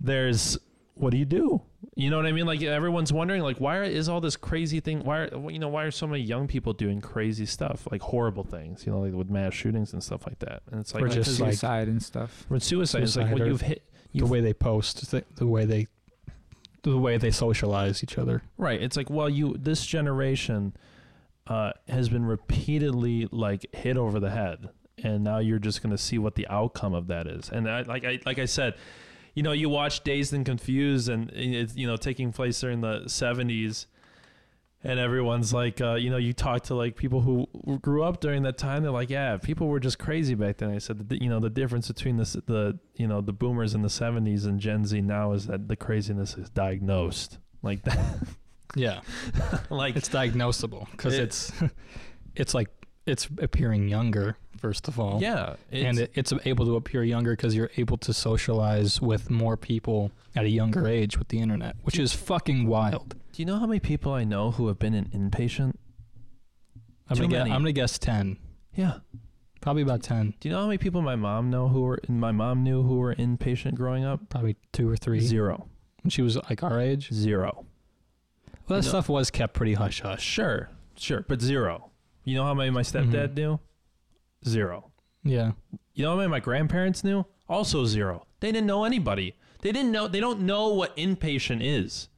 there's 0.00 0.58
what 0.94 1.10
do 1.10 1.16
you 1.16 1.24
do? 1.24 1.62
You 1.96 2.10
know 2.10 2.16
what 2.18 2.26
I 2.26 2.32
mean? 2.32 2.46
Like 2.46 2.62
everyone's 2.62 3.12
wondering, 3.12 3.42
like, 3.42 3.58
why 3.58 3.82
is 3.84 4.08
all 4.08 4.20
this 4.20 4.36
crazy 4.36 4.80
thing? 4.80 5.02
Why 5.02 5.20
are 5.22 5.50
you 5.50 5.58
know 5.58 5.68
why 5.68 5.84
are 5.84 5.90
so 5.90 6.06
many 6.06 6.22
young 6.22 6.46
people 6.46 6.72
doing 6.72 7.00
crazy 7.00 7.46
stuff, 7.46 7.88
like 7.90 8.02
horrible 8.02 8.44
things? 8.44 8.86
You 8.86 8.92
know, 8.92 9.00
like 9.00 9.12
with 9.12 9.28
mass 9.30 9.54
shootings 9.54 9.92
and 9.92 10.02
stuff 10.04 10.26
like 10.26 10.38
that. 10.40 10.62
And 10.70 10.80
it's 10.80 10.94
like 10.94 11.02
Or 11.02 11.08
like, 11.08 11.16
just, 11.16 11.40
like, 11.40 11.50
suicide 11.52 11.88
and 11.88 12.02
stuff. 12.02 12.46
with 12.48 12.62
suicide, 12.62 13.02
it's 13.02 13.16
like 13.16 13.26
suicide 13.26 13.40
what 13.40 13.48
you've 13.48 13.60
hit. 13.62 13.82
The 14.12 14.18
You've 14.18 14.30
way 14.30 14.40
they 14.40 14.54
post, 14.54 15.10
the, 15.10 15.24
the 15.36 15.46
way 15.46 15.64
they, 15.64 15.86
the 16.82 16.98
way 16.98 17.16
they 17.18 17.30
socialize 17.30 18.02
each 18.02 18.18
other. 18.18 18.42
Right. 18.56 18.80
It's 18.80 18.96
like, 18.96 19.10
well, 19.10 19.28
you 19.28 19.56
this 19.58 19.84
generation 19.84 20.74
uh, 21.46 21.72
has 21.88 22.08
been 22.08 22.24
repeatedly 22.24 23.28
like 23.30 23.66
hit 23.74 23.96
over 23.96 24.20
the 24.20 24.30
head, 24.30 24.70
and 25.02 25.24
now 25.24 25.38
you're 25.38 25.58
just 25.58 25.82
going 25.82 25.90
to 25.90 25.98
see 25.98 26.18
what 26.18 26.34
the 26.34 26.46
outcome 26.48 26.94
of 26.94 27.08
that 27.08 27.26
is. 27.26 27.50
And 27.50 27.68
I, 27.68 27.82
like 27.82 28.04
I 28.04 28.20
like 28.24 28.38
I 28.38 28.44
said, 28.44 28.74
you 29.34 29.42
know, 29.42 29.52
you 29.52 29.68
watch 29.68 30.02
Dazed 30.04 30.32
and 30.32 30.44
Confused, 30.44 31.08
and 31.08 31.30
it's 31.30 31.76
you 31.76 31.86
know 31.86 31.96
taking 31.96 32.32
place 32.32 32.60
during 32.60 32.80
the 32.80 33.02
'70s. 33.06 33.86
And 34.82 34.98
everyone's 34.98 35.52
like, 35.52 35.80
uh, 35.82 35.94
you 35.96 36.08
know, 36.08 36.16
you 36.16 36.32
talk 36.32 36.62
to 36.64 36.74
like 36.74 36.96
people 36.96 37.20
who 37.20 37.46
grew 37.82 38.02
up 38.02 38.20
during 38.20 38.44
that 38.44 38.56
time. 38.56 38.82
They're 38.82 38.90
like, 38.90 39.10
yeah, 39.10 39.36
people 39.36 39.68
were 39.68 39.78
just 39.78 39.98
crazy 39.98 40.34
back 40.34 40.56
then. 40.56 40.70
I 40.70 40.78
said, 40.78 41.06
that, 41.10 41.20
you 41.20 41.28
know, 41.28 41.38
the 41.38 41.50
difference 41.50 41.88
between 41.88 42.16
this, 42.16 42.32
the, 42.46 42.78
you 42.96 43.06
know, 43.06 43.20
the 43.20 43.34
boomers 43.34 43.74
in 43.74 43.82
the 43.82 43.88
'70s 43.88 44.46
and 44.46 44.58
Gen 44.58 44.86
Z 44.86 44.98
now 45.02 45.32
is 45.32 45.46
that 45.48 45.68
the 45.68 45.76
craziness 45.76 46.34
is 46.38 46.48
diagnosed 46.50 47.38
like 47.62 47.82
that. 47.82 47.98
Yeah. 48.76 49.00
like 49.68 49.96
it's 49.96 50.08
diagnosable 50.08 50.88
because 50.92 51.14
It- 51.14 51.24
it's, 51.24 51.52
it's 52.36 52.54
like 52.54 52.68
it's 53.06 53.28
appearing 53.38 53.88
younger 53.88 54.36
first 54.58 54.88
of 54.88 55.00
all. 55.00 55.20
yeah, 55.22 55.54
it's, 55.70 55.84
and 55.86 55.98
it, 56.00 56.10
it's 56.14 56.32
able 56.44 56.66
to 56.66 56.76
appear 56.76 57.02
younger 57.02 57.32
because 57.32 57.54
you're 57.54 57.70
able 57.78 57.96
to 57.98 58.12
socialize 58.12 59.00
with 59.00 59.30
more 59.30 59.56
people 59.56 60.12
at 60.36 60.44
a 60.44 60.50
younger 60.50 60.86
age 60.86 61.16
with 61.18 61.28
the 61.28 61.38
internet, 61.40 61.76
which 61.82 61.98
is 61.98 62.12
fucking 62.12 62.66
wild. 62.66 63.10
do 63.32 63.42
you 63.42 63.46
know 63.46 63.58
how 63.58 63.66
many 63.66 63.80
people 63.80 64.12
I 64.12 64.24
know 64.24 64.50
who 64.50 64.68
have 64.68 64.78
been 64.78 64.94
an 64.94 65.06
inpatient? 65.14 65.72
I'm 67.08 67.16
Too 67.16 67.22
gonna, 67.22 67.28
guess. 67.34 67.42
I'm 67.54 67.62
gonna 67.62 67.72
guess 67.72 67.98
ten, 67.98 68.36
Yeah. 68.76 68.98
probably 69.60 69.82
about 69.82 70.02
ten, 70.02 70.34
Do 70.40 70.48
you 70.48 70.54
know 70.54 70.60
how 70.60 70.66
many 70.66 70.78
people 70.78 71.00
my 71.02 71.16
mom 71.16 71.50
know 71.50 71.68
who 71.68 71.80
were 71.80 71.98
my 72.08 72.30
mom 72.32 72.62
knew 72.62 72.82
who 72.82 72.96
were 72.98 73.14
inpatient 73.14 73.74
growing 73.74 74.04
up? 74.04 74.28
probably 74.28 74.56
two 74.72 74.88
or 74.88 74.96
three. 74.96 75.20
Zero. 75.20 75.68
When 76.02 76.10
she 76.10 76.22
was 76.22 76.36
like 76.48 76.62
our 76.62 76.80
age, 76.80 77.08
Zero. 77.12 77.64
well, 78.68 78.78
that 78.78 78.84
No. 78.84 78.88
stuff 78.90 79.08
was 79.08 79.30
kept 79.30 79.54
pretty 79.54 79.74
hush 79.74 80.02
hush. 80.02 80.22
Sure, 80.22 80.68
sure, 80.96 81.24
but 81.26 81.40
zero. 81.40 81.89
You 82.30 82.36
know 82.36 82.44
how 82.44 82.54
many 82.54 82.70
my 82.70 82.82
stepdad 82.82 83.30
Mhm. 83.30 83.36
knew? 83.36 83.60
Zero. 84.46 84.92
Yeah, 85.24 85.52
You 85.94 86.04
know 86.04 86.10
how 86.12 86.16
many 86.16 86.28
my 86.28 86.38
grandparents 86.38 87.02
knew? 87.02 87.26
Also 87.48 87.84
zero. 87.86 88.24
They 88.38 88.52
didn't 88.52 88.68
know 88.68 88.84
anybody. 88.84 89.34
They 89.62 89.72
didn't 89.72 89.90
know. 89.90 90.06
They 90.06 90.20
don't 90.20 90.42
know 90.42 90.68
what 90.68 90.96
inpatient 90.96 91.58
is. 91.60 92.08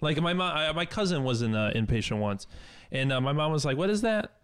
Like 0.00 0.20
my 0.22 0.32
mom, 0.34 0.56
I, 0.56 0.70
my 0.72 0.86
cousin 0.86 1.24
was 1.24 1.42
in 1.42 1.56
uh, 1.56 1.72
inpatient 1.74 2.18
once, 2.20 2.46
and 2.92 3.12
uh, 3.12 3.20
my 3.20 3.32
mom 3.32 3.50
was 3.50 3.64
like, 3.64 3.76
"What 3.76 3.90
is 3.90 4.02
that?" 4.02 4.36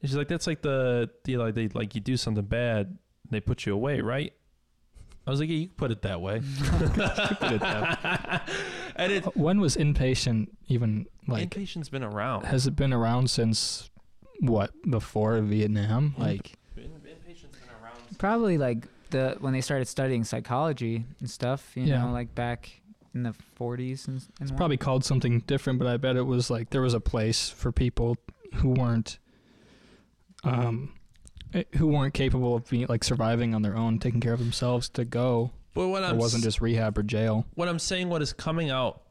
And 0.00 0.08
she's 0.08 0.16
like, 0.16 0.28
"That's 0.28 0.46
like 0.46 0.62
the, 0.62 1.10
the 1.24 1.36
like 1.36 1.54
they 1.54 1.68
like 1.68 1.94
you 1.94 2.00
do 2.00 2.16
something 2.16 2.44
bad, 2.46 2.96
they 3.30 3.40
put 3.40 3.66
you 3.66 3.74
away, 3.74 4.00
right?" 4.00 4.32
I 5.26 5.30
was 5.30 5.38
like, 5.40 5.50
"Yeah, 5.50 5.56
you 5.56 5.66
can 5.66 5.76
put 5.76 5.90
it 5.90 6.00
that 6.02 6.20
way." 6.22 6.40
put 6.64 7.52
it 7.52 7.60
that 7.60 8.48
and 8.96 9.12
it 9.12 9.36
when 9.36 9.60
was 9.60 9.76
inpatient 9.76 10.48
even 10.68 11.06
like? 11.28 11.42
inpatient's 11.42 11.90
been 11.90 12.02
around. 12.02 12.46
Has 12.46 12.66
it 12.66 12.74
been 12.74 12.92
around 12.94 13.30
since 13.30 13.90
what 14.40 14.72
before 14.90 15.40
Vietnam? 15.40 16.14
Like, 16.18 16.52
In- 16.76 16.84
Inpatient's 16.84 17.58
been 17.58 17.70
around. 17.82 18.18
Probably 18.18 18.58
like 18.58 18.86
the 19.10 19.36
when 19.40 19.52
they 19.52 19.60
started 19.60 19.86
studying 19.86 20.24
psychology 20.24 21.04
and 21.20 21.28
stuff. 21.30 21.72
You 21.76 21.84
Yeah. 21.84 22.04
know, 22.06 22.12
like 22.12 22.34
back 22.34 22.80
in 23.14 23.22
the 23.24 23.34
40s 23.58 24.06
and, 24.08 24.16
and 24.18 24.26
it's 24.40 24.50
what- 24.52 24.56
probably 24.56 24.76
called 24.76 25.04
something 25.04 25.40
different, 25.40 25.78
but 25.78 25.88
I 25.88 25.96
bet 25.96 26.16
it 26.16 26.22
was 26.22 26.48
like 26.50 26.70
there 26.70 26.82
was 26.82 26.94
a 26.94 27.00
place 27.00 27.48
for 27.50 27.72
people 27.72 28.16
who 28.54 28.70
weren't, 28.70 29.18
um, 30.44 30.92
eh, 31.52 31.64
who 31.76 31.88
weren't 31.88 32.14
capable 32.14 32.54
of 32.56 32.68
being 32.68 32.86
like 32.88 33.04
surviving 33.04 33.54
on 33.54 33.62
their 33.62 33.76
own, 33.76 33.98
taking 33.98 34.20
care 34.20 34.32
of 34.32 34.38
themselves 34.38 34.88
to 34.90 35.04
go. 35.04 35.50
But 35.74 35.88
what 35.88 36.02
It 36.02 36.06
I'm 36.06 36.18
wasn't 36.18 36.40
s- 36.42 36.44
just 36.44 36.60
rehab 36.60 36.98
or 36.98 37.02
jail. 37.02 37.46
what 37.54 37.68
I'm 37.68 37.78
saying, 37.78 38.08
what 38.08 38.22
is 38.22 38.32
coming 38.32 38.70
out 38.70 39.02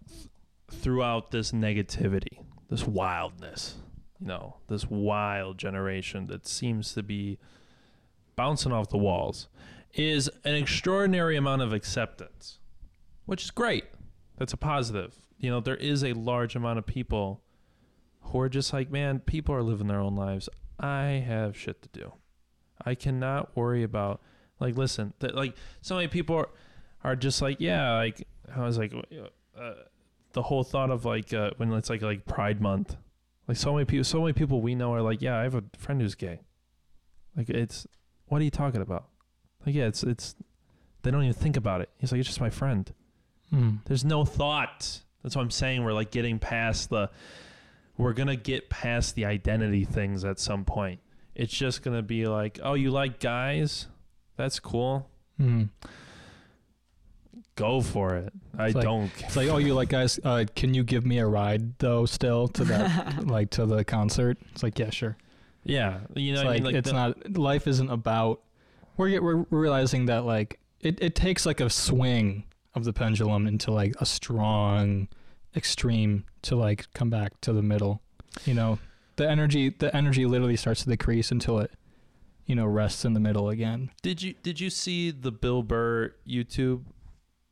throughout 0.70 1.32
this 1.32 1.52
negativity, 1.52 2.39
this 2.70 2.86
wildness, 2.86 3.76
you 4.19 4.27
know, 4.27 4.58
this 4.67 4.89
wild 4.89 5.58
generation 5.58 6.27
that 6.27 6.47
seems 6.47 6.93
to 6.93 7.03
be 7.03 7.39
bouncing 8.36 8.71
off 8.71 8.89
the 8.89 8.97
walls, 8.97 9.47
is 9.93 10.29
an 10.43 10.55
extraordinary 10.55 11.36
amount 11.36 11.62
of 11.62 11.73
acceptance, 11.73 12.60
which 13.25 13.43
is 13.43 13.51
great. 13.51 13.86
That's 14.38 14.53
a 14.53 14.58
positive. 14.58 15.15
You 15.38 15.49
know, 15.49 15.60
there 15.60 15.75
is 15.75 16.03
a 16.03 16.13
large 16.13 16.55
amount 16.55 16.79
of 16.79 16.86
people 16.86 17.41
who 18.21 18.39
are 18.39 18.49
just 18.49 18.73
like, 18.73 18.91
man, 18.91 19.19
people 19.19 19.55
are 19.55 19.63
living 19.63 19.88
their 19.88 19.99
own 19.99 20.15
lives. 20.15 20.47
I 20.79 21.23
have 21.25 21.58
shit 21.58 21.82
to 21.82 21.89
do. 21.89 22.13
I 22.86 22.95
cannot 22.95 23.55
worry 23.55 23.84
about 23.84 24.21
like 24.60 24.77
listen, 24.77 25.13
th- 25.19 25.34
like 25.34 25.55
so 25.82 25.95
many 25.95 26.08
people 26.08 26.36
are 26.36 26.49
are 27.03 27.15
just 27.15 27.41
like 27.41 27.58
yeah 27.60 27.95
like 27.95 28.27
i 28.55 28.62
was 28.62 28.77
like 28.77 28.93
uh, 29.58 29.73
the 30.34 30.41
whole 30.41 30.63
thought 30.63 30.89
of 30.89 31.05
like 31.05 31.34
uh, 31.34 31.51
when 31.58 31.71
it's 31.73 31.89
like 31.89 32.01
like 32.01 32.25
pride 32.25 32.62
month 32.62 32.95
like 33.49 33.57
so 33.57 33.73
many 33.73 33.83
people 33.83 34.03
so 34.03 34.21
many 34.21 34.31
people 34.31 34.62
we 34.62 34.75
know 34.75 34.93
are 34.93 35.01
like 35.01 35.23
yeah 35.23 35.39
i 35.39 35.41
have 35.41 35.55
a 35.55 35.63
friend 35.75 35.99
who's 35.99 36.13
gay. 36.15 36.39
Like 37.35 37.49
it's 37.49 37.88
what 38.27 38.41
are 38.41 38.43
you 38.43 38.51
talking 38.51 38.81
about? 38.81 39.05
Like 39.65 39.73
yeah 39.73 39.88
it's 39.88 40.03
it's 40.03 40.35
they 41.01 41.12
don't 41.12 41.23
even 41.23 41.33
think 41.33 41.57
about 41.57 41.81
it. 41.81 41.89
He's 41.97 42.12
like 42.12 42.19
it's 42.19 42.27
just 42.27 42.39
my 42.39 42.49
friend. 42.49 42.93
Hmm. 43.49 43.77
there's 43.85 44.05
no 44.05 44.23
thought. 44.25 45.01
That's 45.23 45.35
what 45.35 45.41
i'm 45.41 45.49
saying. 45.49 45.83
We're 45.83 45.93
like 45.93 46.12
getting 46.12 46.38
past 46.38 46.91
the 46.91 47.09
we're 47.97 48.13
gonna 48.13 48.35
get 48.35 48.69
past 48.69 49.15
the 49.15 49.25
identity 49.25 49.83
things 49.83 50.23
at 50.23 50.39
some 50.39 50.63
point. 50.63 50.99
It's 51.33 51.51
just 51.51 51.81
gonna 51.81 52.03
be 52.03 52.27
like 52.27 52.59
oh 52.62 52.75
you 52.75 52.91
like 52.91 53.19
guys? 53.19 53.88
That's 54.38 54.59
cool. 54.59 55.09
Hmm. 55.38 55.63
Go 57.60 57.82
for 57.82 58.15
it 58.15 58.32
i 58.58 58.69
like- 58.69 58.84
don't 58.84 59.12
It's 59.19 59.36
like, 59.36 59.50
oh, 59.50 59.58
you 59.58 59.74
like 59.74 59.89
guys? 59.89 60.19
Uh, 60.24 60.45
can 60.56 60.74
you 60.74 60.84
give 60.84 61.06
me 61.06 61.19
a 61.19 61.26
ride 61.28 61.78
though? 61.80 62.06
Still 62.06 62.48
to 62.50 62.63
that, 62.65 63.26
like 63.38 63.50
to 63.52 63.65
the 63.65 63.84
concert? 63.86 64.38
It's 64.54 64.63
like, 64.63 64.78
yeah, 64.80 64.89
sure. 64.89 65.15
Yeah, 65.63 66.00
you 66.15 66.34
know, 66.34 66.39
it's 66.39 66.45
what 66.45 66.50
I 66.50 66.54
like, 66.54 66.63
mean, 66.63 66.65
like 66.65 66.76
it's 66.76 66.90
the- 66.90 66.96
not 66.96 67.38
life 67.38 67.67
isn't 67.67 67.90
about 67.90 68.42
we're, 68.98 69.21
we're 69.21 69.46
realizing 69.52 70.08
that 70.08 70.25
like 70.25 70.60
it, 70.81 70.98
it 71.02 71.15
takes 71.15 71.46
like 71.46 71.60
a 71.62 71.69
swing 71.69 72.44
of 72.75 72.83
the 72.86 72.94
pendulum 72.94 73.48
into 73.48 73.71
like 73.71 73.94
a 74.00 74.06
strong 74.06 75.08
extreme 75.56 76.25
to 76.44 76.56
like 76.56 76.86
come 76.94 77.10
back 77.10 77.40
to 77.42 77.52
the 77.54 77.62
middle 77.62 78.02
you 78.46 78.54
know 78.54 78.77
the 79.15 79.27
energy 79.29 79.69
the 79.69 79.94
energy 79.96 80.25
literally 80.25 80.56
starts 80.56 80.83
to 80.83 80.90
decrease 80.90 81.31
until 81.31 81.60
it 81.60 81.71
you 82.46 82.56
know 82.56 82.65
rests 82.65 83.04
in 83.06 83.13
the 83.13 83.19
middle 83.19 83.50
again 83.50 83.90
Did 84.02 84.21
you 84.21 84.33
did 84.44 84.60
you 84.60 84.69
see 84.69 85.12
the 85.12 85.31
Bill 85.31 85.63
Burr 85.63 86.13
YouTube 86.27 86.83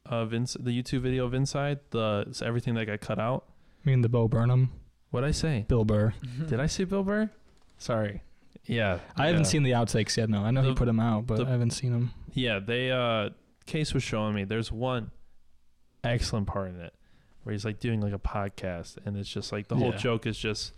of 0.09 0.33
ins- 0.33 0.57
the 0.59 0.71
YouTube 0.71 1.01
video 1.01 1.25
of 1.25 1.33
Inside 1.33 1.79
the 1.91 2.25
it's 2.27 2.41
everything 2.41 2.75
that 2.75 2.85
got 2.85 2.99
cut 3.01 3.19
out? 3.19 3.45
i 3.85 3.89
mean 3.89 4.01
the 4.01 4.09
bo 4.09 4.27
burnham 4.27 4.71
What 5.11 5.23
I 5.23 5.31
say? 5.31 5.65
bill 5.67 5.85
burr 5.85 6.13
Did 6.47 6.59
I 6.59 6.65
say 6.67 6.83
Bill 6.83 7.03
Burr? 7.03 7.29
Sorry. 7.77 8.21
Yeah, 8.65 8.99
i 9.15 9.27
haven't 9.27 9.41
yeah. 9.43 9.47
seen 9.47 9.63
the 9.63 9.71
outtakes 9.71 10.17
yet 10.17 10.29
no 10.29 10.41
i 10.43 10.51
know 10.51 10.61
he 10.63 10.73
put 10.73 10.85
them 10.85 10.99
out 10.99 11.25
but 11.27 11.37
the- 11.37 11.45
i 11.45 11.49
haven't 11.49 11.71
seen 11.71 11.91
them 11.91 12.11
Yeah, 12.33 12.59
they 12.59 12.91
uh 12.91 13.29
Cade 13.65 13.91
was 13.93 14.01
showing 14.03 14.33
me. 14.33 14.43
There's 14.45 14.71
one 14.71 15.11
excellent 16.03 16.47
part 16.47 16.69
in 16.69 16.79
it, 16.79 16.93
where 17.43 17.51
he's 17.53 17.65
like 17.65 17.79
doing 17.79 17.99
like 18.01 18.13
a 18.13 18.19
podcast, 18.19 18.97
and 19.05 19.17
it's 19.17 19.27
just 19.29 19.51
like 19.51 19.67
the 19.67 19.75
whole 19.75 19.91
Yeah. 19.91 19.97
joke 19.97 20.25
is 20.25 20.37
just 20.37 20.73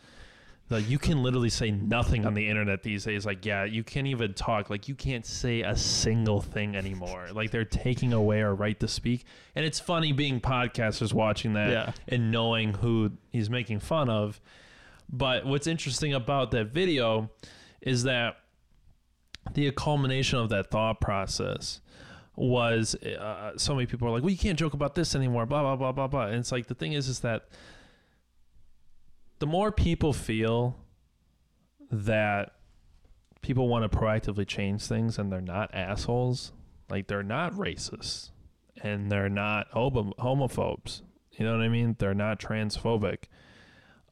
like 0.70 0.88
you 0.90 1.00
can 1.00 1.24
literally 1.24 1.50
say 1.50 1.72
nothing 1.72 2.26
on 2.26 2.34
the 2.36 2.48
internet 2.48 2.84
these 2.84 3.06
days. 3.06 3.26
Like, 3.26 3.46
yeah, 3.46 3.64
you 3.64 3.84
can't 3.84 4.06
even 4.08 4.34
talk. 4.34 4.70
Like, 4.70 4.88
you 4.88 4.96
can't 4.96 5.26
say 5.26 5.62
a 5.62 5.76
single 5.76 6.42
thing 6.42 6.76
anymore. 6.76 7.30
like, 7.34 7.52
they're 7.52 7.66
taking 7.66 8.14
away 8.14 8.42
our 8.42 8.54
right 8.54 8.80
to 8.80 8.88
speak, 8.88 9.26
and 9.56 9.66
it's 9.66 9.80
funny 9.80 10.12
being 10.12 10.40
podcasters 10.40 11.14
watching 11.14 11.54
that 11.54 11.70
Yeah. 11.72 11.92
and 12.08 12.32
knowing 12.32 12.76
who 12.76 13.12
he's 13.30 13.50
making 13.50 13.80
fun 13.80 14.10
of. 14.10 14.40
But 15.12 15.46
what's 15.46 15.66
interesting 15.68 16.14
about 16.14 16.52
that 16.52 16.68
video 16.68 17.32
is 17.82 18.04
that 18.04 18.38
the 19.54 19.72
culmination 19.72 20.38
of 20.38 20.50
that 20.50 20.70
thought 20.70 21.02
process 21.02 21.82
was 22.36 22.96
uh, 22.96 23.52
so 23.58 23.74
many 23.74 23.86
people 23.88 24.08
are 24.08 24.12
like, 24.12 24.22
well, 24.24 24.30
you 24.30 24.38
can't 24.38 24.58
joke 24.60 24.74
about 24.74 24.96
this 24.96 25.16
anymore, 25.16 25.46
blah, 25.46 25.62
blah, 25.62 25.76
blah, 25.76 25.92
blah, 25.92 26.08
blah. 26.08 26.28
And 26.28 26.36
it's 26.36 26.52
like, 26.52 26.68
the 26.68 26.76
thing 26.76 26.94
is, 26.94 27.08
is 27.08 27.22
that 27.22 27.48
the 29.40 29.48
more 29.48 29.72
people 29.72 30.14
feel 30.14 30.78
that 31.92 32.52
people 33.42 33.68
want 33.68 33.90
to 33.90 33.98
proactively 33.98 34.46
change 34.46 34.84
things 34.84 35.18
and 35.18 35.32
they're 35.32 35.42
not 35.42 35.74
assholes, 35.74 36.52
like 36.90 37.08
they're 37.08 37.24
not 37.24 37.54
racist 37.54 38.32
and 38.84 39.12
they're 39.12 39.30
not 39.30 39.68
homo- 39.72 40.14
homophobes, 40.20 41.02
you 41.32 41.46
know 41.46 41.54
what 41.54 41.64
I 41.64 41.70
mean? 41.70 41.96
They're 42.00 42.14
not 42.14 42.40
transphobic. 42.40 43.26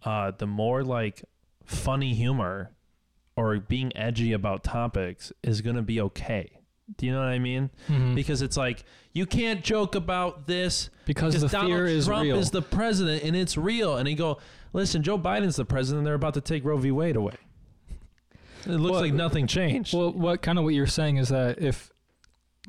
Uh, 0.04 0.32
the 0.32 0.48
more 0.48 0.84
like 0.84 1.24
funny 1.66 2.14
humor 2.14 2.72
or 3.36 3.60
being 3.60 3.96
edgy 3.96 4.32
about 4.32 4.64
topics 4.64 5.34
is 5.44 5.62
going 5.62 5.76
to 5.76 5.82
be 5.82 6.00
okay. 6.00 6.57
Do 6.96 7.06
you 7.06 7.12
know 7.12 7.20
what 7.20 7.28
I 7.28 7.40
mean? 7.40 7.70
Mhm. 7.90 8.16
Because 8.16 8.42
it's 8.42 8.56
like 8.56 8.86
you 9.14 9.26
can't 9.26 9.64
joke 9.64 9.96
about 9.96 10.48
this 10.48 10.90
because 11.06 11.40
the 11.42 11.48
Donald 11.50 11.72
fear 11.74 11.86
is 11.86 12.06
Trump 12.06 12.24
real. 12.24 12.38
is 12.38 12.52
the 12.52 12.62
president 12.62 13.24
and 13.24 13.36
it's 13.36 13.58
real. 13.58 13.98
And 13.98 14.08
he 14.08 14.16
go, 14.16 14.38
listen, 14.74 15.04
Joe 15.04 15.18
Biden's 15.20 15.58
the 15.58 15.66
president. 15.66 16.06
They're 16.06 16.14
about 16.14 16.36
to 16.36 16.42
take 16.42 16.64
Roe 16.64 16.78
v. 16.78 16.92
Wade 16.92 17.16
away. 17.18 17.34
It 18.66 18.72
looks 18.72 18.94
Well, 18.94 19.02
like 19.02 19.14
nothing 19.14 19.48
changed. 19.48 19.94
Well, 19.94 20.12
what 20.12 20.42
kind 20.42 20.58
of 20.58 20.64
what 20.64 20.74
you're 20.74 20.88
saying 20.88 21.18
is 21.18 21.30
that 21.30 21.62
if, 21.62 21.90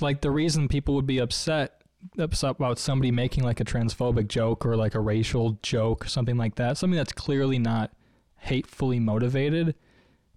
like, 0.01 0.21
the 0.21 0.31
reason 0.31 0.69
people 0.69 0.95
would 0.95 1.07
be 1.07 1.19
upset 1.19 1.75
upset 2.16 2.51
about 2.53 2.79
somebody 2.79 3.11
making 3.11 3.43
like 3.43 3.59
a 3.59 3.64
transphobic 3.64 4.29
joke 4.29 4.64
or 4.64 4.77
like 4.77 4.95
a 4.95 5.01
racial 5.01 5.59
joke, 5.62 6.05
something 6.07 6.37
like 6.37 6.55
that, 6.55 6.77
something 6.79 6.97
that's 6.97 7.12
clearly 7.12 7.59
not 7.59 7.91
hatefully 8.37 9.01
motivated, 9.01 9.75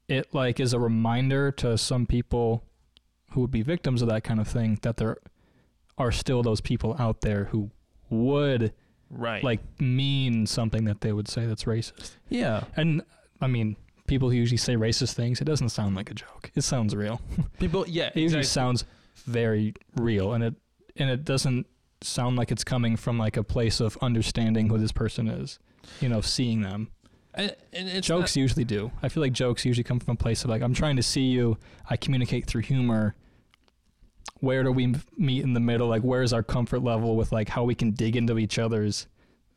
it 0.08 0.34
like 0.34 0.60
is 0.60 0.74
a 0.74 0.80
reminder 0.80 1.52
to 1.52 1.78
some 1.78 2.08
people 2.08 2.64
who 3.32 3.42
would 3.42 3.52
be 3.52 3.62
victims 3.62 4.02
of 4.02 4.10
that 4.10 4.24
kind 4.24 4.40
of 4.40 4.48
thing 4.48 4.80
that 4.82 4.98
there 4.98 5.18
are 5.98 6.12
still 6.12 6.44
those 6.44 6.62
people 6.62 6.96
out 7.00 7.22
there 7.22 7.46
who 7.46 7.70
would 8.10 8.74
right. 9.10 9.44
like 9.44 9.60
mean 9.80 10.46
something 10.46 10.86
that 10.86 11.02
they 11.02 11.14
would 11.14 11.28
say 11.28 11.46
that's 11.46 11.66
racist. 11.66 12.16
yeah. 12.30 12.64
And 12.76 13.04
I 13.40 13.48
mean, 13.48 13.76
people 14.08 14.30
who 14.30 14.36
usually 14.36 14.58
say 14.58 14.76
racist 14.76 15.14
things, 15.14 15.42
it 15.42 15.46
doesn't 15.46 15.70
sound 15.70 15.96
like 15.96 16.12
a 16.12 16.14
joke. 16.14 16.52
It 16.56 16.64
sounds 16.64 16.96
real. 16.96 17.22
People, 17.60 17.86
yeah. 17.88 18.08
It 18.08 18.18
usually 18.18 18.42
exactly. 18.42 18.44
sounds 18.44 18.86
very 19.26 19.74
real, 19.96 20.34
and 20.34 20.44
it 20.44 20.56
and 20.98 21.10
it 21.10 21.24
doesn't 21.24 21.68
sound 22.02 22.36
like 22.36 22.52
it's 22.52 22.64
coming 22.64 22.98
from 22.98 23.18
like 23.18 23.38
a 23.38 23.44
place 23.44 23.80
of 23.80 23.98
understanding 24.02 24.70
who 24.70 24.78
this 24.78 24.92
person 24.92 25.28
is. 25.28 25.60
You 26.00 26.10
know, 26.10 26.22
seeing 26.22 26.62
them. 26.62 26.90
And, 27.34 27.56
and 27.72 27.88
it's 27.88 28.06
jokes 28.06 28.36
usually 28.36 28.66
do. 28.66 28.92
I 29.02 29.08
feel 29.08 29.22
like 29.22 29.32
jokes 29.32 29.66
usually 29.66 29.84
come 29.84 30.00
from 30.00 30.14
a 30.14 30.18
place 30.18 30.44
of 30.44 30.50
like 30.50 30.62
I'm 30.62 30.74
trying 30.74 30.98
to 30.98 31.04
see 31.04 31.28
you. 31.28 31.58
I 31.90 31.98
communicate 31.98 32.46
through 32.46 32.62
humor. 32.62 33.16
Where 34.42 34.64
do 34.64 34.72
we 34.72 34.94
meet 35.18 35.44
in 35.44 35.54
the 35.54 35.60
middle? 35.60 35.88
Like, 35.88 36.02
where's 36.04 36.34
our 36.34 36.44
comfort 36.44 36.84
level 36.84 37.16
with 37.16 37.32
like 37.32 37.48
how 37.50 37.64
we 37.64 37.74
can 37.76 37.92
dig 37.92 38.16
into 38.16 38.38
each 38.38 38.60
other's 38.60 39.08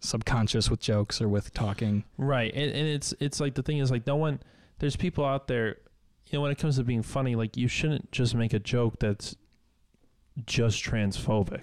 subconscious 0.00 0.70
with 0.70 0.80
jokes 0.80 1.20
or 1.20 1.28
with 1.28 1.52
talking? 1.52 2.04
Right. 2.16 2.52
And, 2.54 2.70
and 2.70 2.88
it's 2.88 3.12
it's 3.20 3.40
like 3.40 3.54
the 3.54 3.62
thing 3.62 3.78
is 3.78 3.90
like 3.90 4.06
no 4.06 4.16
one. 4.16 4.40
There's 4.78 4.96
people 4.96 5.24
out 5.24 5.48
there. 5.48 5.76
You 6.30 6.38
know, 6.38 6.42
when 6.42 6.50
it 6.52 6.58
comes 6.58 6.76
to 6.76 6.84
being 6.84 7.02
funny, 7.02 7.34
like 7.36 7.56
you 7.56 7.68
shouldn't 7.68 8.10
just 8.12 8.34
make 8.34 8.52
a 8.54 8.58
joke 8.58 8.98
that's 8.98 9.36
just 10.46 10.82
transphobic. 10.84 11.62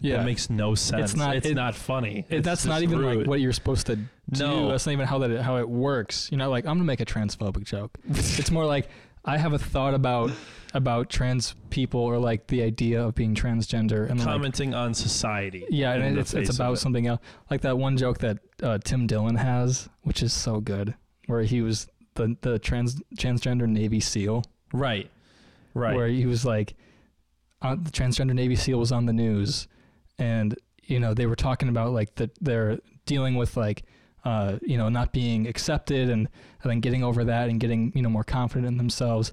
Yeah, 0.00 0.18
That 0.18 0.26
makes 0.26 0.50
no 0.50 0.74
sense. 0.74 1.12
It's 1.12 1.16
not- 1.16 1.36
It's 1.36 1.46
it- 1.46 1.54
not 1.54 1.74
funny. 1.74 2.26
It, 2.28 2.42
that's 2.42 2.66
not 2.66 2.82
even 2.82 2.98
rude. 2.98 3.18
like 3.20 3.26
what 3.26 3.40
you're 3.40 3.52
supposed 3.52 3.86
to 3.86 3.96
do. 3.96 4.04
No. 4.38 4.68
That's 4.68 4.84
not 4.86 4.92
even 4.92 5.06
how 5.06 5.18
that 5.18 5.40
how 5.42 5.56
it 5.56 5.68
works. 5.68 6.28
You 6.30 6.36
know, 6.36 6.50
like 6.50 6.66
I'm 6.66 6.74
gonna 6.74 6.84
make 6.84 7.00
a 7.00 7.06
transphobic 7.06 7.64
joke. 7.64 7.96
it's 8.10 8.50
more 8.50 8.66
like 8.66 8.88
I 9.24 9.38
have 9.38 9.52
a 9.52 9.58
thought 9.58 9.94
about 9.94 10.30
about 10.74 11.08
trans 11.08 11.54
people 11.70 12.00
or 12.00 12.18
like 12.18 12.48
the 12.48 12.62
idea 12.62 13.02
of 13.02 13.14
being 13.14 13.34
transgender 13.34 14.08
and 14.10 14.18
like, 14.18 14.26
commenting 14.28 14.74
on 14.74 14.92
society. 14.92 15.64
yeah, 15.70 15.92
and 15.94 16.18
it's 16.18 16.34
it's 16.34 16.54
about 16.54 16.74
it. 16.74 16.76
something 16.78 17.06
else. 17.06 17.20
Like 17.50 17.60
that 17.62 17.78
one 17.78 17.96
joke 17.96 18.18
that 18.18 18.38
uh, 18.62 18.78
Tim 18.82 19.06
Dillon 19.06 19.36
has, 19.36 19.88
which 20.02 20.22
is 20.22 20.32
so 20.32 20.60
good, 20.60 20.94
where 21.26 21.42
he 21.42 21.62
was 21.62 21.88
the 22.14 22.36
the 22.42 22.58
trans 22.58 23.00
transgender 23.16 23.66
Navy 23.68 24.00
SEAL, 24.00 24.44
Right. 24.72 25.10
Right. 25.74 25.96
where 25.96 26.08
he 26.08 26.26
was 26.26 26.44
like, 26.44 26.74
uh, 27.62 27.74
the 27.76 27.90
transgender 27.90 28.34
Navy 28.34 28.56
SEAL 28.56 28.78
was 28.78 28.92
on 28.92 29.06
the 29.06 29.12
news, 29.12 29.68
and 30.18 30.56
you 30.82 31.00
know 31.00 31.14
they 31.14 31.26
were 31.26 31.36
talking 31.36 31.68
about 31.68 31.92
like 31.92 32.14
that 32.16 32.30
they're 32.40 32.78
dealing 33.06 33.36
with 33.36 33.56
like 33.56 33.84
uh, 34.24 34.58
you 34.62 34.76
know 34.78 34.88
not 34.88 35.12
being 35.12 35.46
accepted 35.46 36.08
and, 36.08 36.28
and 36.62 36.70
then 36.70 36.80
getting 36.80 37.04
over 37.04 37.24
that 37.24 37.48
and 37.48 37.60
getting 37.60 37.92
you 37.94 38.02
know 38.02 38.08
more 38.08 38.24
confident 38.24 38.66
in 38.66 38.76
themselves, 38.78 39.32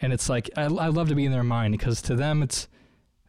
and 0.00 0.12
it's 0.12 0.28
like 0.28 0.48
I, 0.56 0.62
I 0.64 0.88
love 0.88 1.08
to 1.08 1.14
be 1.14 1.24
in 1.26 1.32
their 1.32 1.44
mind 1.44 1.72
because 1.72 2.00
to 2.02 2.14
them 2.14 2.42
it's 2.42 2.68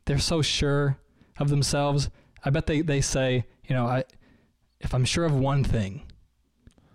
they're 0.06 0.20
so 0.20 0.42
sure 0.42 0.98
of 1.38 1.50
themselves. 1.50 2.10
I 2.46 2.50
bet 2.50 2.66
they 2.66 2.82
they 2.82 3.02
say 3.02 3.46
you 3.68 3.76
know 3.76 3.86
I 3.88 4.04
if 4.80 4.94
I'm 4.94 5.06
sure 5.06 5.26
of 5.26 5.34
one 5.34 5.64
thing. 5.64 6.04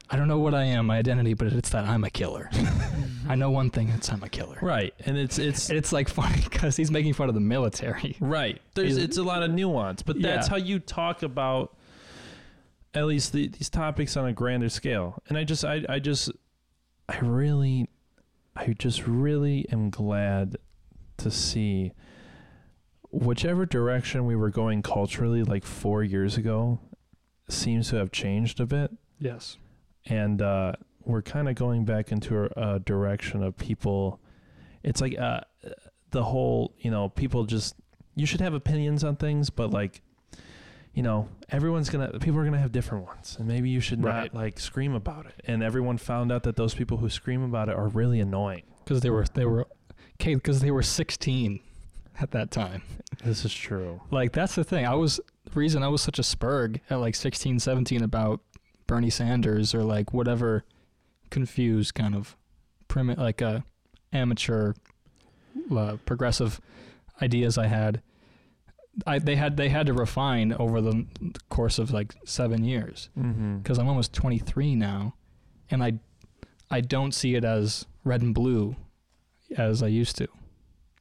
I 0.08 0.14
don't 0.16 0.28
know 0.28 0.38
what 0.38 0.54
I 0.54 0.62
am, 0.62 0.86
my 0.86 0.98
identity, 0.98 1.34
but 1.34 1.48
it's 1.48 1.70
that 1.70 1.84
I'm 1.84 2.04
a 2.04 2.10
killer. 2.10 2.48
I 3.28 3.34
know 3.34 3.50
one 3.50 3.70
thing, 3.70 3.88
it's 3.88 4.08
I'm 4.08 4.22
a 4.22 4.28
killer. 4.28 4.56
Right. 4.62 4.94
And 5.04 5.18
it's 5.18 5.36
it's 5.36 5.68
it's 5.68 5.90
like 5.92 6.08
funny 6.08 6.40
because 6.44 6.76
he's 6.76 6.92
making 6.92 7.14
fun 7.14 7.28
of 7.28 7.34
the 7.34 7.40
military. 7.40 8.16
right. 8.20 8.60
There's 8.74 8.96
Is- 8.96 9.02
it's 9.02 9.16
a 9.18 9.24
lot 9.24 9.42
of 9.42 9.50
nuance, 9.50 10.02
but 10.02 10.22
that's 10.22 10.46
Yeah. 10.46 10.50
how 10.50 10.56
you 10.58 10.78
talk 10.78 11.24
about 11.24 11.75
at 12.96 13.06
least 13.06 13.32
the, 13.32 13.48
these 13.48 13.68
topics 13.70 14.16
on 14.16 14.26
a 14.26 14.32
grander 14.32 14.68
scale. 14.68 15.22
And 15.28 15.38
I 15.38 15.44
just 15.44 15.64
I 15.64 15.84
I 15.88 15.98
just 15.98 16.30
I 17.08 17.18
really 17.18 17.88
I 18.56 18.74
just 18.78 19.06
really 19.06 19.66
am 19.70 19.90
glad 19.90 20.56
to 21.18 21.30
see 21.30 21.92
whichever 23.10 23.64
direction 23.66 24.26
we 24.26 24.34
were 24.36 24.50
going 24.50 24.82
culturally 24.82 25.42
like 25.42 25.64
4 25.64 26.02
years 26.02 26.36
ago 26.36 26.80
seems 27.48 27.90
to 27.90 27.96
have 27.96 28.10
changed 28.12 28.60
a 28.60 28.66
bit. 28.66 28.90
Yes. 29.18 29.56
and 30.06 30.42
uh, 30.42 30.72
we're 31.04 31.22
kind 31.22 31.48
of 31.48 31.54
going 31.54 31.84
back 31.84 32.12
into 32.12 32.44
a, 32.44 32.74
a 32.74 32.78
direction 32.80 33.42
of 33.42 33.56
people. 33.56 34.20
It's 34.82 35.00
like 35.00 35.18
uh, 35.18 35.40
the 36.10 36.24
whole, 36.24 36.74
you 36.78 36.90
know, 36.90 37.08
people 37.08 37.44
just 37.44 37.74
you 38.14 38.26
should 38.26 38.40
have 38.40 38.54
opinions 38.54 39.04
on 39.04 39.16
things, 39.16 39.50
but 39.50 39.70
like, 39.70 40.02
you 40.96 41.02
know, 41.02 41.28
everyone's 41.50 41.90
gonna 41.90 42.18
people 42.18 42.40
are 42.40 42.44
gonna 42.44 42.58
have 42.58 42.72
different 42.72 43.04
ones, 43.06 43.36
and 43.38 43.46
maybe 43.46 43.68
you 43.68 43.80
should 43.80 44.02
Right. 44.02 44.32
not 44.32 44.34
like 44.34 44.58
scream 44.58 44.94
about 44.94 45.26
it. 45.26 45.34
And 45.46 45.62
everyone 45.62 45.98
found 45.98 46.32
out 46.32 46.42
that 46.44 46.56
those 46.56 46.74
people 46.74 46.96
who 46.96 47.08
scream 47.10 47.42
about 47.44 47.68
it 47.68 47.76
are 47.76 47.86
really 47.88 48.18
annoying. 48.18 48.62
Because 48.82 49.02
they 49.02 49.10
were 49.10 49.26
they 49.34 49.44
were, 49.44 49.66
Cade. 50.18 50.38
Because 50.38 50.60
they 50.60 50.70
were 50.70 50.82
16 50.82 51.60
at 52.18 52.30
that 52.30 52.50
time. 52.50 52.80
This 53.22 53.44
is 53.44 53.52
true. 53.52 54.00
Like 54.10 54.32
that's 54.32 54.54
the 54.54 54.64
thing. 54.64 54.86
I 54.86 54.94
was 54.94 55.20
the 55.44 55.50
reason 55.60 55.82
I 55.82 55.88
was 55.88 56.00
such 56.00 56.18
a 56.18 56.22
spurg 56.22 56.80
at 56.88 56.96
like 56.96 57.14
16, 57.14 57.58
17 57.60 58.02
about 58.02 58.40
Bernie 58.86 59.10
Sanders 59.10 59.74
or 59.74 59.82
like 59.82 60.14
whatever 60.14 60.64
confused 61.30 61.94
kind 61.94 62.14
of 62.14 62.36
primi- 62.88 63.16
like 63.16 63.42
uh, 63.42 63.60
amateur 64.14 64.72
uh, 65.70 65.96
progressive 66.06 66.60
ideas 67.20 67.58
I 67.58 67.66
had. 67.66 68.00
I 69.06 69.18
they 69.18 69.36
had 69.36 69.56
they 69.56 69.68
had 69.68 69.86
to 69.86 69.92
refine 69.92 70.52
over 70.52 70.80
the 70.80 71.06
course 71.48 71.78
of 71.78 71.90
like 71.90 72.14
seven 72.24 72.64
years. 72.64 73.10
Mm-hmm. 73.18 73.58
because 73.58 73.78
I'm 73.78 73.88
almost 73.88 74.12
23 74.12 74.74
now, 74.74 75.14
and 75.70 75.82
I 75.82 75.98
I 76.70 76.80
don't 76.80 77.12
see 77.12 77.34
it 77.34 77.44
as 77.44 77.86
red 78.04 78.22
and 78.22 78.34
blue 78.34 78.76
as 79.56 79.82
I 79.82 79.88
used 79.88 80.16
to, 80.16 80.28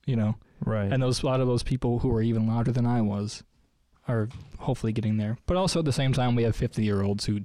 you 0.06 0.16
know. 0.16 0.36
Right. 0.64 0.92
And 0.92 1.02
those 1.02 1.24
a 1.24 1.26
lot 1.26 1.42
of 1.42 1.48
those 1.48 1.64
people 1.64 2.00
who 2.00 2.14
are 2.16 2.22
even 2.22 2.48
louder 2.48 2.72
than 2.72 2.86
I 2.86 3.02
was 3.02 3.44
are 4.08 4.30
hopefully 4.60 4.94
getting 4.94 5.18
there. 5.18 5.38
But 5.46 5.58
also 5.58 5.80
at 5.80 5.86
the 5.86 5.92
same 5.92 6.14
time, 6.14 6.36
we 6.36 6.44
have 6.44 6.56
50 6.56 6.84
year 6.84 7.02
olds 7.02 7.26
who 7.26 7.42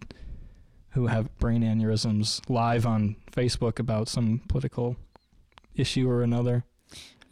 who 0.91 1.07
have 1.07 1.37
brain 1.39 1.63
aneurysms 1.63 2.41
live 2.49 2.85
on 2.85 3.17
Facebook 3.31 3.79
about 3.79 4.09
some 4.09 4.43
political 4.49 4.97
issue 5.75 6.09
or 6.11 6.23
another. 6.23 6.65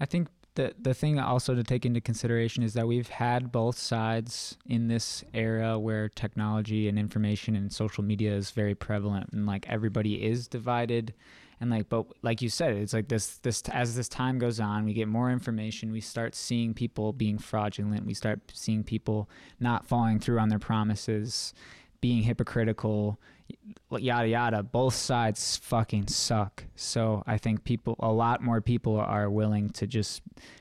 I 0.00 0.06
think 0.06 0.28
the 0.58 0.74
the 0.80 0.92
thing 0.92 1.20
also 1.20 1.54
to 1.54 1.62
take 1.62 1.86
into 1.86 2.00
consideration 2.00 2.64
is 2.64 2.74
that 2.74 2.88
we've 2.88 3.08
had 3.08 3.52
both 3.52 3.78
sides 3.78 4.58
in 4.66 4.88
this 4.88 5.22
era 5.32 5.78
where 5.78 6.08
technology 6.08 6.88
and 6.88 6.98
information 6.98 7.54
and 7.54 7.72
social 7.72 8.02
media 8.02 8.34
is 8.34 8.50
very 8.50 8.74
prevalent 8.74 9.30
and 9.32 9.46
like 9.46 9.68
everybody 9.68 10.26
is 10.26 10.48
divided. 10.48 11.14
And 11.60 11.70
like 11.70 11.88
but 11.88 12.06
like 12.22 12.42
you 12.42 12.48
said 12.48 12.74
it's 12.74 12.92
like 12.92 13.08
this 13.08 13.36
this 13.38 13.62
as 13.70 13.94
this 13.96 14.08
time 14.08 14.38
goes 14.38 14.60
on 14.60 14.84
we 14.84 14.92
get 14.92 15.08
more 15.08 15.28
information 15.28 15.90
we 15.90 16.00
start 16.00 16.36
seeing 16.36 16.72
people 16.72 17.12
being 17.12 17.36
fraudulent 17.36 18.06
we 18.06 18.14
start 18.14 18.38
seeing 18.52 18.84
people 18.84 19.28
not 19.58 19.84
following 19.84 20.20
through 20.20 20.38
on 20.38 20.50
their 20.50 20.60
promises 20.60 21.52
being 22.00 22.22
hypocritical 22.22 23.18
yada 23.98 24.28
yada 24.28 24.62
both 24.62 24.94
sides 24.94 25.56
fucking 25.56 26.06
suck 26.06 26.64
so 26.76 27.22
i 27.26 27.38
think 27.38 27.64
people 27.64 27.96
a 28.00 28.12
lot 28.12 28.42
more 28.42 28.60
people 28.60 28.96
are 29.00 29.30
willing 29.30 29.70
to 29.70 29.86
just 29.86 30.20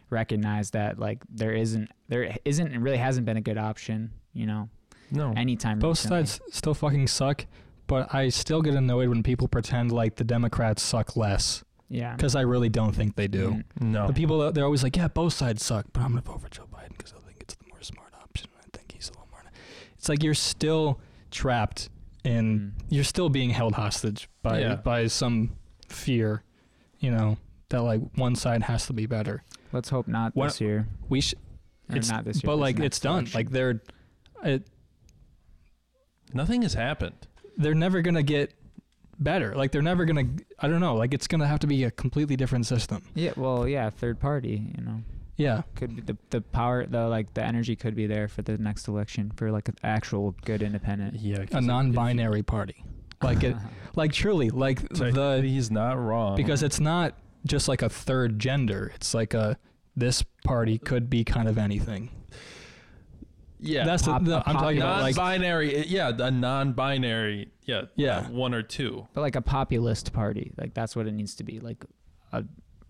recognize 0.09 0.71
that 0.71 0.97
like 0.97 1.21
there 1.29 1.53
isn't 1.53 1.89
there 2.07 2.35
isn't 2.45 2.73
and 2.73 2.83
really 2.83 2.97
hasn't 2.97 3.25
been 3.25 3.35
a 3.37 3.41
good 3.41 3.57
option 3.57 4.11
you 4.33 4.45
know 4.45 4.69
No. 5.11 5.33
anytime 5.35 5.79
Both 5.79 5.97
recently. 6.05 6.25
sides 6.25 6.41
still 6.51 6.73
fucking 6.73 7.07
suck, 7.07 7.45
but 7.87 8.13
I 8.13 8.29
still 8.29 8.61
get 8.61 8.73
annoyed 8.75 9.09
when 9.09 9.23
people 9.23 9.47
pretend 9.47 9.91
like 9.91 10.15
the 10.15 10.23
Democrats 10.23 10.81
suck 10.81 11.15
less 11.17 11.63
yeah 11.89 12.15
because 12.15 12.35
I 12.35 12.41
really 12.41 12.69
don't 12.69 12.93
think 12.93 13.15
they 13.15 13.27
do. 13.27 13.63
Mm. 13.79 13.81
no. 13.81 14.07
The 14.07 14.13
people 14.13 14.51
they're 14.51 14.65
always 14.65 14.83
like, 14.83 14.95
yeah, 14.97 15.07
both 15.09 15.33
sides 15.33 15.63
suck, 15.65 15.85
but 15.93 16.01
I'm 16.01 16.09
gonna 16.11 16.21
vote 16.21 16.41
for 16.41 16.49
Joe 16.49 16.67
Biden 16.73 16.97
because 16.97 17.13
I 17.13 17.19
think 17.25 17.37
it's 17.41 17.55
the 17.55 17.65
more 17.69 17.81
smart 17.81 18.13
option. 18.21 18.49
I 18.59 18.67
think 18.77 18.91
he's 18.93 19.07
a 19.09 19.11
little 19.13 19.27
more. 19.31 19.43
It's 19.97 20.07
like 20.09 20.23
you're 20.23 20.33
still 20.33 20.99
trapped 21.31 21.89
in. 22.27 22.73
Mm. 22.77 22.83
You're 22.89 23.03
still 23.03 23.29
being 23.29 23.49
held 23.51 23.73
hostage 23.73 24.29
by 24.43 24.59
Yeah. 24.59 24.75
by 24.75 25.07
some 25.07 25.51
fear, 25.89 26.43
you 26.99 27.11
know, 27.11 27.37
that 27.69 27.81
like 27.81 28.01
one 28.15 28.35
side 28.35 28.63
has 28.63 28.85
to 28.87 28.93
be 28.93 29.05
better. 29.05 29.43
let's 29.73 29.89
hope 29.89 30.07
not 30.07 30.33
What- 30.35 30.47
this 30.47 30.61
year 30.61 30.87
We 31.09 31.19
sh- 31.21 31.35
or 31.89 31.97
it's 31.97 32.09
not 32.09 32.23
this 32.25 32.37
year 32.37 32.43
but 32.47 32.55
this 32.55 32.61
like 32.61 32.79
it's 32.79 32.99
done. 32.99 33.15
election. 33.25 33.37
Like 33.39 33.49
they're, 33.51 33.81
it, 34.43 34.67
Nothing 36.33 36.61
has 36.63 36.73
happened. 36.73 37.15
they're 37.57 37.73
never 37.75 38.01
gonna 38.01 38.23
get 38.23 38.53
better. 39.19 39.55
Like 39.55 39.71
they're 39.71 39.81
never 39.81 40.05
gonna. 40.05 40.25
I 40.59 40.67
don't 40.67 40.79
know. 40.81 40.95
Like 40.95 41.13
it's 41.13 41.27
gonna 41.27 41.47
have 41.47 41.59
to 41.59 41.67
be 41.67 41.83
a 41.85 41.91
completely 41.91 42.35
different 42.35 42.65
system. 42.65 43.01
yeah 43.15 43.31
well 43.35 43.67
yeah 43.67 43.89
third 43.89 44.19
party 44.19 44.71
you 44.77 44.83
know 44.83 45.01
Yeah. 45.37 45.61
could 45.75 45.95
be 45.95 46.01
the 46.01 46.17
the 46.31 46.41
power 46.41 46.85
the 46.85 47.07
like 47.07 47.33
the 47.35 47.43
energy 47.43 47.75
could 47.75 47.95
be 47.95 48.07
there 48.07 48.27
for 48.27 48.41
the 48.41 48.57
next 48.57 48.87
election 48.87 49.31
for 49.35 49.51
like 49.51 49.69
an 49.69 49.75
actual 49.83 50.35
good 50.45 50.61
independent 50.63 51.15
Yeah. 51.19 51.45
'cause 51.45 51.53
A 51.53 51.61
non-binary 51.61 52.43
party. 52.43 52.83
Like 53.23 53.43
it. 53.43 53.55
Like 53.95 54.11
truly. 54.13 54.49
Like 54.51 54.81
if- 54.91 55.13
the 55.15 55.41
he's 55.43 55.71
not 55.71 55.93
wrong. 55.97 56.35
because 56.35 56.61
it's 56.61 56.79
not 56.79 57.15
just 57.45 57.67
like 57.67 57.81
a 57.81 57.89
third 57.89 58.37
gender. 58.39 58.91
It's 58.95 59.13
like 59.15 59.33
a 59.33 59.57
this 59.95 60.23
party 60.43 60.77
could 60.77 61.09
be 61.09 61.23
kind 61.23 61.47
of 61.47 61.57
anything. 61.57 62.09
yeah, 63.59 63.85
That's 63.85 64.03
the, 64.03 64.11
pop- 64.11 64.23
the- 64.23 64.37
a 64.37 64.43
I'm 64.45 64.55
talking 64.57 64.77
about 64.77 65.01
like 65.01 65.15
non-binary. 65.15 65.87
yeah, 65.87 66.09
a 66.15 66.29
non-binary. 66.31 67.49
Yeah. 67.65 67.83
Yeah. 67.95 68.17
uh, 68.19 68.23
one 68.29 68.53
or 68.53 68.61
two. 68.61 69.07
but 69.13 69.21
like 69.21 69.35
a 69.35 69.41
populist 69.41 70.13
party 70.13 70.51
like 70.57 70.73
that's 70.75 70.95
what 70.95 71.07
it 71.07 71.11
needs 71.13 71.35
to 71.35 71.43
be 71.43 71.59
like 71.59 71.83
a 72.31 72.43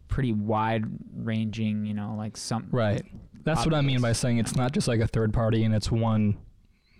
pretty 0.07 0.31
wide 0.33 0.85
ranging 1.15 1.85
you 1.85 1.93
know 1.93 2.15
like 2.17 2.37
some 2.37 2.67
right. 2.71 3.03
That's 3.43 3.63
what 3.65 3.73
I 3.73 3.81
mean 3.81 4.01
by 4.01 4.11
saying 4.11 4.39
it's 4.39 4.55
not 4.57 4.73
just 4.73 4.87
like 4.89 4.99
a 4.99 5.07
third 5.07 5.33
party 5.33 5.63
and 5.63 5.73
it's 5.73 5.89
one 5.89 6.37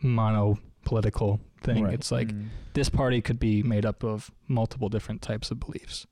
mono 0.01 0.57
political 0.85 1.41
thing. 1.61 1.83
Right. 1.83 1.93
It's 1.93 2.11
like 2.11 2.29
Mm. 2.29 2.47
this 2.73 2.87
party 2.89 3.19
could 3.21 3.39
be 3.39 3.63
made 3.63 3.85
up 3.85 4.03
of 4.03 4.31
multiple 4.47 4.87
different 4.89 5.21
types 5.21 5.51
of 5.51 5.59
beliefs. 5.59 6.07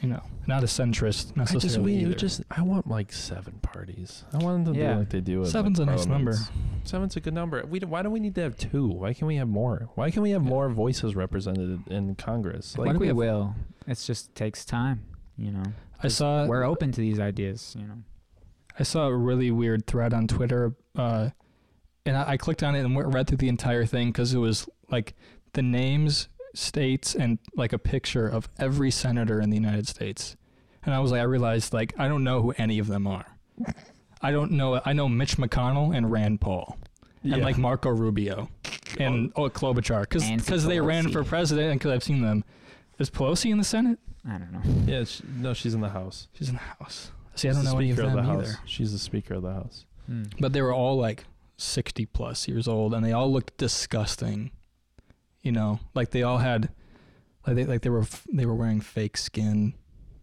You 0.00 0.08
know, 0.10 0.22
not 0.46 0.62
a 0.62 0.66
centrist 0.66 1.36
necessarily. 1.36 1.36
I 1.36 1.42
necessarily. 1.42 1.58
just, 1.60 1.78
we 1.80 1.94
either. 1.96 2.14
just, 2.14 2.42
I 2.52 2.62
want 2.62 2.86
like 2.86 3.12
seven 3.12 3.58
parties. 3.62 4.24
I 4.32 4.38
want 4.38 4.64
them 4.64 4.74
to 4.74 4.80
Yeah. 4.80 4.92
do 4.94 4.98
like 5.00 5.10
they 5.10 5.20
do. 5.20 5.44
Seven's 5.44 5.80
like, 5.80 5.88
a 5.88 5.90
nice 5.90 6.06
number. 6.06 6.34
Seven's 6.84 7.16
a 7.16 7.20
good 7.20 7.34
number. 7.34 7.66
We, 7.66 7.80
don't- 7.80 7.90
why 7.90 8.02
do 8.02 8.08
we 8.10 8.20
need 8.20 8.36
to 8.36 8.42
have 8.42 8.56
two? 8.56 8.86
Why 8.86 9.12
can't 9.12 9.26
we 9.26 9.36
have 9.36 9.48
more? 9.48 9.88
Why 9.96 10.10
can't 10.12 10.22
we 10.22 10.30
have 10.30 10.44
Yeah. 10.44 10.48
more 10.50 10.68
voices 10.70 11.16
represented 11.16 11.86
in 11.88 12.14
Congress? 12.14 12.76
I 12.76 12.78
Why 12.78 12.84
Like, 12.86 12.92
do 12.94 12.98
we 13.00 13.04
we 13.06 13.08
have- 13.08 13.16
will 13.16 13.54
it 13.88 13.98
just 13.98 14.34
takes 14.36 14.64
time 14.64 15.02
you 15.38 15.50
know 15.50 15.62
I 16.02 16.08
saw 16.08 16.46
we're 16.46 16.64
open 16.64 16.92
to 16.92 17.00
these 17.00 17.20
ideas 17.20 17.74
you 17.78 17.86
know 17.86 18.02
I 18.78 18.84
saw 18.84 19.08
a 19.08 19.14
really 19.14 19.50
weird 19.50 19.86
thread 19.86 20.14
on 20.14 20.28
Twitter, 20.28 20.74
uh, 20.96 21.30
and 22.06 22.16
I, 22.16 22.30
I 22.30 22.36
clicked 22.36 22.62
on 22.62 22.76
it 22.76 22.80
and 22.80 22.94
went- 22.94 23.12
read 23.12 23.26
through 23.26 23.38
the 23.38 23.48
entire 23.48 23.84
thing 23.84 24.08
because 24.08 24.32
it 24.32 24.38
was 24.38 24.68
like 24.88 25.14
the 25.54 25.62
names, 25.62 26.28
states, 26.54 27.14
and 27.14 27.38
like 27.56 27.72
a 27.72 27.78
picture 27.78 28.28
of 28.28 28.48
every 28.58 28.90
senator 28.90 29.40
in 29.40 29.50
the 29.50 29.56
United 29.56 29.88
States. 29.88 30.36
And 30.84 30.94
I 30.94 31.00
was 31.00 31.10
like, 31.10 31.20
I 31.20 31.24
realized 31.24 31.72
like 31.72 31.94
I 31.98 32.08
don't 32.08 32.22
know 32.22 32.40
who 32.40 32.54
any 32.56 32.78
of 32.78 32.86
them 32.86 33.06
are. 33.06 33.26
I 34.22 34.30
don't 34.30 34.52
know. 34.52 34.80
I 34.84 34.92
know 34.92 35.08
Mitch 35.08 35.36
McConnell 35.36 35.96
and 35.96 36.10
Rand 36.10 36.40
Paul, 36.40 36.78
and 37.24 37.42
like 37.42 37.58
Marco 37.58 37.90
Rubio, 37.90 38.48
and 38.98 39.32
oh, 39.34 39.48
Klobuchar, 39.50 40.02
because 40.02 40.28
Nancy 40.28 40.56
they 40.58 40.80
ran 40.80 41.10
for 41.10 41.24
president, 41.24 41.72
and 41.72 41.80
because 41.80 41.92
I've 41.92 42.04
seen 42.04 42.22
them. 42.22 42.44
Is 42.98 43.10
Pelosi 43.10 43.50
in 43.50 43.58
the 43.58 43.64
Senate? 43.64 43.98
I 44.26 44.38
don't 44.38 44.52
know 44.52 44.60
yeah, 44.86 45.04
she, 45.04 45.22
no, 45.36 45.52
she's 45.54 45.74
in 45.74 45.80
the 45.80 45.90
House. 45.90 46.28
She's 46.32 46.48
in 46.48 46.54
the 46.54 46.60
House. 46.60 47.10
See, 47.34 47.48
I 47.48 47.52
don't 47.52 47.64
the 47.64 47.70
know 47.72 47.78
any 47.78 47.90
of 47.90 47.96
Speaker 47.98 48.10
them 48.14 48.24
the 48.26 48.32
either. 48.32 48.44
House. 48.52 48.56
She's 48.66 48.92
the 48.92 48.98
Speaker 48.98 49.34
of 49.34 49.42
the 49.42 49.52
House. 49.52 49.84
Hmm. 50.06 50.24
but 50.40 50.52
they 50.54 50.62
were 50.62 50.72
all 50.72 50.96
like 50.96 51.24
60 51.58 52.06
plus 52.06 52.48
years 52.48 52.66
old 52.66 52.94
and 52.94 53.04
they 53.04 53.12
all 53.12 53.30
looked 53.30 53.56
disgusting 53.58 54.50
you 55.42 55.52
know 55.52 55.80
like 55.94 56.10
they 56.10 56.22
all 56.22 56.38
had 56.38 56.70
like 57.46 57.56
they 57.56 57.64
like 57.64 57.82
they 57.82 57.90
were 57.90 58.06
they 58.32 58.46
were 58.46 58.54
wearing 58.54 58.80
fake 58.80 59.16
skin 59.16 59.74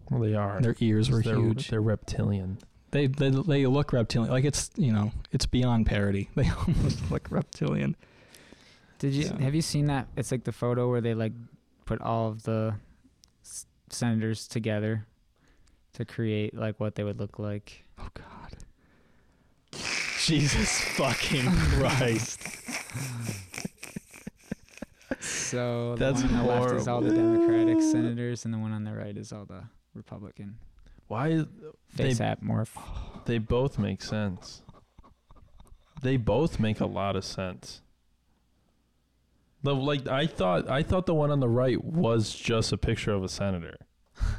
Well, 0.10 0.22
they 0.22 0.34
are. 0.34 0.60
their 0.62 0.76
ears 0.80 1.10
were 1.12 1.22
they're, 1.22 1.36
huge 1.36 1.70
They're 1.70 1.82
reptilian. 1.82 2.58
they, 2.92 3.08
they 3.08 3.30
they 3.30 3.66
look 3.68 3.94
reptilian 3.94 4.32
like 4.32 4.46
it's 4.46 4.72
you 4.76 4.92
know 4.92 5.12
it's 5.32 5.46
beyond 5.46 5.86
parody 5.86 6.30
they 6.36 6.50
almost 6.50 7.12
look 7.12 7.28
reptilian 7.30 7.96
Did 9.00 9.14
you 9.14 9.26
So- 9.26 9.38
have 9.38 9.54
you 9.56 9.62
seen 9.62 9.86
that? 9.88 10.08
It's 10.18 10.32
like 10.32 10.44
the 10.46 10.52
photo 10.52 10.90
where 10.90 11.02
they 11.02 11.14
like 11.14 11.34
put 11.86 12.02
all 12.02 12.30
of 12.30 12.44
the 12.44 12.76
s- 13.44 13.66
senators 13.90 14.48
together 14.48 15.06
to 15.94 16.06
create 16.06 16.54
like 16.56 16.80
what 16.80 16.96
they 16.96 17.04
would 17.04 17.20
look 17.20 17.40
like. 17.40 17.84
oh 18.00 18.08
god 18.14 18.56
jesus 20.20 20.82
fucking 20.98 21.46
christ 21.78 22.42
So 25.22 25.96
That's 25.96 26.22
the 26.22 26.28
one 26.28 26.36
on 26.38 26.46
the 26.48 26.52
left 26.54 26.76
is 26.76 26.88
all 26.88 27.02
the. 27.02 27.14
Democratic 27.14 27.82
senators, 27.82 28.46
and 28.46 28.54
the 28.54 28.58
one 28.58 28.72
on 28.72 28.84
the 28.84 28.94
right 28.94 29.16
is 29.16 29.32
all 29.32 29.46
the 29.46 29.64
Republican. 29.94 30.58
Why? 31.08 31.30
They- 31.96 32.04
Face 32.04 32.20
app 32.22 32.42
morph. 32.42 32.70
They 33.26 33.38
both 33.38 33.78
make 33.80 34.02
sense. 34.02 34.62
They 36.02 36.18
both 36.18 36.60
make 36.60 36.80
a 36.80 36.86
lot 36.86 37.16
of 37.16 37.24
sense. 37.24 37.82
The 39.66 39.76
like 39.76 40.08
I 40.08 40.28
thought 40.28 40.70
I 40.70 40.82
thought 40.84 41.06
the 41.06 41.14
one 41.14 41.32
on 41.32 41.40
the 41.40 41.50
right 41.50 41.84
was 41.84 42.34
just 42.34 42.72
a 42.72 42.78
picture 42.78 43.12
of 43.12 43.24
a 43.24 43.30
senator. 43.30 43.78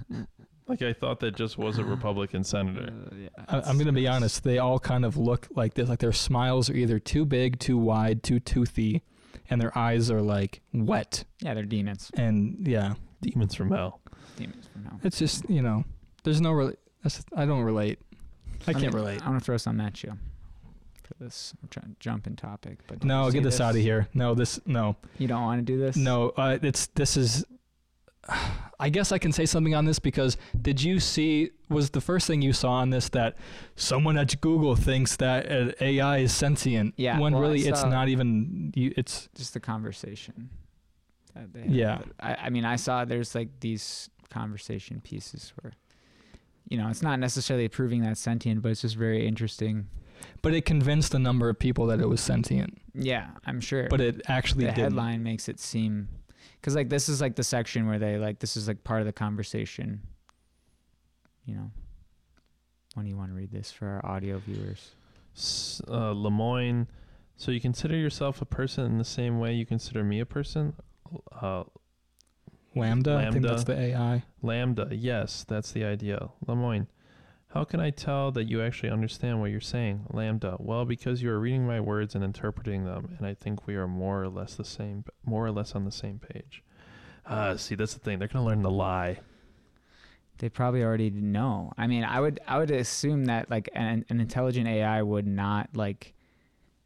like 0.69 0.83
I 0.83 0.93
thought 0.93 1.21
that 1.21 1.37
just 1.37 1.59
was 1.59 1.79
a 1.79 1.85
Republican 1.85 2.45
senator. 2.45 2.91
Uh, 2.93 3.15
yeah, 3.17 3.29
I, 3.49 3.61
I'm 3.69 3.79
gonna 3.79 3.93
be 3.93 4.09
honest 4.09 4.43
they 4.45 4.59
all 4.59 4.79
kind 4.79 5.05
of 5.05 5.17
look 5.17 5.49
like 5.55 5.75
this 5.75 5.89
like 5.89 5.99
their 6.01 6.13
smiles 6.13 6.71
are 6.71 6.75
either 6.75 6.99
too 6.99 7.25
big 7.25 7.59
too 7.59 7.77
wide 7.79 8.23
too 8.23 8.41
toothy 8.41 9.03
and 9.51 9.61
their 9.61 9.77
eyes 9.79 10.11
are 10.11 10.23
like 10.23 10.61
wet 10.73 11.25
Yeah, 11.41 11.55
they're 11.55 11.65
demons. 11.65 12.11
and 12.17 12.67
yeah 12.67 12.95
Demons 13.23 13.55
from 13.55 13.71
hell. 13.71 14.01
Demons 14.37 14.67
from 14.73 14.85
hell. 14.85 15.01
It's 15.03 15.19
just 15.19 15.49
you 15.51 15.63
know, 15.63 15.85
there's 16.25 16.41
no 16.41 16.53
really. 16.53 16.77
I 17.35 17.47
don't 17.47 17.63
relate. 17.63 17.99
I 18.67 18.73
Let 18.73 18.77
can't 18.81 18.93
me- 18.95 19.01
relate. 19.01 19.23
I 19.23 19.29
want 19.31 19.41
to 19.41 19.45
throw 19.45 19.57
something 19.57 19.85
at 19.85 20.03
you 20.03 20.13
for 21.07 21.15
this. 21.23 21.55
I'm 21.63 21.69
trying 21.69 21.91
to 21.95 21.97
jump 22.01 22.27
in 22.27 22.37
topic, 22.37 22.81
but 22.87 23.05
No, 23.05 23.25
get 23.27 23.33
see 23.33 23.39
this, 23.41 23.61
out 23.61 23.77
of 23.77 23.81
here. 23.81 24.09
No, 24.15 24.35
this 24.35 24.61
no 24.67 24.97
You 25.19 25.29
don't 25.29 25.43
want 25.43 25.61
to 25.61 25.65
do 25.65 25.79
this? 25.79 25.97
no. 25.97 26.31
Uh, 26.31 26.59
it's 26.63 26.87
this 26.89 27.17
is. 27.17 27.45
I 28.79 28.91
guess 28.91 29.11
I 29.11 29.17
can 29.17 29.33
say 29.33 29.47
something 29.47 29.75
on 29.75 29.87
this 29.87 29.99
because 29.99 30.37
did 30.61 30.83
you 30.83 31.01
see? 31.01 31.51
Was 31.71 31.91
the 31.91 32.01
first 32.03 32.27
thing 32.27 32.43
you 32.43 32.53
saw 32.53 32.73
on 32.73 32.91
this 32.91 33.09
that 33.11 33.37
someone 33.75 34.19
at 34.19 34.39
Google 34.43 34.77
thinks 34.77 35.17
that 35.17 35.81
AI 35.81 36.19
is 36.19 36.35
sentient? 36.35 36.93
Yeah, 36.99 37.19
When 37.19 37.33
well, 37.33 37.43
really 37.43 37.67
it's 37.67 37.85
not 37.85 38.09
even. 38.09 38.73
You, 38.77 38.93
it's 38.97 39.29
just 39.35 39.55
the 39.55 39.61
conversation. 39.61 40.51
That 41.35 41.55
they. 41.55 41.65
Yeah. 41.69 42.01
I, 42.21 42.35
I 42.35 42.51
mean, 42.51 42.67
I 42.67 42.77
saw 42.77 43.05
there's 43.07 43.35
like 43.35 43.49
these 43.61 44.11
conversation 44.29 45.01
pieces 45.01 45.53
where, 45.63 45.73
you 46.69 46.77
know, 46.77 46.89
it's 46.89 47.03
not 47.03 47.19
necessarily 47.19 47.69
proving 47.69 48.03
that 48.03 48.19
sentient, 48.19 48.61
but 48.61 48.73
it's 48.73 48.83
just 48.83 48.97
very 48.97 49.27
interesting. 49.27 49.87
But 50.43 50.55
it 50.55 50.65
convinced 50.65 51.15
a 51.15 51.19
number 51.19 51.49
of 51.49 51.59
people 51.59 51.87
that 51.87 52.01
it 52.01 52.09
was 52.09 52.21
sentient, 52.21 52.79
Yeah, 52.95 53.31
I'm 53.45 53.61
sure. 53.61 53.89
but 53.89 54.01
it 54.01 54.23
actually 54.29 54.65
the 54.67 54.71
didn't. 54.73 54.83
headline 54.85 55.23
makes 55.23 55.49
it 55.49 55.59
seem, 55.61 56.09
because 56.61 56.75
like 56.77 56.89
this 56.89 57.09
is 57.09 57.21
like 57.21 57.35
the 57.37 57.43
section 57.45 57.87
where 57.87 57.99
they 57.99 58.17
like 58.19 58.39
this 58.39 58.57
is 58.57 58.69
like 58.69 58.85
part 58.85 59.01
of 59.01 59.07
the 59.07 59.13
conversation. 59.13 60.01
You 61.45 61.55
know. 61.57 61.71
When 62.95 63.05
do 63.05 63.11
you 63.11 63.17
want 63.17 63.31
to 63.31 63.35
read 63.37 63.51
this 63.53 63.71
for 63.71 63.87
our 63.87 64.07
audio 64.07 64.39
viewers? 64.39 64.93
S- 65.37 65.83
Uh, 65.87 66.13
Lemoine. 66.15 66.87
So 67.37 67.51
you 67.51 67.61
consider 67.61 67.95
yourself 67.97 68.41
a 68.41 68.47
person 68.47 68.87
in 68.87 68.99
the 68.99 69.05
same 69.05 69.39
way 69.39 69.53
you 69.53 69.67
consider 69.67 70.03
me 70.03 70.21
a 70.21 70.27
person? 70.27 70.73
Uh, 71.31 71.65
LaMDA, 72.75 73.17
I 73.17 73.31
think 73.31 73.45
LaMDA. 73.45 73.49
that's 73.49 73.65
the 73.65 73.79
AI. 73.79 74.25
LaMDA, 74.43 74.89
yes, 74.99 75.45
that's 75.47 75.73
the 75.73 75.85
idea. 75.85 76.31
Lemoine, 76.47 76.87
how 77.57 77.65
can 77.65 77.81
I 77.81 77.89
tell 77.89 78.31
that 78.33 78.45
you 78.45 78.61
actually 78.61 78.91
understand 78.91 79.41
what 79.41 79.51
you're 79.51 79.63
saying? 79.63 80.05
LaMDA, 80.13 80.61
well, 80.61 80.85
because 80.85 81.23
you 81.23 81.31
are 81.31 81.41
reading 81.41 81.67
my 81.67 81.81
words 81.81 82.15
and 82.15 82.23
interpreting 82.23 82.85
them, 82.85 83.15
and 83.17 83.27
I 83.27 83.33
think 83.33 83.67
we 83.67 83.77
are 83.77 83.89
more 83.89 84.23
or 84.23 84.29
less 84.29 84.57
the 84.57 84.65
same, 84.65 85.07
more 85.25 85.47
or 85.47 85.51
less 85.51 85.75
on 85.75 85.87
the 85.87 85.91
same 85.91 86.19
page. 86.19 86.63
Uh, 87.25 87.57
see, 87.57 87.75
that's 87.75 87.95
the 87.95 88.01
thing. 88.01 88.19
They're 88.19 88.29
gonna 88.29 88.45
learn 88.45 88.63
to 88.63 88.69
lie. 88.69 89.21
They 90.37 90.51
probably 90.51 90.83
already 90.83 91.09
know. 91.09 91.73
I 91.79 91.87
mean, 91.87 92.05
I 92.05 92.21
would 92.21 92.41
I 92.47 92.59
would 92.59 92.71
assume 92.71 93.25
that 93.25 93.51
like 93.51 93.71
an, 93.73 94.05
an 94.11 94.21
intelligent 94.21 94.69
AI 94.69 95.01
would 95.01 95.27
not 95.27 95.71
like 95.73 96.13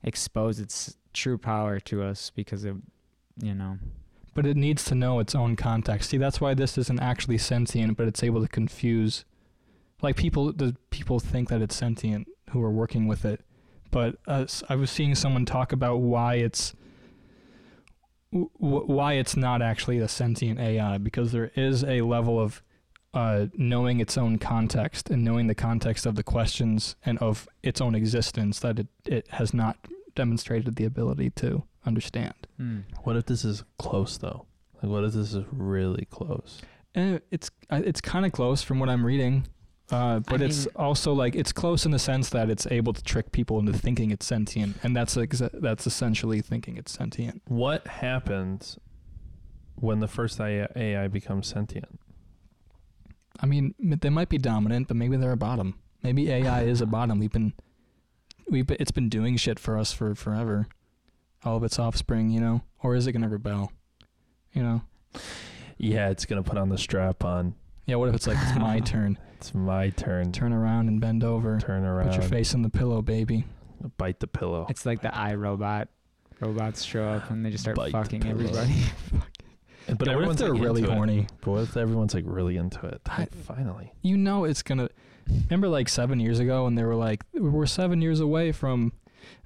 expose 0.04 0.60
its 0.60 0.96
true 1.12 1.36
power 1.36 1.80
to 1.80 2.04
us 2.04 2.30
because 2.30 2.64
of 2.64 2.80
you 3.42 3.54
know. 3.54 3.78
But 4.34 4.46
it 4.46 4.56
needs 4.56 4.84
to 4.84 4.94
know 4.94 5.18
its 5.18 5.34
own 5.34 5.56
context. 5.56 6.10
See, 6.10 6.16
that's 6.16 6.40
why 6.40 6.54
this 6.54 6.78
isn't 6.78 7.00
actually 7.00 7.38
sentient, 7.38 7.96
but 7.96 8.06
it's 8.06 8.22
able 8.22 8.40
to 8.40 8.48
confuse. 8.48 9.24
Like 10.03 10.16
people, 10.16 10.53
the 10.53 10.76
people 10.90 11.20
think 11.20 11.48
that 11.51 11.61
it's 11.62 11.76
sentient 11.76 12.28
who 12.51 12.62
are 12.62 12.70
working 12.70 13.07
with 13.07 13.24
it, 13.24 13.40
but 13.90 14.16
uh, 14.26 14.42
s- 14.42 14.62
I 14.68 14.74
was 14.76 14.90
seeing 14.90 15.14
someone 15.14 15.44
talk 15.44 15.72
about 15.72 15.96
why 16.01 16.34
it's 16.36 16.74
w- 18.32 18.51
w- 18.61 18.84
why 18.86 19.14
it's 19.14 19.36
not 19.36 19.62
actually 19.62 19.98
a 19.98 20.09
sentient 20.09 20.59
AI 20.59 20.98
because 20.98 21.32
there 21.32 21.51
is 21.55 21.84
a 21.84 22.03
level 22.03 22.40
of 22.40 22.62
uh, 23.12 23.46
knowing 23.55 23.98
its 24.01 24.16
own 24.16 24.38
context 24.38 25.11
and 25.11 25.24
knowing 25.24 25.48
the 25.48 25.55
context 25.55 26.07
of 26.07 26.14
the 26.14 26.22
questions 26.22 26.94
and 27.05 27.18
of 27.18 27.48
its 27.62 27.80
own 27.80 27.94
existence 27.94 28.61
that 28.61 28.78
it, 28.78 28.86
it 29.05 29.28
has 29.32 29.53
not 29.53 29.76
demonstrated 30.14 30.76
the 30.76 30.84
ability 30.84 31.30
to 31.30 31.64
understand. 31.84 32.34
Hmm. 32.57 32.80
What 33.03 33.16
if 33.16 33.26
this 33.26 33.44
is 33.44 33.64
close 33.78 34.16
though? 34.18 34.46
Like, 34.82 34.90
what 34.92 35.05
if 35.05 35.12
this 35.12 35.34
is 35.34 35.44
really 35.51 36.07
close? 36.11 36.62
Eh, 36.94 37.18
it's 37.30 37.51
uh, 37.68 37.82
it's 37.84 38.01
kind 38.01 38.24
of 38.24 38.32
close 38.32 38.62
from 38.62 38.78
what 38.80 38.88
I'm 38.88 39.05
reading, 39.05 39.46
uh, 39.91 40.20
but 40.20 40.41
I 40.41 40.45
it's 40.47 40.66
mean- 40.66 40.74
also 40.76 41.12
like 41.12 41.34
it's 41.34 41.53
close 41.53 41.84
in 41.84 41.91
the 41.93 41.99
sense 41.99 42.30
that 42.30 42.49
it's 42.51 42.66
able 42.70 42.93
to 42.93 43.03
trick 43.03 43.32
people 43.32 43.59
into 43.59 43.72
thinking 43.72 44.11
it's 44.11 44.26
sentient, 44.26 44.76
and 44.82 44.95
that's 44.97 45.16
exa- 45.16 45.61
that's 45.61 45.86
essentially 45.86 46.41
thinking 46.41 46.76
it's 46.76 46.93
sentient. 46.93 47.43
What 47.47 47.86
happens 47.86 48.78
when 49.76 50.01
the 50.01 50.09
first 50.09 50.41
AI 50.41 50.68
AI 50.76 51.09
becomes 51.09 51.47
sentient? 51.49 51.99
I 53.41 53.47
mean, 53.47 53.74
they 53.78 54.11
might 54.11 54.28
be 54.28 54.38
dominant, 54.38 54.88
but 54.88 54.97
maybe 54.97 55.16
they're 55.16 55.32
a 55.32 55.36
bottom. 55.36 55.78
Maybe 56.03 56.30
AI 56.30 56.62
is 56.62 56.80
a 56.80 56.86
bottom. 56.99 57.18
We've 57.18 57.32
been 57.32 57.55
we've 58.49 58.66
been, 58.66 58.76
it's 58.80 58.91
been 58.91 59.09
doing 59.09 59.36
shit 59.36 59.59
for 59.59 59.78
us 59.78 59.93
for 59.93 60.14
forever. 60.14 60.66
All 61.43 61.57
of 61.57 61.64
its 61.64 61.78
offspring, 61.78 62.30
you 62.30 62.41
know, 62.41 62.62
or 62.82 62.95
is 62.95 63.07
it 63.07 63.12
gonna 63.12 63.28
rebel? 63.28 63.72
You 64.53 64.62
know, 64.62 64.82
Yeah, 65.78 66.11
it's 66.11 66.26
gonna 66.26 66.43
put 66.43 66.59
on 66.59 66.68
the 66.68 66.76
strap 66.78 67.24
on. 67.24 67.55
Yeah. 67.91 67.97
What 67.97 68.09
if 68.09 68.14
it's 68.14 68.26
like 68.26 68.38
it's 68.41 68.57
my 68.59 68.80
turn? 68.95 69.18
It's 69.36 69.55
my 69.55 69.91
turn. 69.91 70.32
Turn 70.32 70.53
around 70.53 70.88
and 70.88 71.01
bend 71.01 71.24
over. 71.24 71.59
Turn 71.61 71.84
around. 71.84 72.09
Put 72.09 72.14
your 72.20 72.28
face 72.28 72.55
in 72.55 72.62
the 72.62 72.70
pillow, 72.70 73.03
baby. 73.03 73.45
Bite 73.99 74.20
the 74.20 74.26
pillow. 74.26 74.66
It's 74.68 74.84
like 74.86 75.01
the 75.03 75.09
iRobot. 75.09 75.86
Robots 76.41 76.82
show 76.82 77.05
up 77.07 77.30
and 77.30 77.45
they 77.45 77.51
just 77.51 77.64
start 77.64 77.76
Bite 77.76 77.93
fucking 77.93 78.26
everybody. 78.26 78.74
But 79.88 80.07
Yeah, 80.07 80.14
what 80.14 80.22
if 80.22 80.30
everyone's 80.30 80.38
they're 80.38 80.53
like, 80.55 80.62
really 80.62 80.80
into 80.82 80.93
it. 80.93 80.97
horny? 80.97 81.26
But 81.41 81.51
what 81.51 81.62
if 81.62 81.76
everyone's 81.76 82.14
like 82.14 82.24
really 82.26 82.57
into 82.57 82.86
it? 82.86 83.01
I- 83.07 83.26
finally. 83.45 83.93
you 84.03 84.16
know 84.16 84.45
it's 84.45 84.62
gonna 84.62 84.88
remember 85.49 85.68
like 85.68 85.88
seven 85.88 86.20
years 86.20 86.38
ago 86.38 86.66
and 86.66 86.78
they 86.78 86.84
were 86.84 86.95
like 86.95 87.24
we're 87.34 87.66
seven 87.66 88.01
years 88.01 88.20
away 88.20 88.53
from 88.53 88.93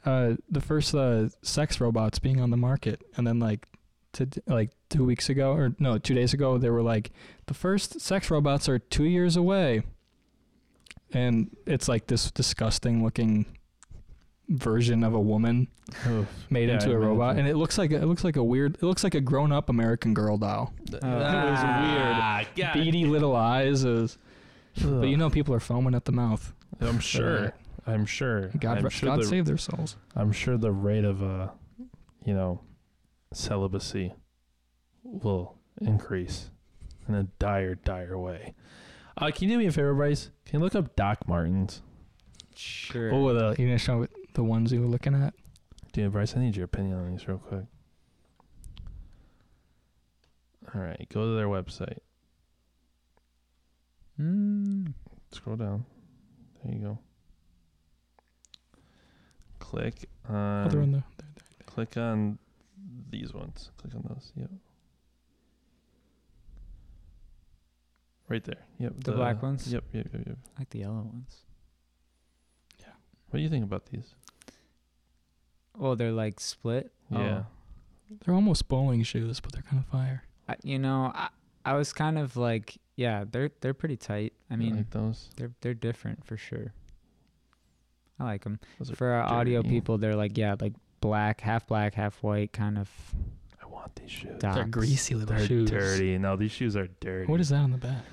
uh 0.04 0.34
the 0.50 0.60
first 0.60 0.94
uh 0.94 1.28
sex 1.42 1.80
robots 1.80 2.18
being 2.18 2.40
on 2.40 2.50
the 2.50 2.56
market 2.56 3.00
and 3.16 3.26
then 3.26 3.38
like 3.38 3.66
to 4.14 4.28
like 4.46 4.70
two 4.90 5.04
weeks 5.04 5.28
ago 5.28 5.52
or 5.52 5.74
no 5.78 5.98
two 5.98 6.14
days 6.14 6.32
ago 6.32 6.56
they 6.58 6.70
were 6.70 6.82
like 6.82 7.10
the 7.46 7.54
first 7.54 8.00
sex 8.00 8.30
robots 8.30 8.68
are 8.68 8.78
two 8.78 9.04
years 9.04 9.36
away 9.36 9.82
and 11.12 11.54
it's 11.66 11.88
like 11.88 12.06
this 12.06 12.30
disgusting 12.30 13.02
looking 13.04 13.46
version 14.48 15.02
of 15.02 15.14
a 15.14 15.20
woman 15.20 15.68
Oof. 16.06 16.26
made 16.50 16.68
Yeah, 16.68 16.74
into 16.74 16.92
a 16.92 16.98
robot 16.98 17.32
imagine. 17.32 17.40
and 17.40 17.48
it 17.48 17.56
looks 17.56 17.78
like 17.78 17.90
a, 17.92 17.96
it 17.96 18.04
looks 18.04 18.24
like 18.24 18.36
a 18.36 18.44
weird 18.44 18.76
it 18.76 18.82
looks 18.82 19.02
like 19.04 19.14
a 19.14 19.20
grown 19.20 19.52
up 19.52 19.68
american 19.68 20.12
girl 20.14 20.36
doll 20.36 20.72
Oh. 20.92 20.98
Ah, 21.02 22.44
God. 22.56 22.74
beady 22.74 23.06
little 23.06 23.34
eyes 23.34 23.84
is 23.84 24.18
but 24.82 25.04
you 25.08 25.16
know 25.16 25.30
people 25.30 25.54
are 25.54 25.60
foaming 25.60 25.94
at 25.94 26.04
the 26.04 26.12
mouth 26.12 26.52
I'm 26.80 26.98
sure. 26.98 27.54
I'm 27.86 28.04
sure. 28.04 28.48
God, 28.58 28.78
I'm 28.78 28.88
sure 28.88 29.10
God 29.10 29.20
the, 29.20 29.26
save 29.26 29.44
their 29.44 29.58
souls. 29.58 29.96
I'm 30.16 30.32
sure 30.32 30.56
the 30.56 30.72
rate 30.72 31.04
of 31.04 31.22
uh, 31.22 31.48
you 32.24 32.34
know, 32.34 32.60
celibacy 33.36 34.14
will 35.02 35.56
increase 35.80 36.50
in 37.08 37.14
a 37.14 37.24
dire, 37.38 37.74
dire 37.74 38.18
way. 38.18 38.54
Uh, 39.16 39.30
can 39.30 39.48
you 39.48 39.54
do 39.54 39.58
me 39.58 39.66
a 39.66 39.72
favor, 39.72 39.94
Bryce? 39.94 40.30
Can 40.44 40.58
you 40.58 40.64
look 40.64 40.74
up 40.74 40.96
Doc 40.96 41.28
Martens? 41.28 41.82
Sure. 42.54 43.12
Oh, 43.12 43.32
the 43.32 43.50
you 43.60 43.66
gonna 43.66 43.78
show 43.78 44.06
the 44.34 44.42
ones 44.42 44.72
you 44.72 44.80
were 44.80 44.86
looking 44.86 45.14
at? 45.14 45.34
Dude, 45.92 46.12
Bryce, 46.12 46.36
I 46.36 46.40
need 46.40 46.56
your 46.56 46.64
opinion 46.64 46.98
on 46.98 47.10
these 47.10 47.26
real 47.28 47.38
quick. 47.38 47.64
All 50.74 50.80
right, 50.80 51.06
go 51.12 51.22
to 51.22 51.36
their 51.36 51.46
website. 51.46 51.98
Mm. 54.20 54.92
Scroll 55.32 55.56
down. 55.56 55.84
There 56.64 56.74
you 56.74 56.80
go. 56.80 56.98
Click 59.58 60.08
on. 60.28 60.66
oh, 60.66 60.70
they're 60.70 60.82
in 60.82 60.92
the. 60.92 61.02
Click 61.66 61.96
on 61.96 62.38
these 63.14 63.32
ones. 63.32 63.70
Click 63.78 63.94
on 63.94 64.02
those. 64.08 64.32
Yep. 64.36 64.50
Right 68.28 68.44
there. 68.44 68.64
Yep. 68.78 68.92
The 69.04 69.12
black 69.12 69.42
ones? 69.42 69.70
Yep. 69.72 69.84
Yep. 69.92 70.06
Yep. 70.12 70.22
Yep. 70.26 70.38
I 70.56 70.60
like 70.60 70.70
the 70.70 70.78
yellow 70.80 71.02
ones. 71.02 71.36
Yeah. 72.80 72.86
What 73.30 73.38
do 73.38 73.42
you 73.42 73.48
think 73.48 73.64
about 73.64 73.86
these? 73.86 74.14
Oh, 75.78 75.94
they're 75.94 76.12
like 76.12 76.40
split. 76.40 76.92
Yeah. 77.10 77.42
Oh. 77.42 77.46
They're 78.24 78.34
almost 78.34 78.68
bowling 78.68 79.02
shoes, 79.02 79.40
but 79.40 79.52
they're 79.52 79.62
kind 79.62 79.82
of 79.82 79.86
fire. 79.90 80.24
I, 80.48 80.56
you 80.62 80.78
know, 80.78 81.10
I, 81.14 81.28
I 81.64 81.74
was 81.74 81.92
kind 81.92 82.18
of 82.18 82.36
like, 82.36 82.76
yeah, 82.96 83.24
they're 83.30 83.50
they're 83.60 83.74
pretty 83.74 83.96
tight. 83.96 84.32
I 84.50 84.54
You 84.54 84.58
mean, 84.60 84.76
like 84.76 84.90
those. 84.90 85.30
they're 85.36 85.52
they're 85.60 85.74
different 85.74 86.24
for 86.24 86.36
sure. 86.36 86.72
I 88.20 88.24
like 88.24 88.44
them. 88.44 88.60
For 88.94 89.12
uh, 89.12 89.22
our 89.22 89.40
audio 89.40 89.62
people, 89.62 89.98
they're 89.98 90.14
like 90.16 90.38
yeah, 90.38 90.54
like 90.60 90.74
black, 91.08 91.42
half 91.42 91.66
black, 91.66 91.92
half 91.94 92.22
white, 92.22 92.50
kind 92.52 92.78
of. 92.78 92.88
I 93.62 93.66
want 93.66 93.94
these 93.96 94.10
shoes. 94.10 94.32
Docs. 94.38 94.54
They're 94.54 94.64
greasy 94.64 95.14
little 95.14 95.36
They're 95.36 95.46
shoes. 95.46 95.70
dirty. 95.70 96.16
No, 96.16 96.34
these 96.34 96.50
shoes 96.50 96.76
are 96.76 96.88
dirty. 97.00 97.30
What 97.30 97.40
is 97.40 97.50
that 97.50 97.56
on 97.58 97.72
the 97.72 97.76
back? 97.78 98.04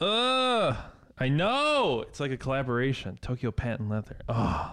Ugh. 0.00 0.76
I 1.18 1.28
know. 1.28 2.04
It's 2.06 2.20
like 2.20 2.30
a 2.30 2.36
collaboration. 2.36 3.18
Tokyo 3.20 3.50
Patent 3.50 3.88
Leather. 3.90 4.16
Ugh. 4.28 4.70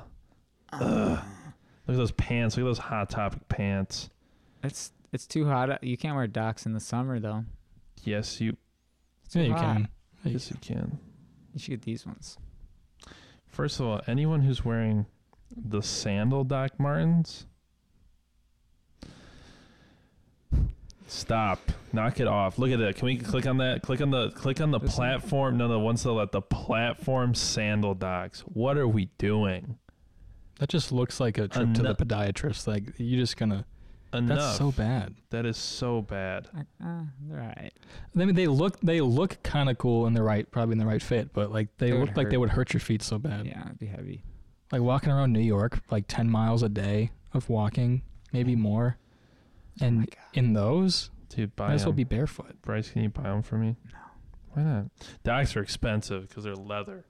Ugh. 0.74 1.20
Look 1.88 1.96
at 1.96 1.98
those 1.98 2.12
pants. 2.12 2.58
Look 2.58 2.64
at 2.64 2.68
those 2.68 2.78
Hot 2.78 3.10
Topic 3.10 3.48
pants. 3.50 4.12
It's 4.64 4.92
it's 5.12 5.26
too 5.26 5.46
hot. 5.48 5.70
Uh, 5.72 5.78
you 5.82 5.98
can't 5.98 6.16
wear 6.16 6.28
docs 6.28 6.66
in 6.68 6.74
the 6.74 6.80
summer 6.80 7.20
though. 7.20 7.44
Yes, 8.04 8.40
you. 8.40 8.56
It's 9.26 9.36
Yeah, 9.36 9.42
too 9.44 9.48
you 9.48 9.54
hot. 9.56 9.62
can. 9.78 9.88
Yes, 10.26 10.52
you 10.52 10.58
can. 10.62 11.00
You 11.54 11.60
should 11.60 11.72
get 11.72 11.82
these 11.82 12.06
ones. 12.06 12.38
First 13.48 13.80
of 13.80 13.86
all, 13.88 14.02
anyone 14.08 14.42
who's 14.42 14.64
wearing 14.66 15.06
the 15.56 15.82
sandal 15.82 16.44
Doc 16.44 16.80
Martens, 16.80 17.46
stop. 21.08 21.60
Knock 21.94 22.20
it 22.20 22.28
off. 22.28 22.58
Look 22.60 22.72
at 22.72 22.80
that. 22.80 22.98
Can 22.98 23.06
we 23.06 23.18
click 23.18 23.46
on 23.48 23.58
that? 23.58 23.82
Click 23.82 24.02
on 24.02 24.12
the 24.12 24.32
click 24.32 24.60
on 24.60 24.72
the 24.72 24.80
This 24.80 24.98
one? 24.98 25.08
platform. 25.08 25.58
No, 25.58 25.68
the 25.68 25.80
ones 25.80 26.04
that 26.04 26.12
let 26.12 26.32
the 26.32 26.42
platform 26.42 27.34
sandal 27.34 27.94
docs. 27.96 28.42
What 28.42 28.78
are 28.78 28.88
we 28.88 29.06
doing? 29.18 29.78
That 30.60 30.70
just 30.70 30.92
looks 30.92 31.20
like 31.20 31.38
a 31.38 31.48
trip 31.48 31.74
to 31.76 31.84
the 31.84 31.96
podiatrist. 31.96 32.68
Like 32.68 32.94
you're 32.98 33.20
just 33.20 33.38
gonna. 33.38 33.66
Enough. 34.14 34.38
That's 34.40 34.58
so 34.58 34.72
bad. 34.72 35.16
That 35.32 35.46
is 35.46 35.58
so 35.58 36.02
bad. 36.02 36.48
Uh, 36.56 36.62
uh, 36.86 37.02
they're 37.28 37.40
alright. 37.42 37.74
I 38.16 38.18
mean, 38.18 38.34
they 38.34 38.48
look 38.48 38.80
they 38.80 39.02
look 39.02 39.42
kind 39.44 39.70
of 39.70 39.78
cool 39.78 40.08
in 40.08 40.14
the 40.14 40.24
right, 40.24 40.50
probably 40.50 40.74
in 40.74 40.78
the 40.80 40.86
right 40.86 41.02
fit, 41.02 41.34
but 41.34 41.52
like 41.52 41.68
they, 41.78 41.92
They 41.92 41.98
look 41.98 42.16
like 42.16 42.30
they 42.30 42.38
would 42.38 42.52
hurt 42.52 42.72
your 42.72 42.80
feet 42.80 43.02
so 43.02 43.18
bad. 43.20 43.46
Yeah, 43.46 43.66
it'd 43.66 43.80
be 43.80 43.88
heavy. 43.88 44.24
Like 44.72 44.82
walking 44.82 45.12
around 45.12 45.32
New 45.34 45.40
York, 45.42 45.80
like 45.92 46.06
ten 46.08 46.30
miles 46.30 46.64
a 46.64 46.70
day 46.70 47.12
of 47.34 47.50
walking, 47.50 48.02
maybe 48.34 48.56
more, 48.56 48.98
oh 49.82 49.86
and 49.86 50.00
my 50.00 50.06
God. 50.06 50.16
in 50.34 50.54
those, 50.54 51.12
Dude, 51.30 51.56
buy 51.56 51.68
might 51.70 51.74
as 51.76 51.84
well 51.84 51.92
'em. 51.92 51.96
be 51.98 52.04
barefoot. 52.04 52.62
Bryce, 52.62 52.90
can 52.90 53.04
you 53.04 53.10
buy 53.10 53.24
them 53.24 53.42
for 53.44 53.58
me? 53.58 53.76
No. 53.94 54.00
Why 54.54 54.64
not? 54.64 54.86
Docs 55.24 55.56
are 55.56 55.62
expensive 55.62 56.28
because 56.30 56.44
they're 56.46 56.56
leather. 56.56 57.06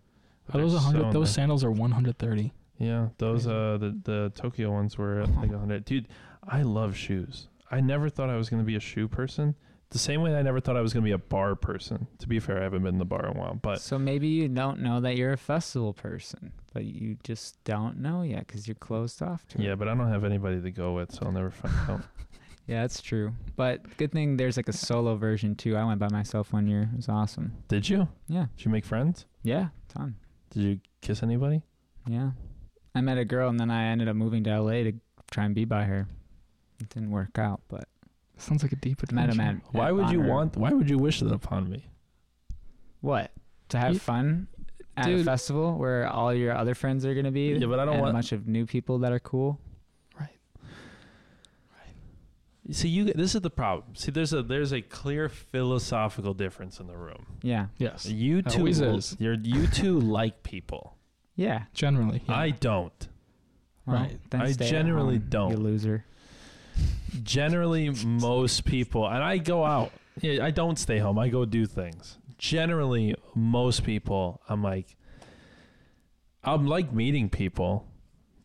Are 0.53 0.59
those 0.59 0.73
They're 0.73 0.81
hundred? 0.81 1.01
so 1.03 1.11
those 1.13 1.27
nice. 1.29 1.35
sandals 1.35 1.63
are 1.63 1.71
one 1.71 1.91
hundred 1.91 2.17
thirty. 2.19 2.53
Yeah, 2.77 3.09
those 3.19 3.45
Crazy. 3.45 3.55
uh 3.57 3.77
the 3.77 3.99
the 4.03 4.31
Tokyo 4.35 4.71
ones 4.71 4.97
were 4.97 5.21
at 5.21 5.33
like 5.35 5.51
a 5.51 5.57
hundred. 5.57 5.85
Dude, 5.85 6.07
I 6.47 6.61
love 6.63 6.95
shoes. 6.95 7.47
I 7.71 7.79
never 7.81 8.09
thought 8.09 8.29
I 8.29 8.35
was 8.35 8.49
gonna 8.49 8.63
be 8.63 8.75
a 8.75 8.79
shoe 8.81 9.07
person. 9.07 9.55
The 9.91 9.99
same 9.99 10.21
way 10.21 10.35
I 10.35 10.41
never 10.41 10.59
thought 10.59 10.75
I 10.75 10.81
was 10.81 10.93
gonna 10.93 11.05
be 11.05 11.11
a 11.11 11.17
bar 11.17 11.55
person. 11.55 12.07
To 12.19 12.27
be 12.27 12.39
fair, 12.39 12.59
I 12.59 12.63
haven't 12.63 12.83
been 12.83 12.95
in 12.95 12.99
the 12.99 13.05
bar 13.05 13.25
in 13.27 13.37
a 13.37 13.39
while, 13.39 13.55
but 13.55 13.79
so 13.81 13.97
maybe 13.97 14.27
you 14.27 14.47
don't 14.49 14.79
know 14.79 14.99
that 15.01 15.15
you're 15.15 15.31
a 15.33 15.37
festival 15.37 15.93
person, 15.93 16.51
but 16.73 16.83
you 16.85 17.17
just 17.23 17.63
don't 17.63 17.99
know 17.99 18.21
yet 18.23 18.47
because 18.47 18.67
you're 18.67 18.75
closed 18.75 19.21
off 19.21 19.47
to 19.49 19.59
it. 19.59 19.63
yeah, 19.63 19.75
but 19.75 19.87
I 19.87 19.93
don't 19.95 20.09
have 20.09 20.23
anybody 20.25 20.59
to 20.61 20.71
go 20.71 20.93
with, 20.93 21.11
so 21.13 21.25
I'll 21.25 21.31
never 21.31 21.51
find 21.51 21.73
out. 21.89 22.01
Yeah, 22.67 22.81
that's 22.81 22.99
true. 22.99 23.31
But 23.55 23.95
good 23.97 24.11
thing 24.11 24.37
there's 24.37 24.57
like 24.57 24.67
a 24.67 24.73
solo 24.73 25.15
version 25.17 25.53
too. 25.53 25.77
I 25.77 25.83
went 25.85 25.99
by 25.99 26.09
myself 26.09 26.51
one 26.51 26.65
year. 26.65 26.89
It 26.91 26.95
was 26.95 27.07
awesome. 27.07 27.53
Did 27.67 27.87
you? 27.87 28.07
Yeah. 28.27 28.47
Did 28.57 28.65
you 28.65 28.71
make 28.71 28.85
friends? 28.85 29.27
Yeah, 29.43 29.67
ton. 29.87 30.15
Did 30.49 30.63
you 30.63 30.79
kiss 31.01 31.21
anybody? 31.21 31.61
Yeah. 32.07 32.31
I 32.95 33.01
met 33.01 33.19
a 33.19 33.23
girl 33.25 33.49
and 33.49 33.59
then 33.59 33.69
I 33.69 33.85
ended 33.89 34.07
up 34.07 34.15
moving 34.15 34.43
to 34.45 34.59
LA 34.59 34.81
to 34.81 34.93
try 35.29 35.45
and 35.45 35.53
be 35.53 35.63
by 35.65 35.83
her. 35.83 36.07
It 36.79 36.89
didn't 36.89 37.11
work 37.11 37.37
out, 37.37 37.61
but 37.67 37.87
Sounds 38.37 38.63
like 38.63 38.71
a 38.71 38.75
deep 38.75 39.01
Met 39.11 39.29
adventure. 39.29 39.41
him 39.41 39.61
at 39.67 39.73
Why 39.73 39.87
at 39.87 39.95
would 39.95 40.09
you 40.09 40.19
Bonnaroo. 40.19 40.29
want? 40.29 40.57
Why 40.57 40.71
would 40.71 40.89
you 40.89 40.97
wish 40.97 41.19
that 41.21 41.31
upon 41.33 41.69
me? 41.69 41.85
what 43.01 43.31
to 43.69 43.77
have 43.77 43.93
You- 43.93 43.99
fun 43.99 44.47
at 44.97 45.05
a 45.07 45.17
Dude. 45.17 45.25
festival 45.25 45.77
where 45.77 46.07
all 46.07 46.33
your 46.33 46.55
other 46.55 46.73
friends 46.73 47.05
are 47.05 47.13
gonna 47.13 47.31
be? 47.31 47.53
Yeah, 47.53 47.67
but 47.67 47.79
I 47.79 47.85
don't 47.85 47.95
and 47.95 48.01
want- 48.01 48.11
a 48.11 48.13
bunch 48.13 48.31
of 48.31 48.47
new 48.47 48.65
people 48.65 48.97
that 48.99 49.11
are 49.11 49.19
cool. 49.19 49.59
Right. 50.19 50.29
Right. 51.71 52.75
See, 52.75 52.89
you. 52.89 53.05
This 53.13 53.35
is 53.35 53.41
the 53.41 53.49
problem. 53.49 53.95
See, 53.95 54.11
there's 54.11 54.33
a 54.33 54.41
there's 54.41 54.71
a 54.73 54.81
clear 54.81 55.29
philosophical 55.29 56.33
difference 56.33 56.79
in 56.79 56.87
the 56.87 56.97
room. 56.97 57.25
Yeah, 57.43 57.67
Yes. 57.77 58.05
You 58.07 58.41
two, 58.41 58.59
Always 58.59 58.81
is. 58.81 59.15
you're 59.19 59.33
you 59.35 59.67
two 59.67 59.99
like 60.17 60.41
people. 60.43 60.97
yeah. 61.35 61.65
Generally. 61.73 62.23
yeah. 62.27 62.35
I 62.35 62.49
don't. 62.51 63.07
Well, 63.85 63.97
Right. 63.97 64.19
then 64.31 64.41
I 64.41 64.51
stay 64.51 64.65
at 64.65 64.71
generally 64.71 65.17
home, 65.17 65.27
don't. 65.29 65.51
You 65.51 65.57
loser. 65.57 66.05
Generally, 67.23 67.89
most 68.05 68.65
people, 68.65 69.07
and 69.07 69.23
I 69.23 69.37
go 69.37 69.63
out. 69.63 69.91
I 70.23 70.51
don't 70.51 70.77
stay 70.77 70.99
home. 70.99 71.19
I 71.19 71.29
go 71.29 71.45
do 71.45 71.65
things. 71.65 72.17
Generally, 72.37 73.15
most 73.33 73.83
people, 73.83 74.41
I'm 74.47 74.61
like, 74.63 74.95
I'm 76.43 76.67
like 76.67 76.93
meeting 76.93 77.29
people, 77.29 77.87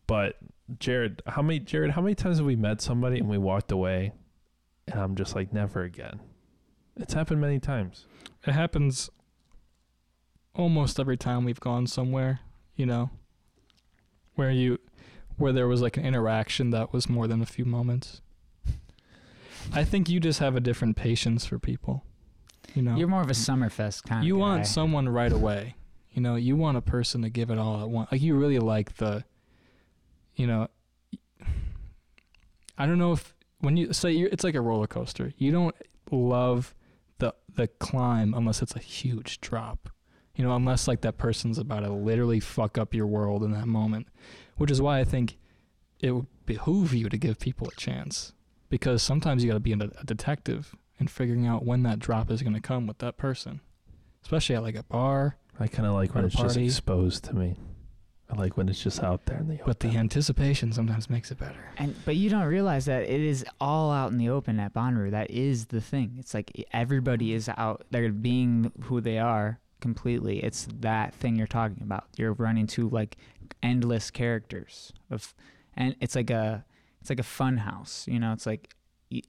but 0.07 0.37
Jarod, 0.77 1.19
how 1.27 1.41
many 1.41 1.59
Jarod, 1.59 1.91
how 1.91 2.01
many 2.01 2.15
times 2.15 2.37
have 2.37 2.45
we 2.45 2.55
met 2.55 2.81
somebody 2.81 3.19
and 3.19 3.29
we 3.29 3.37
walked 3.37 3.71
away, 3.71 4.13
and 4.87 4.99
I'm 4.99 5.15
just 5.15 5.35
like, 5.35 5.53
never 5.53 5.83
again. 5.83 6.19
It's 6.97 7.13
happened 7.13 7.41
many 7.41 7.59
times. 7.59 8.05
It 8.45 8.51
happens 8.53 9.09
almost 10.55 10.99
every 10.99 11.17
time 11.17 11.45
we've 11.45 11.59
gone 11.59 11.87
somewhere, 11.87 12.41
you 12.75 12.85
know, 12.85 13.11
where 14.35 14.51
you, 14.51 14.79
where 15.41 15.51
there 15.51 15.67
was 15.67 15.81
like 15.81 15.97
an 15.97 16.05
interaction 16.05 16.69
that 16.69 16.93
was 16.93 17.09
more 17.09 17.27
than 17.27 17.41
a 17.41 17.45
few 17.45 17.65
moments. 17.65 18.21
I 19.73 19.83
think 19.83 20.09
you 20.09 20.19
just 20.19 20.39
have 20.39 20.55
a 20.55 20.59
different 20.59 20.95
patience 20.95 21.45
for 21.45 21.59
people, 21.59 22.03
you 22.73 22.81
know. 22.81 22.95
You're 22.95 23.07
more 23.07 23.21
of 23.21 23.29
a 23.29 23.33
Summerfest 23.33 24.03
kind 24.03 24.25
you 24.25 24.35
of 24.35 24.39
want 24.39 24.67
someone 24.67 25.09
right 25.09 25.31
away. 25.31 25.75
You 26.11 26.21
know, 26.21 26.35
you 26.35 26.55
want 26.55 26.77
a 26.77 26.81
person 26.81 27.21
to 27.21 27.29
give 27.29 27.49
it 27.49 27.57
all 27.57 27.81
at 27.81 27.89
once. 27.89 28.11
Like 28.11 28.21
you 28.21 28.35
really 28.35 28.59
like 28.59 28.95
the, 28.95 29.23
you 30.35 30.45
know, 30.45 30.67
I 32.77 32.85
don't 32.85 32.97
know 32.97 33.13
if 33.13 33.33
when 33.59 33.77
you 33.77 33.93
say 33.93 34.13
it's 34.13 34.43
like 34.43 34.55
a 34.55 34.61
roller 34.61 34.87
coaster. 34.87 35.33
You 35.37 35.51
don't 35.51 35.75
love 36.11 36.75
the 37.19 37.33
the 37.55 37.67
climb 37.67 38.33
unless 38.33 38.61
it's 38.61 38.75
a 38.75 38.79
huge 38.79 39.39
drop. 39.41 39.89
You 40.35 40.45
know, 40.45 40.55
unless 40.55 40.87
like 40.87 41.01
that 41.01 41.17
person's 41.17 41.57
about 41.57 41.81
to 41.81 41.91
literally 41.91 42.39
fuck 42.39 42.77
up 42.77 42.93
your 42.93 43.05
world 43.05 43.43
in 43.43 43.51
that 43.51 43.67
moment, 43.67 44.07
which 44.61 44.69
is 44.69 44.79
why 44.79 44.99
I 44.99 45.03
think 45.03 45.39
it 45.99 46.11
would 46.11 46.27
behoove 46.45 46.93
you 46.93 47.09
to 47.09 47.17
give 47.17 47.39
people 47.39 47.67
a 47.67 47.75
chance 47.79 48.33
because 48.69 49.01
sometimes 49.01 49.43
you 49.43 49.49
got 49.49 49.55
to 49.55 49.59
be 49.59 49.73
a, 49.73 49.77
a 49.99 50.03
detective 50.05 50.75
and 50.99 51.09
figuring 51.09 51.47
out 51.47 51.65
when 51.65 51.81
that 51.81 51.97
drop 51.97 52.29
is 52.29 52.43
going 52.43 52.53
to 52.53 52.61
come 52.61 52.85
with 52.85 52.99
that 52.99 53.17
person, 53.17 53.61
especially 54.23 54.55
at 54.55 54.61
like 54.61 54.75
a 54.75 54.83
bar. 54.83 55.37
I 55.59 55.67
kind 55.67 55.87
of 55.87 55.95
like 55.95 56.13
when 56.13 56.25
Or 56.25 56.27
a 56.27 56.29
it's 56.29 56.35
just 56.35 56.57
exposed 56.57 57.23
to 57.25 57.35
me. 57.35 57.55
I 58.29 58.35
like 58.35 58.55
when 58.55 58.69
it's 58.69 58.81
just 58.81 59.01
out 59.01 59.25
there 59.25 59.39
in 59.39 59.47
the 59.47 59.55
open. 59.55 59.65
But 59.65 59.79
the 59.79 59.97
anticipation 59.97 60.71
sometimes 60.71 61.09
makes 61.09 61.31
it 61.31 61.39
better. 61.39 61.71
And 61.77 61.95
but 62.05 62.15
you 62.15 62.29
don't 62.29 62.45
realize 62.45 62.85
that 62.85 63.01
it 63.01 63.19
is 63.19 63.43
all 63.59 63.91
out 63.91 64.11
in 64.11 64.19
the 64.19 64.29
open 64.29 64.59
at 64.59 64.75
Bonnaroo. 64.75 65.09
That 65.09 65.31
is 65.31 65.65
the 65.65 65.81
thing. 65.81 66.17
It's 66.19 66.35
like 66.35 66.51
everybody 66.71 67.33
is 67.33 67.49
out. 67.49 67.83
They're 67.89 68.11
being 68.11 68.71
who 68.83 69.01
they 69.01 69.17
are 69.17 69.59
completely. 69.81 70.43
It's 70.43 70.67
that 70.81 71.15
thing 71.15 71.35
you're 71.35 71.47
talking 71.47 71.81
about. 71.81 72.05
You're 72.15 72.33
running 72.33 72.67
to 72.67 72.87
like 72.89 73.17
endless 73.61 74.11
characters 74.11 74.93
of, 75.09 75.33
and 75.75 75.95
it's 76.01 76.15
like 76.15 76.29
a, 76.29 76.65
it's 76.99 77.09
like 77.09 77.19
a 77.19 77.23
fun 77.23 77.57
house. 77.57 78.05
You 78.07 78.19
know, 78.19 78.33
it's 78.33 78.45
like, 78.45 78.75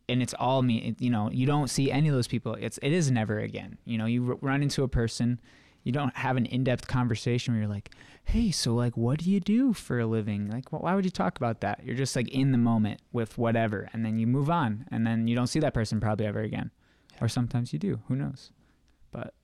and 0.08 0.22
it's 0.22 0.34
all 0.34 0.62
me. 0.62 0.94
You 0.98 1.10
know, 1.10 1.30
you 1.30 1.46
don't 1.46 1.68
see 1.68 1.90
any 1.90 2.08
of 2.08 2.14
those 2.14 2.28
people. 2.28 2.56
It's 2.60 2.78
it 2.82 2.92
is 2.92 3.10
never 3.10 3.38
again. 3.38 3.78
You 3.84 3.98
know, 3.98 4.06
you 4.06 4.28
r- 4.28 4.38
run 4.40 4.62
into 4.62 4.82
a 4.82 4.88
person. 4.88 5.40
You 5.82 5.90
don't 5.90 6.16
have 6.16 6.36
an 6.36 6.46
in-depth 6.46 6.86
conversation 6.86 7.54
where 7.54 7.62
you're 7.62 7.68
like, 7.68 7.90
hey, 8.22 8.52
so 8.52 8.72
like, 8.72 8.96
what 8.96 9.18
do 9.18 9.28
you 9.28 9.40
do 9.40 9.72
for 9.72 9.98
a 9.98 10.06
living? 10.06 10.48
Like, 10.48 10.68
wh- 10.68 10.80
why 10.82 10.94
would 10.94 11.04
you 11.04 11.10
talk 11.10 11.36
about 11.36 11.60
that? 11.62 11.80
You're 11.84 11.96
just 11.96 12.14
like 12.14 12.28
in 12.28 12.52
the 12.52 12.58
moment 12.58 13.00
with 13.10 13.36
whatever, 13.36 13.88
and 13.92 14.04
then 14.04 14.18
you 14.18 14.28
move 14.28 14.48
on, 14.48 14.86
and 14.92 15.04
then 15.04 15.26
you 15.26 15.34
don't 15.34 15.48
see 15.48 15.58
that 15.58 15.74
person 15.74 15.98
probably 15.98 16.26
ever 16.26 16.40
again, 16.40 16.70
or 17.20 17.28
sometimes 17.28 17.72
you 17.72 17.80
do. 17.80 18.00
Who 18.06 18.14
knows? 18.14 18.52
But 19.10 19.34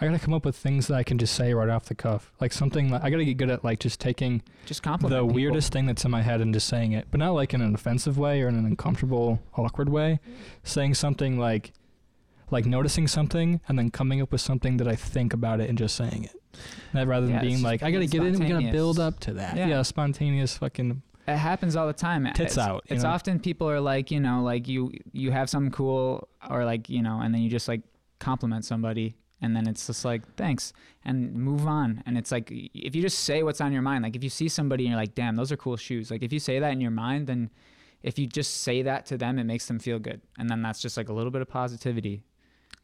I 0.00 0.06
gotta 0.06 0.18
come 0.18 0.32
up 0.32 0.46
with 0.46 0.56
things 0.56 0.86
that 0.86 0.94
I 0.94 1.02
can 1.02 1.18
just 1.18 1.34
say 1.34 1.52
right 1.52 1.68
off 1.68 1.84
the 1.84 1.94
cuff, 1.94 2.32
like 2.40 2.52
something. 2.52 2.90
Like, 2.90 3.02
I 3.04 3.10
gotta 3.10 3.24
get 3.24 3.36
good 3.36 3.50
at 3.50 3.64
like 3.64 3.80
just 3.80 4.00
taking 4.00 4.42
just 4.64 4.82
compliment 4.82 5.20
the 5.20 5.22
people. 5.22 5.34
weirdest 5.34 5.72
thing 5.72 5.86
that's 5.86 6.04
in 6.04 6.10
my 6.10 6.22
head 6.22 6.40
and 6.40 6.54
just 6.54 6.68
saying 6.68 6.92
it, 6.92 7.08
but 7.10 7.18
not 7.18 7.32
like 7.32 7.52
in 7.52 7.60
an 7.60 7.74
offensive 7.74 8.16
way 8.16 8.40
or 8.42 8.48
in 8.48 8.54
an 8.54 8.64
uncomfortable, 8.64 9.40
awkward 9.56 9.90
way. 9.90 10.18
Saying 10.62 10.94
something 10.94 11.38
like, 11.38 11.72
like 12.50 12.64
noticing 12.64 13.06
something 13.08 13.60
and 13.68 13.78
then 13.78 13.90
coming 13.90 14.22
up 14.22 14.32
with 14.32 14.40
something 14.40 14.78
that 14.78 14.88
I 14.88 14.96
think 14.96 15.34
about 15.34 15.60
it 15.60 15.68
and 15.68 15.76
just 15.76 15.94
saying 15.96 16.24
it. 16.24 16.36
That 16.94 17.06
rather 17.06 17.26
than 17.26 17.36
Yeah, 17.36 17.42
being 17.42 17.62
like, 17.62 17.82
I 17.82 17.90
gotta 17.90 18.06
get 18.06 18.22
in, 18.24 18.38
we 18.38 18.48
gotta 18.48 18.72
build 18.72 18.98
up 18.98 19.20
to 19.20 19.34
that. 19.34 19.56
Yeah. 19.56 19.68
Yeah, 19.68 19.82
spontaneous 19.82 20.56
fucking. 20.56 21.02
It 21.28 21.36
happens 21.36 21.76
all 21.76 21.86
the 21.86 21.92
time. 21.92 22.24
Tits 22.32 22.40
it's, 22.40 22.58
out, 22.58 22.84
It's 22.86 23.04
know? 23.04 23.10
often 23.10 23.38
people 23.38 23.68
are 23.70 23.80
like, 23.80 24.10
you 24.10 24.18
know, 24.18 24.42
like 24.42 24.66
you 24.66 24.92
you 25.12 25.30
have 25.30 25.48
something 25.50 25.70
cool, 25.70 26.26
or 26.48 26.64
like 26.64 26.88
you 26.88 27.02
know, 27.02 27.20
and 27.20 27.32
then 27.34 27.42
you 27.42 27.50
just 27.50 27.68
like 27.68 27.82
compliment 28.18 28.64
somebody, 28.64 29.14
and 29.42 29.56
then 29.56 29.66
it's 29.66 29.86
just 29.86 30.04
like 30.04 30.22
thanks, 30.36 30.72
and 31.04 31.32
move 31.34 31.66
on. 31.66 32.02
And 32.06 32.16
it's 32.18 32.30
like 32.32 32.50
if 32.50 32.94
you 32.94 33.02
just 33.02 33.20
say 33.20 33.42
what's 33.42 33.60
on 33.60 33.72
your 33.72 33.82
mind, 33.82 34.04
like 34.04 34.16
if 34.16 34.22
you 34.24 34.30
see 34.30 34.48
somebody 34.48 34.84
and 34.84 34.90
you're 34.92 35.00
like, 35.00 35.14
damn, 35.14 35.36
those 35.36 35.50
are 35.52 35.56
cool 35.56 35.76
shoes. 35.76 36.10
Like 36.10 36.22
if 36.22 36.32
you 36.32 36.38
say 36.38 36.58
that 36.58 36.72
in 36.72 36.80
your 36.80 36.90
mind, 36.90 37.26
then 37.26 37.50
if 38.02 38.18
you 38.18 38.26
just 38.26 38.58
say 38.62 38.82
that 38.82 39.04
to 39.06 39.18
them, 39.18 39.38
it 39.38 39.44
makes 39.44 39.66
them 39.66 39.78
feel 39.78 39.98
good, 39.98 40.20
and 40.38 40.48
then 40.48 40.62
that's 40.62 40.80
just 40.80 40.96
like 40.96 41.08
a 41.08 41.12
little 41.12 41.30
bit 41.30 41.42
of 41.42 41.48
positivity 41.48 42.22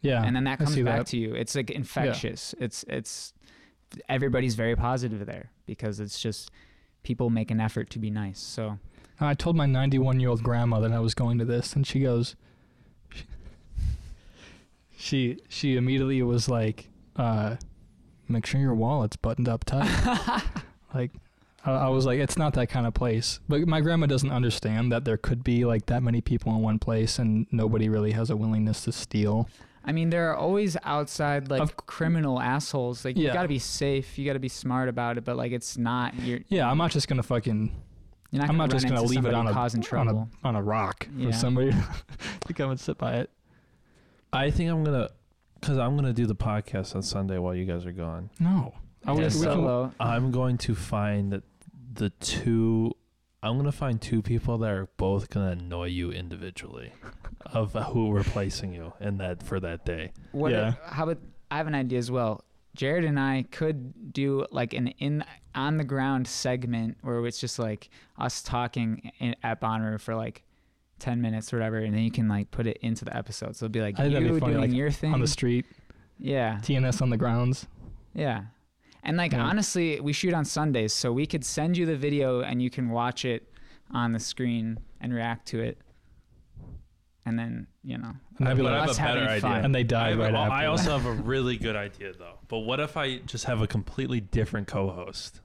Yeah, 0.02 0.22
and 0.22 0.36
then 0.36 0.44
that 0.44 0.58
comes 0.58 0.76
back 0.76 0.98
that. 0.98 1.06
to 1.08 1.16
you. 1.18 1.34
It's 1.34 1.54
like 1.54 1.70
infectious. 1.70 2.54
yeah. 2.58 2.64
It's 2.66 2.84
it's 2.88 3.32
everybody's 4.08 4.54
very 4.54 4.76
positive 4.76 5.24
there 5.26 5.50
because 5.66 6.00
it's 6.00 6.20
just 6.20 6.50
people 7.02 7.30
make 7.30 7.50
an 7.50 7.60
effort 7.60 7.88
to 7.90 7.98
be 7.98 8.10
nice. 8.10 8.38
So 8.40 8.78
I 9.20 9.34
told 9.34 9.56
my 9.56 9.66
91 9.66 10.20
year 10.20 10.28
old 10.28 10.42
grandma 10.42 10.80
that 10.80 10.92
I 10.92 10.98
was 11.00 11.14
going 11.14 11.38
to 11.38 11.44
this, 11.44 11.74
and 11.74 11.86
she 11.86 12.00
goes, 12.00 12.36
she 14.96 15.38
she 15.48 15.76
immediately 15.76 16.22
was 16.22 16.48
like, 16.48 16.88
uh, 17.16 17.56
"Make 18.28 18.46
sure 18.46 18.60
your 18.60 18.74
wallet's 18.74 19.16
buttoned 19.16 19.48
up 19.48 19.64
tight." 19.64 20.42
like, 20.94 21.10
I, 21.64 21.72
I 21.72 21.88
was 21.88 22.06
like, 22.06 22.18
"It's 22.18 22.38
not 22.38 22.54
that 22.54 22.68
kind 22.68 22.86
of 22.86 22.94
place." 22.94 23.40
But 23.48 23.66
my 23.66 23.80
grandma 23.80 24.06
doesn't 24.06 24.30
understand 24.30 24.90
that 24.92 25.04
there 25.04 25.16
could 25.16 25.44
be 25.44 25.64
like 25.64 25.86
that 25.86 26.02
many 26.02 26.20
people 26.20 26.52
in 26.54 26.60
one 26.62 26.78
place, 26.78 27.18
and 27.18 27.46
nobody 27.50 27.88
really 27.88 28.12
has 28.12 28.30
a 28.30 28.36
willingness 28.36 28.82
to 28.84 28.92
steal. 28.92 29.48
I 29.88 29.92
mean, 29.92 30.10
there 30.10 30.28
are 30.32 30.36
always 30.36 30.76
outside 30.82 31.48
like 31.48 31.60
Of- 31.62 31.76
criminal 31.76 32.40
assholes. 32.40 33.04
Like 33.04 33.16
you 33.16 33.32
got 33.32 33.42
to 33.42 33.48
be 33.48 33.60
safe. 33.60 34.18
You 34.18 34.26
got 34.26 34.32
to 34.32 34.40
be 34.40 34.48
smart 34.48 34.88
about 34.88 35.16
it. 35.18 35.24
But 35.24 35.36
like 35.36 35.52
it's 35.52 35.76
not. 35.78 36.18
You're 36.18 36.40
Yeah, 36.48 36.68
I'm 36.68 36.78
not 36.78 36.90
just 36.90 37.06
gonna 37.06 37.22
fucking 37.22 37.70
you're 38.32 38.40
not. 38.40 38.50
I'm 38.50 38.56
not 38.56 38.70
just 38.70 38.88
gonna 38.88 39.02
leave 39.02 39.24
it 39.26 39.34
on 39.34 39.46
a 39.46 39.52
on 39.52 39.70
trouble. 39.82 40.28
a 40.42 40.48
on 40.48 40.56
a 40.56 40.62
rock 40.62 41.06
Yeah. 41.16 41.30
for 41.30 41.36
somebody 41.36 41.72
to 42.46 42.52
come 42.54 42.70
and 42.70 42.80
sit 42.80 42.98
by 42.98 43.14
it. 43.18 43.30
I 44.36 44.50
think 44.50 44.70
I'm 44.70 44.84
gonna, 44.84 45.08
cause 45.62 45.78
I'm 45.78 45.96
gonna 45.96 46.12
do 46.12 46.26
the 46.26 46.34
podcast 46.36 46.94
on 46.94 47.02
Sunday 47.02 47.38
while 47.38 47.54
you 47.54 47.64
guys 47.64 47.86
are 47.86 47.92
gone. 47.92 48.30
No, 48.40 48.74
I 49.04 49.10
Yeah, 49.10 49.14
would. 49.14 49.24
we 49.24 49.30
can- 49.30 49.40
solo. 49.40 49.92
I'm 50.00 50.30
going 50.30 50.58
to 50.58 50.74
find 50.74 51.32
that 51.32 51.42
the 51.94 52.10
two. 52.10 52.92
I'm 53.42 53.56
gonna 53.56 53.70
find 53.72 54.00
two 54.00 54.22
people 54.22 54.58
that 54.58 54.70
are 54.70 54.88
both 54.96 55.30
gonna 55.30 55.52
annoy 55.52 55.86
you 55.86 56.10
individually, 56.10 56.92
of 57.46 57.72
who 57.74 58.10
replacing 58.12 58.72
you 58.74 58.92
in 59.00 59.18
that 59.18 59.42
for 59.42 59.60
that 59.60 59.84
day. 59.84 60.12
What? 60.32 60.52
Yeah. 60.52 60.74
How 60.84 61.04
about? 61.04 61.18
I 61.50 61.56
have 61.58 61.66
an 61.68 61.74
idea 61.74 61.98
as 61.98 62.10
well. 62.10 62.42
Jarod 62.76 63.06
and 63.06 63.18
I 63.20 63.44
could 63.50 64.12
do 64.12 64.46
like 64.50 64.74
an 64.74 64.88
in 64.98 65.24
on 65.54 65.76
the 65.78 65.84
ground 65.84 66.26
segment 66.28 66.98
where 67.02 67.24
it's 67.26 67.40
just 67.40 67.58
like 67.58 67.88
us 68.18 68.42
talking 68.42 69.10
in, 69.18 69.34
at 69.42 69.60
Bonnaroo 69.60 69.98
for 70.00 70.14
like 70.14 70.42
ten 70.98 71.20
minutes 71.20 71.52
or 71.52 71.58
whatever, 71.58 71.78
and 71.78 71.94
then 71.94 72.02
you 72.02 72.10
can 72.10 72.28
like 72.28 72.50
put 72.50 72.66
it 72.66 72.78
into 72.82 73.04
the 73.04 73.16
episode. 73.16 73.56
So 73.56 73.66
it'll 73.66 73.72
be 73.72 73.80
like 73.80 73.98
I 74.00 74.04
you 74.06 74.10
that'd 74.12 74.32
be 74.34 74.40
funny, 74.40 74.52
doing 74.54 74.70
like, 74.70 74.76
your 74.76 74.90
thing 74.90 75.12
on 75.14 75.20
the 75.20 75.26
street, 75.26 75.66
Yeah, 76.18 76.58
TNS 76.62 77.02
on 77.02 77.10
the 77.10 77.16
grounds. 77.16 77.66
yeah. 78.14 78.44
And 79.02 79.16
like 79.16 79.32
Yeah. 79.32 79.44
honestly, 79.44 80.00
we 80.00 80.12
shoot 80.12 80.34
on 80.34 80.44
Sundays, 80.44 80.92
so 80.92 81.12
we 81.12 81.26
could 81.26 81.44
send 81.44 81.76
you 81.76 81.86
the 81.86 81.96
video 81.96 82.40
and 82.40 82.60
you 82.60 82.70
can 82.70 82.88
watch 82.90 83.24
it 83.24 83.48
on 83.92 84.12
the 84.12 84.18
screen 84.18 84.80
and 85.00 85.14
react 85.14 85.46
to 85.48 85.60
it. 85.60 85.78
And 87.24 87.38
then 87.38 87.66
you 87.82 87.98
know, 87.98 88.12
And 88.38 88.46
they'd 88.48 88.54
be 88.56 88.62
But 88.62 88.72
I 88.72 88.80
have 88.80 88.88
us 88.90 88.98
a 88.98 89.02
better 89.02 89.20
idea. 89.20 89.40
fun. 89.40 89.64
and 89.64 89.74
they 89.74 89.80
I, 89.80 89.82
died 89.84 90.10
have 90.10 90.18
a- 90.18 90.22
right 90.22 90.32
well, 90.32 90.42
after. 90.42 90.54
I 90.54 90.66
also 90.66 90.90
have 90.98 91.06
a 91.06 91.12
really 91.22 91.56
good 91.56 91.76
idea 91.76 92.12
though. 92.12 92.38
But 92.48 92.60
what 92.60 92.80
if 92.80 92.96
I 92.96 93.18
just 93.18 93.44
have 93.44 93.60
a 93.62 93.66
completely 93.68 94.20
different 94.20 94.66
co-host 94.66 95.40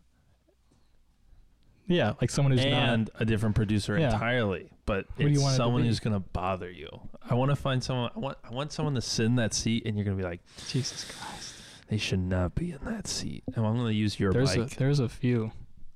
yeah, 1.91 2.13
like 2.21 2.29
someone 2.29 2.51
who's 2.51 2.63
and 2.65 3.09
a 3.19 3.25
different 3.25 3.55
producer 3.55 3.97
Yeah. 3.97 4.13
entirely? 4.13 4.69
But 4.85 5.05
Who 5.17 5.23
do 5.23 5.29
you 5.29 5.35
it's 5.35 5.41
want 5.41 5.53
it 5.53 5.57
to 5.57 5.63
someone 5.63 5.81
be? 5.83 5.87
who's 5.87 5.99
gonna 5.99 6.19
bother 6.19 6.69
you. 6.69 6.89
I 7.29 7.35
want 7.35 7.49
to 7.51 7.55
find 7.55 7.83
someone. 7.83 8.11
I 8.15 8.19
want. 8.19 8.37
I 8.43 8.51
want 8.53 8.71
someone 8.71 8.95
to 8.95 9.01
sit 9.01 9.25
in 9.25 9.35
that 9.35 9.53
seat, 9.53 9.83
and 9.85 9.95
you're 9.95 10.05
gonna 10.05 10.17
be 10.17 10.23
like. 10.23 10.41
Jesus 10.67 11.03
Christ. 11.11 11.55
they 11.87 11.97
should 11.97 12.19
not 12.19 12.55
be 12.55 12.71
in 12.71 12.79
that 12.85 13.07
seat. 13.07 13.43
And 13.55 13.65
I'm 13.65 13.75
gonna 13.77 13.91
use 13.91 14.19
your 14.19 14.33
There's 14.33 14.55
mic. 14.57 14.73
a 14.73 14.77
there's 14.77 14.99
a 14.99 15.09
few. 15.09 15.51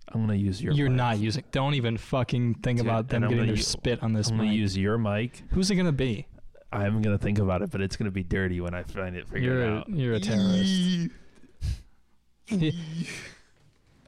I'm 0.10 0.22
gonna 0.22 0.36
use 0.36 0.62
your. 0.62 0.74
You're 0.74 0.90
mic. 0.90 0.98
not 0.98 1.18
using. 1.20 1.44
Don't 1.52 1.74
even 1.74 1.98
fucking 1.98 2.56
think 2.64 2.78
Dude, 2.80 2.86
about 2.88 3.08
them 3.10 3.18
and 3.18 3.26
I'm 3.26 3.30
getting 3.32 3.38
gonna 3.46 3.52
their 3.54 3.58
u- 3.58 3.64
spit 3.64 4.04
on 4.04 4.14
this 4.14 4.30
I'm 4.30 4.38
gonna 4.38 4.50
mic. 4.50 4.58
use 4.58 4.78
your 4.78 4.98
mic. 4.98 5.44
Who's 5.52 5.72
it 5.72 5.76
gonna 5.76 5.92
be? 5.92 6.28
I'm 6.72 7.02
gonna 7.02 7.18
think 7.18 7.40
about 7.40 7.62
it, 7.64 7.72
but 7.72 7.82
it's 7.82 7.96
gonna 7.96 8.12
be 8.12 8.24
dirty 8.24 8.60
when 8.62 8.74
I 8.76 8.84
find 8.84 9.16
it 9.16 9.28
figured 9.28 9.44
You're 9.44 9.66
a, 9.66 9.78
out. 9.78 9.90
you're 9.90 10.14
a 10.14 10.20
terrorist. 10.20 11.10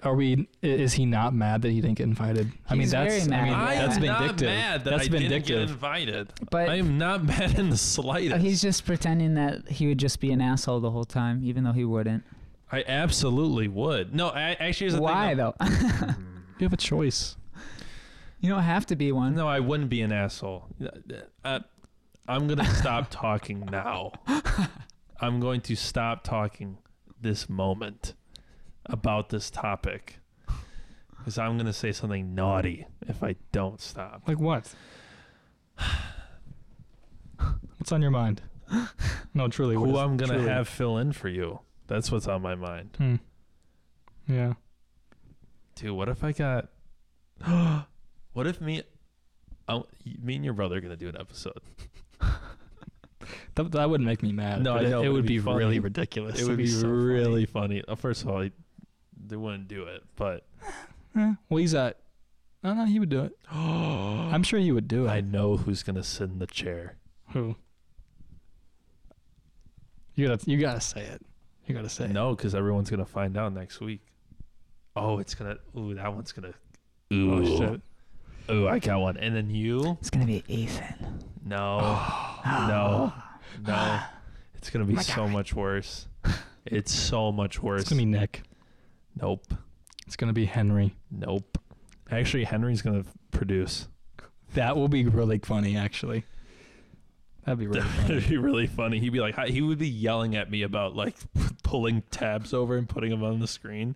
Are 0.03 0.13
we? 0.15 0.47
Is 0.61 0.93
he 0.93 1.05
not 1.05 1.33
mad 1.33 1.63
that 1.63 1.71
he 1.71 1.81
didn't 1.81 1.97
get 1.97 2.03
invited? 2.03 2.51
I 2.69 2.73
mean, 2.73 2.81
He's 2.81 2.91
that's. 2.91 3.25
very 3.25 3.33
I 3.35 3.43
mean, 3.45 3.53
I 3.53 3.73
am 3.73 3.89
that's 3.89 3.99
not 3.99 4.19
vindictive. 4.19 4.47
mad 4.47 4.83
that 4.83 4.89
that's 4.91 5.01
I 5.03 5.07
didn't 5.07 5.21
get 5.21 5.29
vindictive. 5.29 5.69
invited. 5.71 6.33
But 6.51 6.69
I 6.69 6.75
am 6.75 6.97
not 6.99 7.23
mad 7.25 7.57
in 7.57 7.69
the 7.71 7.77
slightest. 7.77 8.37
he's 8.45 8.61
just 8.61 8.85
pretending 8.85 9.33
that 9.35 9.67
he 9.69 9.87
would 9.87 9.97
just 9.97 10.19
be 10.19 10.31
an 10.31 10.39
asshole 10.39 10.79
the 10.81 10.91
whole 10.91 11.03
time, 11.05 11.41
even 11.43 11.63
though 11.63 11.71
he 11.71 11.83
wouldn't. 11.83 12.23
I 12.71 12.83
absolutely 12.87 13.67
would. 13.67 14.13
No, 14.13 14.27
I 14.29 14.51
actually. 14.59 14.85
Here's 14.85 14.95
the 14.95 15.01
Why 15.01 15.29
thing, 15.29 15.37
though? 15.37 15.55
You 16.59 16.65
have 16.65 16.73
a 16.73 16.77
choice. 16.77 17.35
you 18.39 18.49
don't 18.49 18.63
have 18.63 18.85
to 18.87 18.95
be 18.95 19.11
one. 19.11 19.35
No, 19.35 19.47
I 19.47 19.59
wouldn't 19.59 19.89
be 19.91 20.01
an 20.01 20.11
asshole. 20.11 20.65
Uh, 21.45 21.59
I'm 22.27 22.47
gonna 22.47 22.65
stop 22.65 23.07
talking 23.11 23.59
now. 23.71 24.13
I'm 25.19 25.39
going 25.39 25.61
to 25.61 25.75
stop 25.75 26.23
talking 26.23 26.77
this 27.21 27.47
moment 27.49 28.13
about 28.89 29.29
this 29.29 29.49
topic 29.49 30.19
because 31.17 31.37
I'm 31.37 31.57
gonna 31.57 31.73
say 31.73 31.91
something 31.91 32.33
naughty 32.35 32.85
if 33.07 33.21
I 33.23 33.35
don't 33.51 33.81
stop. 33.81 34.23
Like 34.27 34.39
what? 34.39 34.73
What's 37.77 37.91
on 37.91 38.01
your 38.01 38.11
mind? 38.11 38.41
No, 39.33 39.47
truly. 39.47 39.75
Who 39.75 39.91
is- 39.91 39.97
I'm 39.97 40.17
gonna 40.17 40.41
have 40.41 40.67
fill 40.67 40.97
in 40.97 41.11
for 41.11 41.29
you? 41.29 41.59
That's 41.87 42.11
what's 42.11 42.27
on 42.27 42.41
my 42.41 42.55
mind. 42.55 42.95
Hmm. 42.97 43.15
Yeah. 44.27 44.53
Dude, 45.75 45.91
what 45.91 46.09
if 46.09 46.23
I 46.23 46.31
got? 46.31 46.69
what 48.33 48.47
if 48.47 48.59
me? 48.59 48.83
I, 49.69 49.81
me 50.21 50.35
and 50.35 50.45
your 50.45 50.53
brother 50.53 50.77
are 50.77 50.81
gonna 50.81 50.95
do 50.97 51.07
an 51.07 51.17
episode. 51.19 51.59
That, 53.55 53.71
that 53.71 53.89
wouldn't 53.89 54.05
make 54.07 54.21
me 54.21 54.31
mad. 54.31 54.63
No, 54.63 54.75
I 54.75 54.81
it, 54.81 54.89
know, 54.89 55.01
it 55.01 55.09
it'd 55.09 55.25
be 55.25 55.39
be, 55.39 55.51
really 55.51 55.79
ridiculous. 55.79 56.39
It 56.39 56.47
would 56.47 56.57
be 56.57 56.67
so 56.67 56.87
really 56.87 57.45
funny. 57.45 57.83
Uh, 57.87 57.95
First 57.95 58.23
of 58.23 58.29
all, 58.29 58.47
they 59.29 59.35
wouldn't 59.35 59.67
do 59.67 59.83
it, 59.83 60.03
but 60.15 60.45
Eh, 61.17 61.33
well, 61.49 61.57
he's 61.57 61.73
at. 61.73 61.99
No, 62.63 62.73
no, 62.73 62.85
he 62.85 62.99
would 62.99 63.09
do 63.09 63.21
it. 63.23 63.33
I'm 63.51 64.43
sure 64.43 64.59
he 64.59 64.71
would 64.71 64.87
do 64.87 65.05
it. 65.05 65.09
I 65.09 65.21
know 65.21 65.57
who's 65.57 65.83
gonna 65.83 66.03
sit 66.03 66.29
in 66.29 66.39
the 66.39 66.47
chair. 66.47 66.97
Who? 67.33 67.55
You 70.15 70.27
gotta, 70.27 70.49
you 70.49 70.57
gotta 70.57 70.81
say 70.81 71.01
it. 71.01 71.21
You 71.65 71.75
gotta 71.75 71.89
say 71.89 72.05
it. 72.05 72.11
No, 72.11 72.35
because 72.35 72.55
everyone's 72.55 72.89
gonna 72.89 73.05
find 73.05 73.37
out 73.37 73.53
next 73.53 73.79
week. 73.79 74.01
Oh, 74.95 75.19
it's 75.19 75.35
gonna. 75.35 75.57
Ooh, 75.77 75.93
that 75.95 76.13
one's 76.13 76.31
gonna. 76.31 76.53
Ooh, 77.13 77.33
Oh 77.33 77.57
shit. 77.57 77.81
Ooh, 78.49 78.67
I 78.67 78.79
got 78.79 78.99
one. 78.99 79.17
And 79.17 79.35
then 79.35 79.49
you? 79.49 79.97
It's 79.99 80.09
gonna 80.09 80.25
be 80.25 80.43
Ethan. 80.47 81.23
No, 81.45 81.79
no, 82.45 83.13
no. 83.67 83.99
It's 84.55 84.69
gonna 84.69 84.85
be 84.85 84.97
so 84.97 85.27
much 85.27 85.53
worse. 85.53 86.07
It's 86.69 86.93
so 86.93 87.31
much 87.31 87.63
worse. 87.63 87.79
It's 87.83 87.89
gonna 87.91 88.01
be 88.01 88.05
Nick. 88.05 88.41
Nope, 89.21 89.53
It's 90.05 90.15
gonna 90.15 90.33
be 90.33 90.45
Henry. 90.45 90.95
nope. 91.11 91.57
Actually, 92.09 92.45
Henry's 92.45 92.81
gonna 92.81 93.03
produce. 93.31 93.87
That 94.53 94.75
will 94.77 94.87
be 94.87 95.05
really 95.05 95.39
funny, 95.39 95.75
actually. 95.75 96.23
That'd 97.45 97.59
be 97.59 97.67
really 97.67 97.81
funny. 97.87 98.17
It'd 98.17 98.29
be 98.29 98.37
really 98.37 98.67
funny. 98.67 98.99
He'd 98.99 99.11
be 99.13 99.19
like, 99.19 99.35
hi- 99.35 99.47
he 99.49 99.61
would 99.61 99.77
be 99.77 99.87
yelling 99.89 100.35
at 100.35 100.49
me 100.51 100.61
about 100.63 100.95
like 100.95 101.15
pulling 101.63 102.03
tabs 102.11 102.53
over 102.53 102.77
and 102.77 102.87
putting 102.87 103.09
them 103.09 103.23
on 103.23 103.39
the 103.39 103.47
screen. 103.47 103.95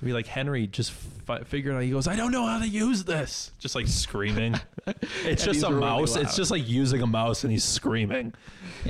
I'd 0.00 0.06
be 0.06 0.12
like, 0.14 0.26
Henry, 0.26 0.66
just 0.66 0.92
fi- 0.92 1.42
figure 1.42 1.72
it 1.72 1.76
out. 1.76 1.82
He 1.82 1.90
goes, 1.90 2.06
I 2.08 2.16
don't 2.16 2.32
know 2.32 2.46
how 2.46 2.58
to 2.58 2.66
use 2.68 3.04
this. 3.04 3.50
Just 3.58 3.74
like 3.74 3.86
screaming. 3.86 4.54
it's 4.86 5.24
And 5.26 5.36
just 5.38 5.46
he's 5.46 5.62
a 5.62 5.68
really 5.68 5.80
mouse. 5.80 6.16
It's 6.16 6.36
just 6.36 6.50
like 6.50 6.66
using 6.66 7.02
a 7.02 7.06
mouse 7.06 7.44
and 7.44 7.52
he's 7.52 7.64
screaming. 7.64 8.32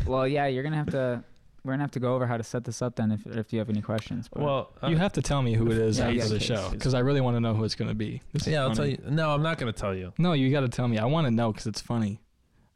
Well, 0.07 0.27
yeah, 0.29 0.47
you're 0.47 0.63
gonna 0.63 0.77
have 0.77 0.91
to. 0.91 1.25
We're 1.65 1.73
gonna 1.75 1.83
have 1.83 1.91
to 1.93 2.01
go 2.01 2.15
over 2.15 2.27
how 2.27 2.37
to 2.39 2.43
set 2.43 2.65
this 2.65 2.81
up 2.81 2.97
then, 2.97 3.13
if 3.13 3.27
if 3.27 3.53
you 3.53 3.59
have 3.59 3.69
any 3.69 3.83
questions. 3.83 4.29
but- 4.33 4.43
Well, 4.43 4.73
uh, 4.83 4.89
You 4.89 4.97
have 4.97 5.13
to 5.15 5.23
tell 5.23 5.43
me 5.43 5.55
who 5.55 5.67
it 5.71 5.77
is 5.79 5.99
Yeah, 5.99 6.05
after 6.07 6.17
yeah, 6.17 6.25
the 6.25 6.39
case. 6.39 6.43
show 6.49 6.71
because 6.71 6.95
I 6.95 7.01
really 7.01 7.21
want 7.21 7.37
to 7.37 7.41
know 7.41 7.55
who 7.55 7.65
it's 7.65 7.75
gonna 7.75 7.95
be. 7.95 8.23
This 8.33 8.47
yeah, 8.47 8.63
I'll 8.63 8.75
tell 8.75 8.87
you. 8.87 8.99
No, 9.09 9.31
I'm 9.35 9.43
not 9.43 9.59
going 9.59 9.71
to 9.73 9.79
tell 9.79 9.95
you. 9.95 10.13
No, 10.19 10.33
you 10.33 10.51
got 10.51 10.61
to 10.61 10.69
tell 10.69 10.89
me. 10.89 10.97
I 10.99 11.05
want 11.05 11.27
to 11.27 11.31
know 11.31 11.53
because 11.53 11.67
it's 11.67 11.81
funny. 11.81 12.21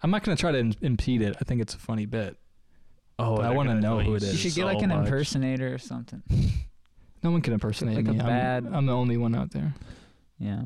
I'm 0.03 0.11
not 0.11 0.23
gonna 0.23 0.37
try 0.37 0.53
to 0.53 0.59
in- 0.59 0.75
impede 0.83 1.23
it. 1.23 1.35
I 1.41 1.45
think 1.45 1.63
it's 1.63 1.75
a 1.75 1.79
funny 1.79 2.05
bit. 2.05 2.37
Oh, 3.19 3.37
But 3.37 3.47
I 3.47 3.51
wanna 3.51 3.81
know 3.81 4.01
who 4.01 4.17
it 4.17 4.23
is. 4.23 4.33
you 4.33 4.39
should 4.39 4.55
get 4.57 4.63
so 4.63 4.67
like 4.67 4.83
an 4.83 4.91
much. 4.91 5.07
impersonator 5.07 5.73
or 5.73 5.79
something. 5.79 6.23
No 7.23 7.31
one 7.31 7.41
can 7.41 7.55
impersonate 7.55 7.97
Like 7.97 8.09
a 8.09 8.13
me. 8.13 8.21
I'm- 8.21 8.69
I'm, 8.75 8.85
the 8.85 8.93
only 8.93 9.17
one 9.17 9.35
out 9.35 9.53
there. 9.53 9.73
Yeah. 10.39 10.65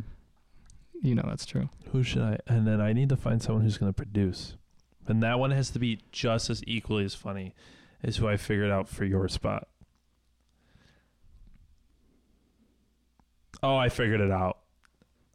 You 1.01 1.15
know 1.15 1.23
that's 1.25 1.47
true. 1.47 1.69
Who 1.93 2.03
should 2.03 2.23
I? 2.23 2.39
And 2.49 2.67
then 2.67 2.81
I 2.81 2.93
need 2.93 3.11
to 3.11 3.17
find 3.17 3.41
someone 3.41 3.63
who's 3.63 3.79
going 3.79 3.91
to 3.93 3.97
produce. 3.97 4.57
And 5.07 5.23
that 5.23 5.39
one 5.39 5.53
has 5.53 5.71
to 5.71 5.79
be 5.79 6.01
just 6.11 6.51
as 6.51 6.61
equally 6.67 7.05
as 7.05 7.15
funny 7.15 7.55
as 8.03 8.17
who 8.17 8.29
I 8.29 8.37
figured 8.37 8.71
out 8.71 8.89
for 8.89 9.05
your 9.05 9.29
spot. 9.29 9.69
Oh, 13.63 13.77
I 13.77 13.89
figured 13.89 14.21
it 14.21 14.31
out. 14.31 14.59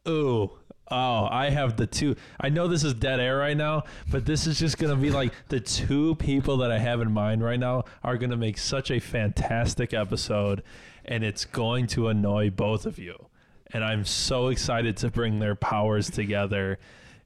Ooh. 0.08 0.50
Oh, 0.90 1.26
I 1.30 1.48
have 1.48 1.76
the 1.76 1.86
two. 1.86 2.14
I 2.38 2.50
know 2.50 2.68
this 2.68 2.84
is 2.84 2.92
dead 2.92 3.18
air 3.18 3.38
right 3.38 3.56
now, 3.56 3.84
but 4.10 4.26
this 4.26 4.46
is 4.46 4.58
just 4.58 4.76
going 4.76 4.94
to 4.94 5.00
be 5.00 5.10
like 5.10 5.32
the 5.48 5.60
two 5.60 6.14
people 6.16 6.58
that 6.58 6.70
I 6.70 6.78
have 6.78 7.00
in 7.00 7.10
mind 7.10 7.42
right 7.42 7.58
now 7.58 7.84
are 8.02 8.18
going 8.18 8.30
to 8.30 8.36
make 8.36 8.58
such 8.58 8.90
a 8.90 9.00
fantastic 9.00 9.94
episode, 9.94 10.62
and 11.04 11.24
it's 11.24 11.46
going 11.46 11.86
to 11.88 12.08
annoy 12.08 12.50
both 12.50 12.84
of 12.84 12.98
you. 12.98 13.28
And 13.72 13.82
I'm 13.82 14.04
so 14.04 14.48
excited 14.48 14.98
to 14.98 15.10
bring 15.10 15.38
their 15.38 15.54
powers 15.54 16.10
together, 16.10 16.78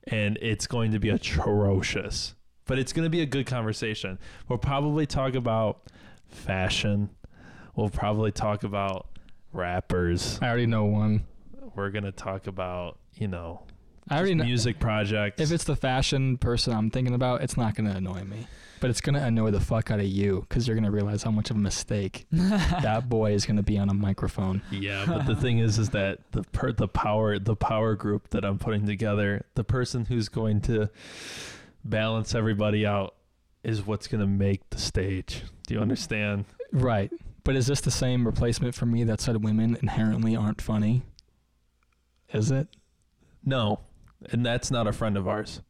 and 0.05 0.39
it's 0.41 0.69
going 0.69 0.93
to 0.93 1.01
be 1.01 1.09
atrocious. 1.09 2.37
But 2.69 2.79
it's 2.79 2.93
going 2.93 3.05
to 3.05 3.11
be 3.11 3.23
a 3.23 3.27
good 3.27 3.47
conversation. 3.47 4.21
We'll 4.47 4.59
probably 4.59 5.07
talk 5.07 5.35
about 5.35 5.81
fashion. 6.29 7.11
We'll 7.75 7.91
probably 7.91 8.31
talk 8.31 8.63
about 8.63 9.09
rappers. 9.53 10.39
I 10.41 10.47
already 10.47 10.67
know 10.67 10.85
one. 10.85 11.25
We're 11.75 11.91
going 11.91 12.05
to 12.05 12.13
talk 12.13 12.47
about, 12.47 12.99
you 13.15 13.27
know, 13.27 13.63
I 14.11 14.17
already 14.17 14.35
know. 14.35 14.45
music 14.45 14.79
projects. 14.79 15.41
If 15.41 15.53
it's 15.53 15.65
the 15.65 15.77
fashion 15.77 16.39
person 16.39 16.73
I'm 16.73 16.91
thinking 16.91 17.15
about, 17.15 17.43
it's 17.43 17.57
not 17.57 17.75
gonna 17.75 17.91
annoy 17.91 18.25
me. 18.25 18.47
But 18.81 18.91
it's 18.91 19.01
gonna 19.01 19.23
annoy 19.23 19.51
the 19.51 19.61
fuck 19.61 19.91
out 19.91 19.99
of 20.01 20.07
you 20.07 20.47
because 20.49 20.67
you're 20.67 20.77
gonna 20.77 20.91
realize 20.91 21.23
how 21.23 21.31
much 21.31 21.51
of 21.51 21.57
a 21.57 21.61
mistake 21.61 22.27
that 22.33 23.09
boy 23.09 23.33
is 23.33 23.45
gonna 23.45 23.63
be 23.63 23.77
on 23.77 23.91
a 23.91 23.95
microphone. 23.95 24.63
Yeah, 24.71 25.05
but 25.07 25.27
the 25.27 25.37
thing 25.37 25.59
is, 25.59 25.79
is 25.79 25.91
that 25.91 26.21
the 26.33 26.43
per, 26.43 26.73
the 26.73 26.89
power 26.89 27.39
the 27.39 27.57
power 27.57 27.95
group 27.97 28.31
that 28.31 28.45
I'm 28.45 28.59
putting 28.59 28.87
together, 28.87 29.45
the 29.57 29.65
person 29.65 30.07
who's 30.07 30.29
going 30.29 30.63
to 30.63 30.89
balance 31.85 32.35
everybody 32.35 32.87
out, 32.87 33.15
is 33.63 33.85
what's 33.87 34.07
going 34.07 34.21
to 34.21 34.27
make 34.27 34.69
the 34.71 34.79
stage. 34.79 35.43
Do 35.67 35.75
you 35.75 35.81
understand? 35.81 36.45
Right. 36.73 37.13
But 37.45 37.57
is 37.57 37.67
this 37.67 37.81
the 37.81 37.91
same 37.91 38.27
replacement 38.27 38.75
for 38.75 38.87
me 38.87 39.05
that 39.05 39.21
said 39.21 39.43
women 39.43 39.77
inherently 39.81 40.37
aren't 40.37 40.61
funny? 40.61 41.03
Is 42.33 42.51
it? 42.51 42.69
No, 43.45 43.81
and 44.31 44.45
that's 44.45 44.71
not 44.71 44.87
a 44.87 44.93
friend 44.93 45.17
of 45.17 45.27
ours, 45.27 45.63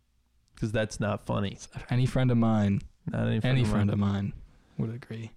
because 0.55 0.73
that's 0.73 0.99
not 0.99 1.25
funny. 1.25 1.57
Any 1.91 2.07
friend 2.07 2.31
of 2.33 2.37
mine, 2.37 2.81
Not 3.07 3.27
any 3.29 3.41
friend 3.41 3.53
any 3.59 3.63
of 3.63 3.69
friend 3.69 3.87
mine. 3.91 3.93
of 3.95 3.99
mine 3.99 4.33
would 4.79 4.93
agree. 4.95 5.31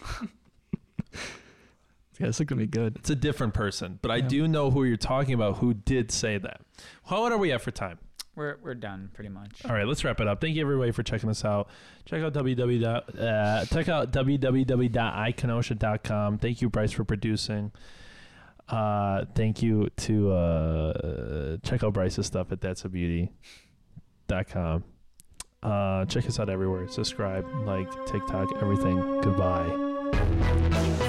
yeah, 2.20 2.26
this 2.26 2.38
is 2.40 2.46
gonna 2.46 2.60
be 2.60 2.66
good. 2.66 2.96
It's 2.96 3.10
a 3.10 3.16
different 3.16 3.54
person, 3.54 3.98
but 4.02 4.10
I 4.10 4.20
do 4.20 4.46
know 4.46 4.70
who 4.70 4.84
you're 4.84 4.96
talking 4.96 5.34
about. 5.34 5.56
Who 5.58 5.74
did 5.74 6.12
say 6.12 6.38
that? 6.38 6.60
How 7.06 7.22
what 7.22 7.32
are 7.32 7.38
we 7.38 7.50
at 7.50 7.62
for 7.62 7.70
time? 7.72 7.98
We're 8.36 8.56
we're 8.62 8.74
done 8.74 9.10
pretty 9.14 9.30
much. 9.30 9.64
All 9.64 9.72
right, 9.74 9.86
let's 9.86 10.02
wrap 10.04 10.20
it 10.20 10.26
up. 10.26 10.40
Thank 10.40 10.56
you 10.56 10.62
everybody 10.62 10.90
for 10.90 11.04
checking 11.04 11.30
us 11.30 11.44
out. 11.44 11.68
Check 12.04 12.20
out 12.22 12.32
www. 12.32 13.20
Uh, 13.20 13.64
check 13.66 13.88
out 13.88 14.10
www.ikenosha.com. 14.12 16.38
Thank 16.38 16.60
you, 16.62 16.68
Bryce, 16.68 16.90
for 16.92 17.04
producing. 17.04 17.70
Uh, 18.68 19.24
thank 19.34 19.62
you 19.62 19.88
to 19.96 20.32
uh, 20.32 21.56
check 21.62 21.84
out 21.84 21.92
Bryce's 21.92 22.26
stuff 22.26 22.50
at 22.50 22.60
that's 22.60 22.84
a 22.84 22.88
beauty.com. 22.88 24.82
Uh, 25.62 26.04
check 26.06 26.26
us 26.26 26.40
out 26.40 26.50
everywhere. 26.50 26.88
Subscribe, 26.88 27.46
like, 27.66 27.88
TikTok, 28.06 28.48
everything. 28.60 28.96
Goodbye. 29.22 31.03